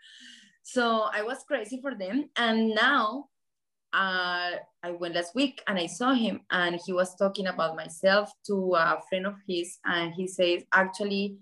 So 0.62 1.08
I 1.12 1.22
was 1.22 1.44
crazy 1.46 1.80
for 1.80 1.94
them. 1.94 2.30
And 2.36 2.70
now 2.70 3.26
uh, 3.92 4.52
I 4.82 4.90
went 4.98 5.14
last 5.14 5.34
week 5.34 5.62
and 5.66 5.78
I 5.78 5.86
saw 5.86 6.14
him 6.14 6.40
and 6.50 6.80
he 6.84 6.92
was 6.92 7.14
talking 7.16 7.46
about 7.46 7.76
myself 7.76 8.32
to 8.46 8.74
a 8.74 9.00
friend 9.08 9.26
of 9.26 9.34
his. 9.46 9.78
And 9.84 10.14
he 10.14 10.26
says, 10.26 10.62
actually, 10.72 11.36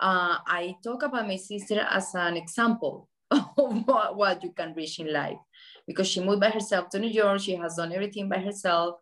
uh, 0.00 0.38
I 0.46 0.76
talk 0.84 1.02
about 1.02 1.26
my 1.26 1.36
sister 1.36 1.86
as 1.90 2.14
an 2.14 2.36
example 2.36 3.08
of 3.30 3.46
what, 3.56 4.16
what 4.16 4.42
you 4.42 4.52
can 4.52 4.74
reach 4.74 4.98
in 4.98 5.12
life 5.12 5.38
because 5.86 6.08
she 6.08 6.20
moved 6.20 6.40
by 6.40 6.50
herself 6.50 6.90
to 6.90 6.98
New 6.98 7.08
York. 7.08 7.40
She 7.40 7.56
has 7.56 7.76
done 7.76 7.92
everything 7.92 8.28
by 8.28 8.38
herself 8.38 8.96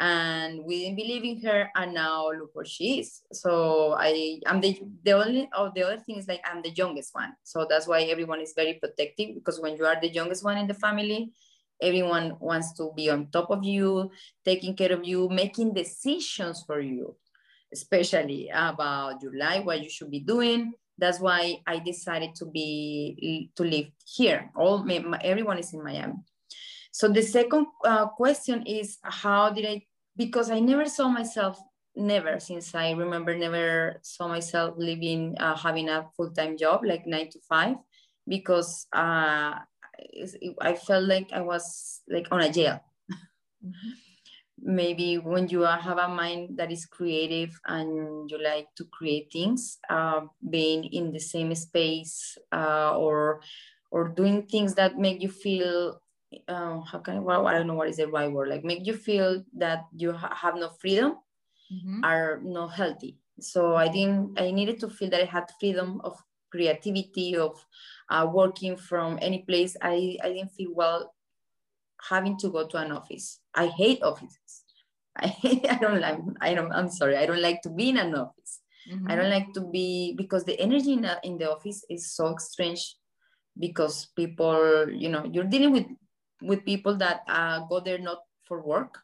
and 0.00 0.64
we 0.64 0.84
didn't 0.84 0.96
believe 0.96 1.24
in 1.24 1.40
her 1.42 1.70
and 1.76 1.94
now 1.94 2.30
look 2.30 2.50
where 2.54 2.64
she 2.64 3.00
is. 3.00 3.22
So 3.32 3.94
i 3.98 4.40
i'm 4.46 4.60
the 4.60 4.80
the 5.04 5.12
only 5.12 5.48
oh 5.54 5.70
the 5.74 5.82
other 5.82 5.98
thing 5.98 6.16
is 6.16 6.28
like 6.28 6.42
i'm 6.44 6.62
the 6.62 6.70
youngest 6.70 7.14
one. 7.14 7.32
So 7.42 7.66
that's 7.68 7.86
why 7.86 8.02
everyone 8.02 8.40
is 8.40 8.54
very 8.56 8.74
protective 8.74 9.34
because 9.34 9.60
when 9.60 9.76
you 9.76 9.84
are 9.84 10.00
the 10.00 10.08
youngest 10.08 10.44
one 10.44 10.58
in 10.58 10.66
the 10.66 10.74
family 10.74 11.32
everyone 11.80 12.36
wants 12.38 12.72
to 12.74 12.92
be 12.96 13.10
on 13.10 13.28
top 13.30 13.50
of 13.50 13.64
you 13.64 14.10
taking 14.44 14.74
care 14.76 14.92
of 14.92 15.04
you 15.04 15.28
making 15.28 15.74
decisions 15.74 16.62
for 16.64 16.80
you 16.80 17.16
especially 17.72 18.48
about 18.54 19.20
your 19.20 19.36
life 19.36 19.64
what 19.64 19.82
you 19.82 19.90
should 19.90 20.10
be 20.10 20.20
doing. 20.20 20.72
That's 20.98 21.18
why 21.20 21.58
i 21.66 21.78
decided 21.78 22.34
to 22.36 22.46
be 22.46 23.50
to 23.56 23.64
live 23.64 23.86
here. 24.06 24.50
All 24.54 24.86
everyone 25.22 25.58
is 25.58 25.72
in 25.72 25.82
miami 25.82 26.22
so 26.92 27.08
the 27.08 27.22
second 27.22 27.66
uh, 27.84 28.06
question 28.08 28.66
is 28.66 28.98
how 29.02 29.50
did 29.50 29.66
I, 29.66 29.82
because 30.14 30.50
I 30.50 30.60
never 30.60 30.84
saw 30.86 31.08
myself, 31.08 31.58
never 31.96 32.38
since 32.38 32.74
I 32.74 32.92
remember, 32.92 33.36
never 33.36 33.98
saw 34.02 34.28
myself 34.28 34.74
living, 34.76 35.34
uh, 35.40 35.56
having 35.56 35.88
a 35.88 36.06
full-time 36.16 36.56
job 36.56 36.82
like 36.84 37.06
nine 37.06 37.30
to 37.30 37.40
five, 37.48 37.76
because 38.28 38.86
uh, 38.92 39.56
I 40.60 40.74
felt 40.76 41.08
like 41.08 41.32
I 41.32 41.40
was 41.40 42.02
like 42.08 42.28
on 42.30 42.42
a 42.42 42.52
jail. 42.52 42.80
Mm-hmm. 43.64 43.90
Maybe 44.64 45.18
when 45.18 45.48
you 45.48 45.62
have 45.62 45.98
a 45.98 46.08
mind 46.08 46.58
that 46.58 46.70
is 46.70 46.86
creative 46.86 47.58
and 47.66 48.30
you 48.30 48.38
like 48.38 48.68
to 48.76 48.84
create 48.84 49.32
things, 49.32 49.78
uh, 49.90 50.20
being 50.48 50.84
in 50.84 51.10
the 51.10 51.18
same 51.18 51.54
space 51.54 52.38
uh, 52.52 52.96
or 52.96 53.40
or 53.90 54.08
doing 54.08 54.46
things 54.46 54.74
that 54.74 54.98
make 54.98 55.20
you 55.20 55.28
feel 55.28 56.00
uh, 56.48 56.80
how 56.80 56.98
can 56.98 57.16
I, 57.16 57.20
well, 57.20 57.46
I 57.46 57.54
don't 57.54 57.66
know 57.66 57.74
what 57.74 57.88
is 57.88 57.96
the 57.96 58.08
right 58.08 58.30
word, 58.30 58.48
like 58.48 58.64
make 58.64 58.86
you 58.86 58.94
feel 58.94 59.44
that 59.56 59.84
you 59.96 60.12
ha- 60.12 60.34
have 60.34 60.56
no 60.56 60.70
freedom 60.80 61.16
mm-hmm. 61.72 62.04
are 62.04 62.40
not 62.42 62.68
healthy. 62.68 63.18
So 63.40 63.74
I 63.74 63.88
didn't, 63.88 64.38
I 64.40 64.50
needed 64.50 64.78
to 64.80 64.88
feel 64.88 65.10
that 65.10 65.22
I 65.22 65.24
had 65.24 65.50
freedom 65.58 66.00
of 66.04 66.16
creativity, 66.50 67.36
of 67.36 67.64
uh, 68.10 68.28
working 68.32 68.76
from 68.76 69.18
any 69.22 69.40
place. 69.40 69.76
I, 69.80 70.16
I 70.22 70.28
didn't 70.28 70.52
feel 70.52 70.72
well 70.74 71.14
having 72.08 72.36
to 72.38 72.50
go 72.50 72.66
to 72.66 72.76
an 72.76 72.92
office. 72.92 73.40
I 73.54 73.66
hate 73.66 74.02
offices. 74.02 74.64
I, 75.16 75.34
I 75.68 75.78
don't 75.80 76.00
like, 76.00 76.18
I 76.40 76.54
don't, 76.54 76.72
I'm 76.72 76.90
sorry. 76.90 77.16
I 77.16 77.26
don't 77.26 77.42
like 77.42 77.62
to 77.62 77.70
be 77.70 77.90
in 77.90 77.98
an 77.98 78.14
office. 78.14 78.60
Mm-hmm. 78.90 79.10
I 79.10 79.16
don't 79.16 79.30
like 79.30 79.52
to 79.54 79.60
be, 79.60 80.14
because 80.16 80.44
the 80.44 80.58
energy 80.58 80.92
in 80.92 81.08
in 81.22 81.38
the 81.38 81.50
office 81.50 81.84
is 81.88 82.12
so 82.12 82.34
strange 82.38 82.96
because 83.58 84.06
people, 84.16 84.90
you 84.90 85.08
know, 85.08 85.24
you're 85.30 85.44
dealing 85.44 85.72
with 85.72 85.86
with 86.42 86.64
people 86.64 86.96
that 86.96 87.22
uh, 87.28 87.60
go 87.68 87.80
there 87.80 87.98
not 87.98 88.18
for 88.44 88.62
work, 88.62 88.98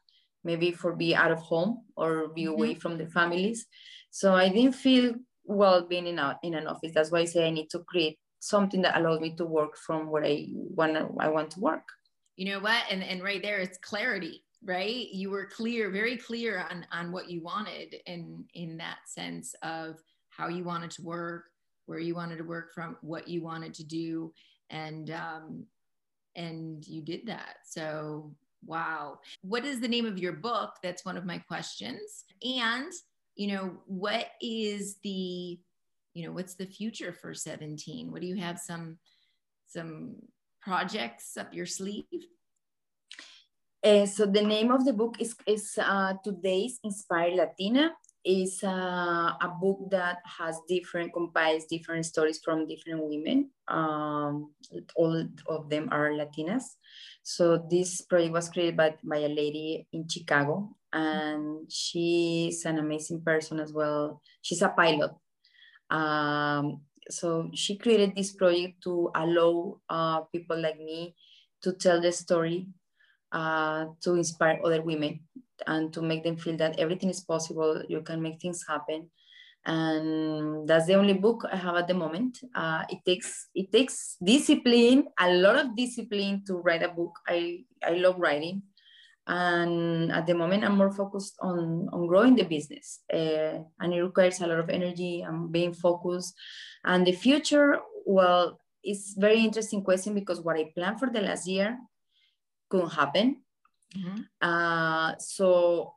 maybe 0.45 0.73
for 0.73 0.95
be 0.95 1.15
out 1.15 1.31
of 1.31 1.39
home 1.39 1.83
or 1.97 2.29
be 2.29 2.45
mm-hmm. 2.45 2.53
away 2.53 2.75
from 2.75 2.99
their 2.99 3.09
families. 3.09 3.67
So 4.11 4.35
I 4.35 4.49
didn't 4.49 4.75
feel 4.75 5.15
well 5.45 5.87
being 5.87 6.07
in, 6.07 6.19
a, 6.19 6.39
in 6.43 6.55
an 6.55 6.67
office. 6.67 6.93
That's 6.95 7.11
why 7.11 7.21
I 7.21 7.25
say 7.25 7.47
I 7.47 7.51
need 7.51 7.71
to 7.71 7.81
create 7.81 8.19
something 8.41 8.83
that 8.83 8.97
allows 8.97 9.21
me 9.21 9.35
to 9.37 9.45
work 9.45 9.77
from 9.77 10.11
where 10.11 10.25
I 10.25 10.47
want 10.51 10.97
I 11.19 11.29
want 11.29 11.51
to 11.53 11.61
work. 11.61 11.87
You 12.37 12.47
know 12.53 12.61
what? 12.61 12.83
And 12.91 13.03
and 13.03 13.23
right 13.23 13.43
there, 13.43 13.59
it's 13.59 13.79
clarity, 13.79 14.45
right? 14.65 15.09
You 15.11 15.31
were 15.31 15.47
clear, 15.47 15.91
very 15.91 16.17
clear 16.17 16.67
on 16.71 16.87
on 16.93 17.11
what 17.11 17.29
you 17.29 17.43
wanted, 17.43 17.97
in 18.07 18.45
in 18.55 18.77
that 18.79 18.99
sense 19.07 19.55
of 19.63 19.97
how 20.31 20.49
you 20.49 20.63
wanted 20.63 20.93
to 20.93 21.03
work, 21.03 21.47
where 21.87 21.99
you 21.99 22.15
wanted 22.15 22.39
to 22.39 22.45
work 22.45 22.73
from, 22.73 22.97
what 23.01 23.27
you 23.27 23.43
wanted 23.43 23.75
to 23.75 23.85
do, 23.85 24.33
and 24.71 25.11
um, 25.11 25.65
and 26.39 26.87
you 26.87 27.03
did 27.03 27.27
that. 27.27 27.57
So, 27.65 28.33
wow. 28.65 29.19
What 29.43 29.65
is 29.65 29.81
the 29.81 29.89
name 29.89 30.07
of 30.07 30.19
your 30.19 30.33
book? 30.33 30.75
That's 30.83 31.05
one 31.05 31.17
of 31.17 31.27
my 31.27 31.39
questions. 31.39 32.25
And, 32.43 32.93
you 33.35 33.49
know, 33.49 33.79
what 33.87 34.29
is 34.41 34.97
the, 35.03 35.59
you 36.15 36.25
know, 36.25 36.33
what's 36.33 36.55
the 36.55 36.67
future 36.67 37.13
for 37.13 37.35
17? 37.35 38.11
What 38.11 38.23
do 38.23 38.27
you 38.27 38.37
have 38.37 38.59
some 38.59 38.99
some 39.67 40.17
projects 40.63 41.37
up 41.37 41.53
your 41.53 41.67
sleeve? 41.67 42.05
Uh, 43.85 44.07
so 44.07 44.27
the 44.27 44.43
name 44.43 44.71
of 44.71 44.85
the 44.85 44.93
book 44.93 45.17
is, 45.21 45.37
is 45.47 45.79
uh, 45.81 46.15
Today's 46.25 46.81
Inspired 46.83 47.35
Latina 47.35 47.93
is 48.29 48.63
uh, 48.63 49.33
a 49.41 49.49
book 49.59 49.89
that 49.91 50.19
has 50.39 50.61
different 50.69 51.15
compiles 51.15 51.65
different 51.65 52.05
stories 52.05 52.41
from 52.45 52.69
different 52.69 53.01
women. 53.03 53.49
Um, 53.67 54.53
all 54.95 55.25
of 55.49 55.71
them 55.71 55.89
are 55.91 56.11
latinas. 56.11 56.77
So 57.23 57.65
this 57.71 58.03
project 58.03 58.33
was 58.33 58.51
created 58.51 58.77
by, 58.77 58.97
by 59.03 59.25
a 59.25 59.29
lady 59.29 59.89
in 59.93 60.07
chicago 60.07 60.77
and 60.93 61.73
she's 61.73 62.67
an 62.67 62.79
amazing 62.79 63.23
person 63.23 63.61
as 63.61 63.73
well. 63.73 64.21
She's 64.43 64.61
a 64.61 64.69
pilot. 64.69 65.13
Um, 65.89 66.83
so 67.09 67.51
she 67.55 67.77
created 67.79 68.15
this 68.15 68.33
project 68.33 68.83
to 68.85 69.11
allow 69.15 69.81
uh, 69.89 70.21
people 70.29 70.61
like 70.61 70.79
me 70.79 71.15
to 71.63 71.73
tell 71.73 72.01
the 72.01 72.13
story 72.13 72.69
uh, 73.33 73.87
to 74.01 74.15
inspire 74.15 74.61
other 74.65 74.83
women 74.83 75.21
and 75.67 75.93
to 75.93 76.03
make 76.03 76.25
them 76.25 76.37
feel 76.37 76.57
that 76.57 76.79
everything 76.79 77.11
is 77.11 77.21
possible, 77.21 77.83
you 77.89 78.01
can 78.03 78.23
make 78.23 78.41
things 78.41 78.65
happen. 78.67 79.11
And 79.67 80.67
that's 80.69 80.87
the 80.87 80.95
only 80.95 81.15
book 81.15 81.45
I 81.51 81.57
have 81.57 81.77
at 81.77 81.89
the 81.89 81.95
moment. 81.95 82.39
Uh, 82.55 82.85
it 82.89 83.01
takes 83.05 83.49
it 83.55 83.71
takes 83.73 84.17
discipline, 84.23 85.09
a 85.19 85.31
lot 85.35 85.57
of 85.57 85.77
discipline 85.77 86.43
to 86.47 86.55
write 86.55 86.83
a 86.83 86.89
book. 86.89 87.19
I, 87.27 87.65
I 87.85 87.91
love 87.91 88.19
writing. 88.19 88.63
And 89.27 90.11
at 90.11 90.27
the 90.27 90.35
moment, 90.35 90.65
I'm 90.65 90.77
more 90.77 90.91
focused 90.91 91.37
on, 91.41 91.91
on 91.93 92.07
growing 92.07 92.35
the 92.35 92.45
business. 92.45 93.01
Uh, 93.13 93.61
and 93.79 93.93
it 93.93 94.03
requires 94.03 94.41
a 94.41 94.47
lot 94.47 94.59
of 94.59 94.71
energy 94.71 95.21
and 95.21 95.53
being 95.53 95.75
focused. 95.75 96.35
And 96.83 97.07
the 97.07 97.13
future, 97.13 97.79
well, 98.07 98.59
it's 98.83 99.15
very 99.19 99.45
interesting 99.45 99.85
question 99.85 100.15
because 100.15 100.41
what 100.41 100.57
I 100.57 100.73
planned 100.75 100.99
for 100.99 101.11
the 101.11 101.21
last 101.21 101.47
year 101.47 101.77
couldn't 102.69 102.91
happen 102.91 103.43
Mm-hmm. 103.97 104.21
Uh, 104.41 105.15
so 105.19 105.95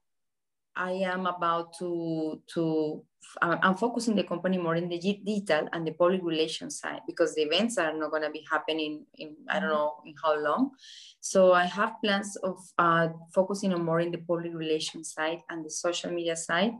I 0.76 0.92
am 1.04 1.26
about 1.26 1.78
to 1.80 2.42
to 2.54 3.04
I'm 3.42 3.76
focusing 3.76 4.16
the 4.16 4.24
company 4.24 4.58
more 4.58 4.76
in 4.76 4.90
the 4.90 4.98
digital 4.98 5.70
and 5.72 5.86
the 5.86 5.92
public 5.92 6.22
relations 6.24 6.80
side 6.80 7.02
because 7.06 7.36
the 7.36 7.44
events 7.44 7.78
are 7.78 7.94
not 7.94 8.10
going 8.10 8.24
to 8.24 8.32
be 8.32 8.44
happening 8.50 9.06
in 9.16 9.36
I 9.48 9.60
don't 9.60 9.70
know 9.70 10.02
in 10.06 10.16
how 10.24 10.40
long. 10.40 10.72
So 11.20 11.54
I 11.54 11.66
have 11.66 12.02
plans 12.04 12.36
of 12.38 12.58
uh, 12.80 13.10
focusing 13.34 13.74
on 13.74 13.86
more 13.86 14.00
in 14.00 14.12
the 14.12 14.18
public 14.18 14.54
relations 14.56 15.14
side 15.14 15.42
and 15.50 15.64
the 15.64 15.70
social 15.70 16.12
media 16.12 16.36
side, 16.36 16.74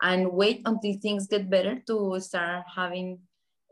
and 0.00 0.30
wait 0.30 0.62
until 0.66 0.94
things 1.00 1.26
get 1.26 1.50
better 1.50 1.82
to 1.88 2.20
start 2.20 2.64
having 2.74 3.18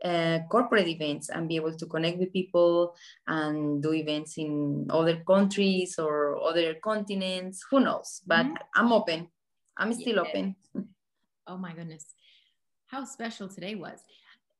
uh, 0.03 0.39
corporate 0.49 0.87
events 0.87 1.29
and 1.29 1.47
be 1.47 1.55
able 1.55 1.75
to 1.75 1.85
connect 1.85 2.17
with 2.17 2.33
people 2.33 2.95
and 3.27 3.81
do 3.81 3.93
events 3.93 4.37
in 4.37 4.87
other 4.89 5.17
countries 5.27 5.97
or 5.97 6.41
other 6.43 6.75
continents. 6.75 7.65
Who 7.71 7.79
knows? 7.79 8.21
But 8.25 8.45
mm-hmm. 8.45 8.55
I'm 8.75 8.91
open. 8.91 9.27
I'm 9.77 9.93
still 9.93 10.15
yeah. 10.15 10.21
open. 10.21 10.55
Oh 11.49 11.55
my 11.55 11.71
goodness. 11.71 12.03
How 12.87 13.05
special 13.05 13.47
today 13.47 13.75
was. 13.75 13.99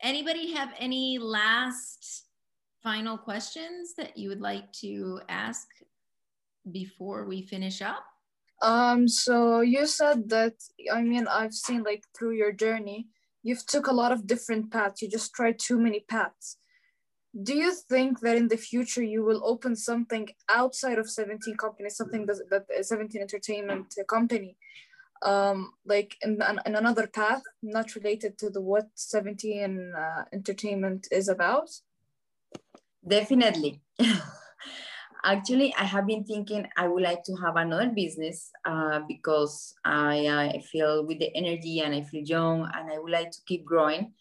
Anybody 0.02 0.54
have 0.54 0.74
any 0.80 1.18
last 1.20 2.28
final 2.82 3.18
questions 3.18 3.94
that 3.98 4.18
you 4.18 4.30
would 4.30 4.40
like 4.40 4.72
to 4.72 5.20
ask 5.28 5.68
before 6.72 7.26
we 7.26 7.42
finish 7.42 7.82
up? 7.82 8.06
Um, 8.62 9.08
so 9.08 9.62
you 9.62 9.86
said 9.86 10.30
that, 10.30 10.54
I 10.92 11.02
mean, 11.02 11.28
I've 11.28 11.54
seen 11.54 11.84
like 11.84 12.04
through 12.18 12.36
your 12.36 12.52
journey, 12.52 13.08
you've 13.44 13.66
took 13.66 13.88
a 13.88 13.94
lot 13.94 14.12
of 14.12 14.28
different 14.28 14.72
paths. 14.72 15.02
You 15.02 15.10
just 15.10 15.34
tried 15.34 15.60
too 15.60 15.78
many 15.80 16.02
paths. 16.02 16.58
Do 17.44 17.56
you 17.56 17.74
think 17.74 18.22
that 18.22 18.36
in 18.36 18.48
the 18.48 18.58
future 18.58 19.04
you 19.04 19.24
will 19.24 19.42
open 19.46 19.76
something 19.76 20.30
outside 20.50 20.98
of 20.98 21.10
17 21.10 21.56
companies, 21.58 21.96
something 21.98 22.26
that, 22.26 22.40
that 22.50 22.86
17 22.86 23.22
entertainment 23.22 23.94
company, 24.10 24.58
um, 25.22 25.72
like 25.86 26.16
in, 26.22 26.42
in 26.66 26.76
another 26.76 27.08
path, 27.08 27.44
not 27.62 27.96
related 27.96 28.38
to 28.40 28.50
the 28.50 28.62
what 28.62 28.88
17 28.96 29.94
uh, 29.96 30.24
entertainment 30.34 31.08
is 31.12 31.28
about? 31.28 31.70
Definitely. 33.08 33.82
Actually, 35.24 35.74
I 35.76 35.84
have 35.84 36.06
been 36.08 36.24
thinking 36.24 36.68
I 36.78 36.88
would 36.88 37.04
like 37.04 37.24
to 37.24 37.36
have 37.36 37.56
another 37.56 37.90
business 37.90 38.52
uh, 38.66 39.02
because 39.08 39.74
I, 39.84 40.28
I 40.28 40.62
feel 40.62 41.06
with 41.06 41.20
the 41.20 41.36
energy 41.36 41.80
and 41.82 41.94
I 41.94 42.02
feel 42.04 42.24
young 42.24 42.70
and 42.74 42.92
I 42.92 43.00
would 43.00 43.12
like 43.12 43.32
to 43.32 43.42
keep 43.46 43.66
growing 43.66 44.14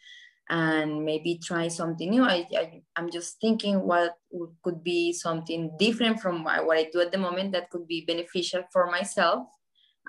and 0.48 1.04
maybe 1.04 1.40
try 1.42 1.68
something 1.68 2.10
new. 2.10 2.22
I, 2.22 2.46
I, 2.56 2.82
am 2.96 3.10
just 3.10 3.40
thinking 3.40 3.80
what 3.80 4.14
could 4.62 4.82
be 4.84 5.12
something 5.12 5.72
different 5.78 6.20
from 6.20 6.44
what 6.44 6.78
I 6.78 6.88
do 6.92 7.00
at 7.00 7.12
the 7.12 7.18
moment 7.18 7.52
that 7.52 7.70
could 7.70 7.86
be 7.88 8.04
beneficial 8.06 8.62
for 8.72 8.90
myself 8.90 9.48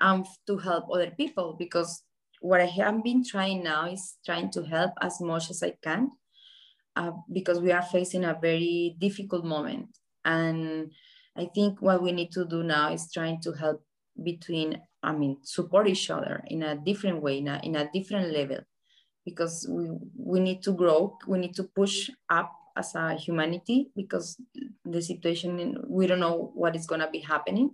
and 0.00 0.24
to 0.46 0.58
help 0.58 0.84
other 0.92 1.10
people 1.10 1.56
because 1.58 2.02
what 2.40 2.60
I 2.60 2.66
have 2.66 3.02
been 3.02 3.24
trying 3.24 3.64
now 3.64 3.86
is 3.86 4.16
trying 4.24 4.50
to 4.52 4.62
help 4.62 4.92
as 5.00 5.20
much 5.20 5.50
as 5.50 5.62
I 5.62 5.74
can 5.82 6.12
uh, 6.94 7.12
because 7.32 7.60
we 7.60 7.72
are 7.72 7.82
facing 7.82 8.24
a 8.24 8.38
very 8.40 8.96
difficult 8.98 9.44
moment. 9.44 9.88
And 10.28 10.92
I 11.34 11.46
think 11.54 11.80
what 11.80 12.02
we 12.02 12.12
need 12.12 12.32
to 12.32 12.44
do 12.44 12.62
now 12.62 12.92
is 12.92 13.10
trying 13.10 13.40
to 13.42 13.52
help 13.52 13.82
between, 14.22 14.78
I 15.02 15.12
mean, 15.12 15.38
support 15.42 15.88
each 15.88 16.10
other 16.10 16.44
in 16.48 16.62
a 16.62 16.76
different 16.76 17.22
way, 17.22 17.38
in 17.38 17.48
a, 17.48 17.60
in 17.62 17.76
a 17.76 17.88
different 17.90 18.30
level, 18.32 18.58
because 19.24 19.66
we, 19.70 19.90
we 20.16 20.40
need 20.40 20.62
to 20.64 20.72
grow, 20.72 21.16
we 21.26 21.38
need 21.38 21.54
to 21.54 21.64
push 21.64 22.10
up 22.28 22.52
as 22.76 22.94
a 22.94 23.14
humanity 23.14 23.90
because 23.96 24.36
the 24.84 25.00
situation, 25.00 25.82
we 25.88 26.06
don't 26.06 26.20
know 26.20 26.52
what 26.54 26.76
is 26.76 26.86
going 26.86 27.00
to 27.00 27.10
be 27.10 27.20
happening. 27.20 27.70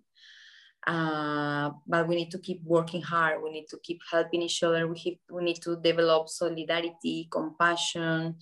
Uh, 0.86 1.70
but 1.86 2.06
we 2.06 2.14
need 2.14 2.30
to 2.30 2.38
keep 2.38 2.62
working 2.62 3.00
hard. 3.00 3.42
We 3.42 3.50
need 3.50 3.66
to 3.70 3.78
keep 3.82 4.00
helping 4.10 4.42
each 4.42 4.62
other. 4.62 4.86
We, 4.86 4.98
have, 5.06 5.14
we 5.36 5.42
need 5.42 5.62
to 5.62 5.76
develop 5.80 6.28
solidarity, 6.28 7.26
compassion, 7.30 8.36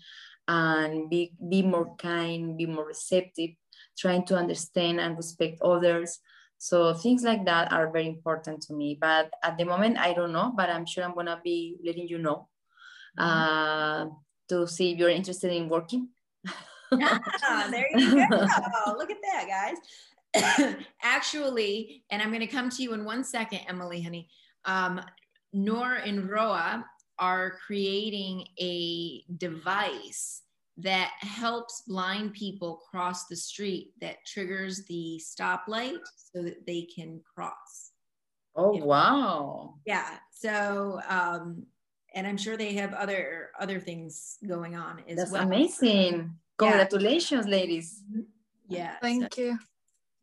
and 0.48 1.08
be, 1.08 1.32
be 1.48 1.62
more 1.62 1.94
kind, 1.96 2.58
be 2.58 2.66
more 2.66 2.86
receptive, 2.86 3.50
trying 3.99 4.24
to 4.26 4.36
understand 4.36 5.01
and 5.01 5.16
respect 5.16 5.61
others. 5.62 6.18
So 6.59 6.95
things 6.95 7.24
like 7.24 7.45
that 7.47 7.72
are 7.72 7.90
very 7.90 8.07
important 8.07 8.62
to 8.62 8.74
me. 8.74 8.97
But 9.01 9.30
at 9.43 9.59
the 9.59 9.64
moment, 9.64 9.99
I 9.99 10.12
don't 10.12 10.32
know, 10.32 10.53
but 10.57 10.70
I'm 10.70 10.86
sure 10.86 11.05
I'm 11.05 11.14
gonna 11.14 11.40
be 11.43 11.76
letting 11.84 12.09
you 12.09 12.18
know 12.18 12.49
uh, 13.18 14.07
to 14.49 14.66
see 14.66 14.93
if 14.93 14.99
you're 14.99 15.09
interested 15.11 15.53
in 15.53 15.68
working. 15.68 16.09
ah, 16.93 17.68
there 17.70 17.88
you 17.95 18.28
go. 18.28 18.47
Look 18.97 19.11
at 19.11 19.18
that, 19.22 19.47
guys. 19.49 19.76
Actually, 21.03 22.05
and 22.11 22.22
I'm 22.22 22.28
going 22.28 22.40
to 22.40 22.47
come 22.47 22.70
to 22.70 22.82
you 22.82 22.95
in 22.95 23.05
one 23.05 23.24
second, 23.24 23.61
Emily, 23.68 24.01
honey. 24.03 24.28
Um, 24.64 25.01
Noor 25.53 25.95
and 25.95 26.30
Roa 26.30 26.84
are 27.18 27.59
creating 27.66 28.47
a 28.59 29.22
device 29.36 30.43
that 30.82 31.12
helps 31.18 31.82
blind 31.86 32.32
people 32.32 32.82
cross 32.90 33.26
the 33.26 33.36
street 33.36 33.92
that 34.00 34.16
triggers 34.26 34.84
the 34.86 35.20
stoplight 35.22 35.98
so 36.16 36.42
that 36.42 36.66
they 36.66 36.82
can 36.94 37.20
cross. 37.34 37.92
Oh 38.54 38.76
if, 38.76 38.84
wow. 38.84 39.74
Yeah. 39.86 40.18
So 40.32 41.00
um 41.08 41.66
and 42.14 42.26
I'm 42.26 42.36
sure 42.36 42.56
they 42.56 42.74
have 42.74 42.92
other 42.94 43.50
other 43.58 43.80
things 43.80 44.38
going 44.46 44.76
on 44.76 45.02
as 45.08 45.16
That's 45.16 45.30
well. 45.30 45.42
amazing. 45.42 46.34
Congratulations, 46.58 47.46
yeah. 47.46 47.52
ladies. 47.52 48.02
Mm-hmm. 48.10 48.20
Yeah. 48.68 48.94
Thank 49.00 49.34
so, 49.34 49.40
you. 49.40 49.58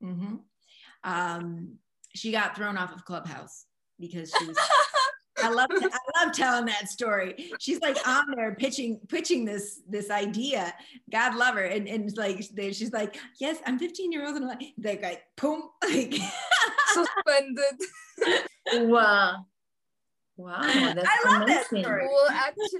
Mm-hmm. 0.03 0.35
Um, 1.03 1.77
she 2.15 2.31
got 2.31 2.55
thrown 2.55 2.77
off 2.77 2.93
of 2.93 3.05
Clubhouse 3.05 3.65
because 3.99 4.31
she 4.37 4.45
was 4.45 4.57
I 5.43 5.49
love 5.49 5.67
I 5.71 6.23
love 6.23 6.33
telling 6.33 6.65
that 6.65 6.89
story. 6.89 7.51
She's 7.59 7.79
like 7.81 7.97
on 8.07 8.25
there 8.35 8.55
pitching 8.55 8.99
pitching 9.07 9.45
this 9.45 9.81
this 9.87 10.09
idea. 10.09 10.73
God 11.11 11.35
love 11.35 11.55
her, 11.55 11.63
and 11.63 11.87
and 11.87 12.15
like 12.17 12.37
she's 12.37 12.91
like, 12.91 13.17
yes, 13.39 13.57
I'm 13.65 13.79
15 13.79 14.11
years 14.11 14.27
old, 14.27 14.37
and 14.37 14.47
like, 14.47 14.61
like, 14.77 15.03
like 15.03 15.23
boom, 15.39 15.63
like 15.83 16.15
suspended. 16.87 17.79
wow. 18.89 19.45
Wow, 20.37 20.61
that's 20.61 21.05
I 21.05 21.29
love 21.29 21.41
amazing. 21.41 21.47
that 21.47 21.83
story. 21.83 22.07
Well, 22.07 22.29
actually, 22.31 22.79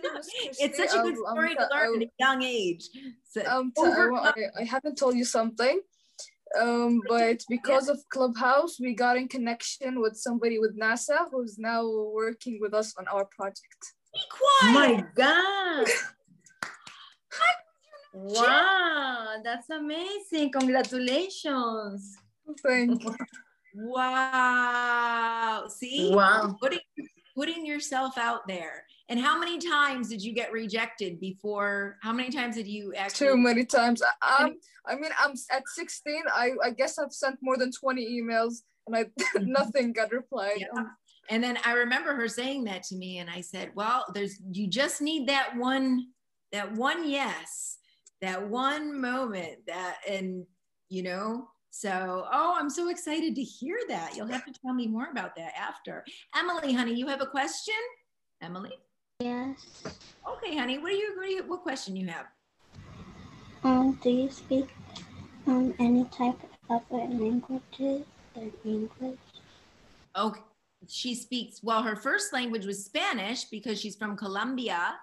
it's 0.62 0.78
such 0.78 0.98
a 0.98 1.04
good 1.04 1.18
story 1.18 1.50
um, 1.50 1.56
to 1.58 1.76
learn 1.76 2.02
at 2.02 2.08
a 2.08 2.12
young 2.18 2.42
age. 2.42 2.90
So, 3.30 3.46
um, 3.46 3.74
I, 3.78 4.32
I 4.60 4.64
haven't 4.64 4.98
told 4.98 5.18
you 5.18 5.26
something. 5.26 5.82
Um, 6.60 7.02
but 7.08 7.44
because 7.50 7.90
of 7.90 8.00
Clubhouse, 8.10 8.80
we 8.80 8.94
got 8.96 9.18
in 9.18 9.28
connection 9.28 10.02
with 10.02 10.16
somebody 10.18 10.60
with 10.60 10.78
NASA 10.80 11.28
who's 11.32 11.60
now 11.60 11.88
working 12.14 12.60
with 12.62 12.74
us 12.74 12.96
on 12.98 13.08
our 13.08 13.26
project. 13.26 13.94
Be 14.14 14.22
quiet. 14.32 14.74
My 14.74 15.06
God. 15.16 15.88
wow, 18.14 19.36
that's 19.44 19.70
amazing. 19.70 20.52
Congratulations. 20.52 22.18
Thank 22.64 23.04
you. 23.04 23.16
Wow. 23.76 25.66
See? 25.70 26.12
Wow. 26.12 26.58
Putting, 26.60 26.80
putting 27.36 27.66
yourself 27.66 28.18
out 28.18 28.48
there. 28.48 28.86
And 29.10 29.20
how 29.20 29.40
many 29.40 29.58
times 29.58 30.08
did 30.08 30.24
you 30.24 30.34
get 30.34 30.52
rejected 30.52 31.20
before? 31.20 31.98
How 32.02 32.14
many 32.14 32.30
times 32.30 32.56
did 32.56 32.68
you 32.68 32.94
actually? 32.94 33.28
Too 33.28 33.38
many 33.38 33.66
times. 33.66 34.04
I, 34.22 34.52
I 34.86 34.96
mean, 34.96 35.12
I'm 35.20 35.34
at 35.52 35.64
16. 35.68 36.24
I, 36.34 36.52
I 36.64 36.70
guess 36.70 37.00
I've 37.00 37.12
sent 37.12 37.40
more 37.42 37.58
than 37.58 37.72
20 37.72 38.22
emails 38.22 38.62
and 38.86 38.96
I 38.96 39.06
nothing 39.42 39.94
got 39.94 40.12
replied. 40.12 40.58
Yeah. 40.60 40.68
Um, 40.78 40.92
and 41.30 41.44
then 41.44 41.58
I 41.64 41.74
remember 41.74 42.16
her 42.16 42.28
saying 42.28 42.64
that 42.66 42.84
to 42.84 42.96
me, 42.96 43.20
and 43.20 43.30
I 43.30 43.42
said, 43.42 43.72
"Well, 43.76 44.06
there's 44.14 44.40
you 44.52 44.68
just 44.68 45.00
need 45.00 45.30
that 45.30 45.56
one, 45.56 46.08
that 46.52 46.74
one 46.74 47.08
yes, 47.08 47.78
that 48.22 48.50
one 48.50 49.00
moment, 49.00 49.60
that 49.68 49.98
and 50.10 50.46
you 50.90 51.04
know." 51.04 51.48
So, 51.72 52.26
oh, 52.32 52.56
I'm 52.58 52.70
so 52.70 52.90
excited 52.90 53.36
to 53.36 53.44
hear 53.44 53.78
that. 53.90 54.16
You'll 54.16 54.26
have 54.28 54.44
to 54.46 54.54
tell 54.66 54.74
me 54.74 54.88
more 54.88 55.10
about 55.12 55.36
that 55.36 55.54
after. 55.56 56.04
Emily, 56.36 56.74
honey, 56.74 56.96
you 56.96 57.06
have 57.06 57.22
a 57.22 57.28
question? 57.28 57.76
Emily? 58.42 58.74
Yes. 59.22 59.84
Okay, 60.26 60.56
honey. 60.56 60.78
What 60.78 60.92
do 60.92 60.96
you, 60.96 61.14
what, 61.18 61.26
do 61.26 61.34
you, 61.34 61.44
what 61.44 61.62
question 61.62 61.94
you 61.96 62.08
have? 62.08 62.28
Um, 63.66 64.00
do 64.02 64.10
you 64.10 64.30
speak 64.30 64.70
um 65.46 65.74
any 65.78 66.06
type 66.06 66.40
of 66.70 66.82
languages 66.90 68.06
than 68.34 68.54
English? 68.64 69.20
Okay. 70.16 70.40
She 70.88 71.16
speaks 71.16 71.62
well. 71.62 71.84
Her 71.84 71.98
first 71.98 72.32
language 72.32 72.66
was 72.66 72.86
Spanish 72.86 73.44
because 73.44 73.78
she's 73.78 73.98
from 73.98 74.16
Colombia, 74.16 74.96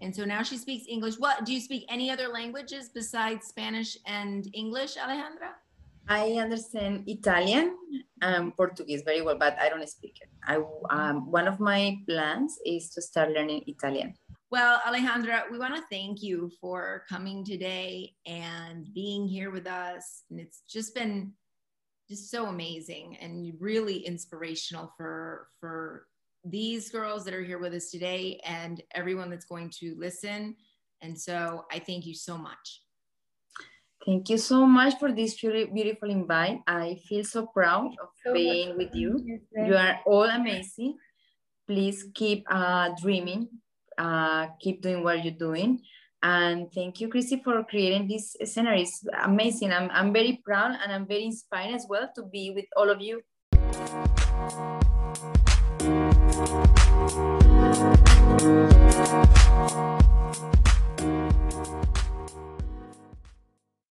and 0.00 0.14
so 0.14 0.24
now 0.24 0.44
she 0.44 0.56
speaks 0.56 0.86
English. 0.88 1.16
What 1.18 1.44
do 1.44 1.52
you 1.52 1.60
speak 1.60 1.84
any 1.88 2.12
other 2.12 2.28
languages 2.28 2.90
besides 2.94 3.48
Spanish 3.48 3.98
and 4.06 4.48
English, 4.54 4.94
Alejandra? 4.96 5.54
I 6.08 6.32
understand 6.32 7.04
Italian 7.06 7.76
and 8.20 8.54
Portuguese 8.56 9.02
very 9.04 9.22
well, 9.22 9.38
but 9.38 9.56
I 9.58 9.68
don't 9.68 9.88
speak 9.88 10.20
it. 10.20 10.28
I 10.46 10.60
um, 10.90 11.30
one 11.30 11.48
of 11.48 11.60
my 11.60 11.98
plans 12.06 12.58
is 12.64 12.90
to 12.90 13.02
start 13.02 13.30
learning 13.30 13.64
Italian. 13.66 14.14
Well, 14.50 14.80
Alejandra, 14.86 15.50
we 15.50 15.58
want 15.58 15.74
to 15.74 15.82
thank 15.90 16.22
you 16.22 16.50
for 16.60 17.04
coming 17.08 17.44
today 17.44 18.14
and 18.26 18.86
being 18.94 19.26
here 19.26 19.50
with 19.50 19.66
us. 19.66 20.24
And 20.30 20.38
it's 20.38 20.62
just 20.68 20.94
been 20.94 21.32
just 22.08 22.30
so 22.30 22.46
amazing 22.46 23.16
and 23.20 23.54
really 23.58 23.98
inspirational 23.98 24.92
for 24.96 25.48
for 25.58 26.06
these 26.44 26.90
girls 26.90 27.24
that 27.24 27.32
are 27.32 27.42
here 27.42 27.58
with 27.58 27.72
us 27.72 27.90
today 27.90 28.38
and 28.44 28.82
everyone 28.94 29.30
that's 29.30 29.46
going 29.46 29.70
to 29.80 29.96
listen. 29.98 30.54
And 31.00 31.18
so 31.18 31.64
I 31.72 31.78
thank 31.78 32.04
you 32.04 32.14
so 32.14 32.36
much. 32.36 32.83
Thank 34.04 34.28
you 34.28 34.36
so 34.36 34.66
much 34.66 34.98
for 34.98 35.12
this 35.12 35.40
beautiful 35.40 36.10
invite. 36.10 36.60
I 36.66 37.00
feel 37.08 37.24
so 37.24 37.46
proud 37.46 37.96
of 38.00 38.08
so 38.22 38.34
being 38.34 38.76
with 38.76 38.94
you. 38.94 39.40
You 39.56 39.76
are 39.76 40.00
all 40.06 40.24
amazing. 40.24 40.98
Please 41.66 42.04
keep 42.14 42.44
uh, 42.50 42.90
dreaming, 43.00 43.48
uh, 43.96 44.48
keep 44.60 44.82
doing 44.82 45.02
what 45.02 45.24
you're 45.24 45.32
doing. 45.32 45.80
And 46.22 46.70
thank 46.72 47.00
you, 47.00 47.08
Chrissy, 47.08 47.40
for 47.42 47.64
creating 47.64 48.08
this 48.08 48.36
scenario. 48.44 48.82
It's 48.82 49.04
amazing. 49.22 49.72
I'm, 49.72 49.90
I'm 49.90 50.12
very 50.12 50.42
proud 50.44 50.76
and 50.82 50.92
I'm 50.92 51.06
very 51.06 51.24
inspired 51.24 51.74
as 51.74 51.86
well 51.88 52.10
to 52.14 52.22
be 52.24 52.50
with 52.50 52.66
all 52.76 52.90
of 52.90 53.00
you. 53.00 53.22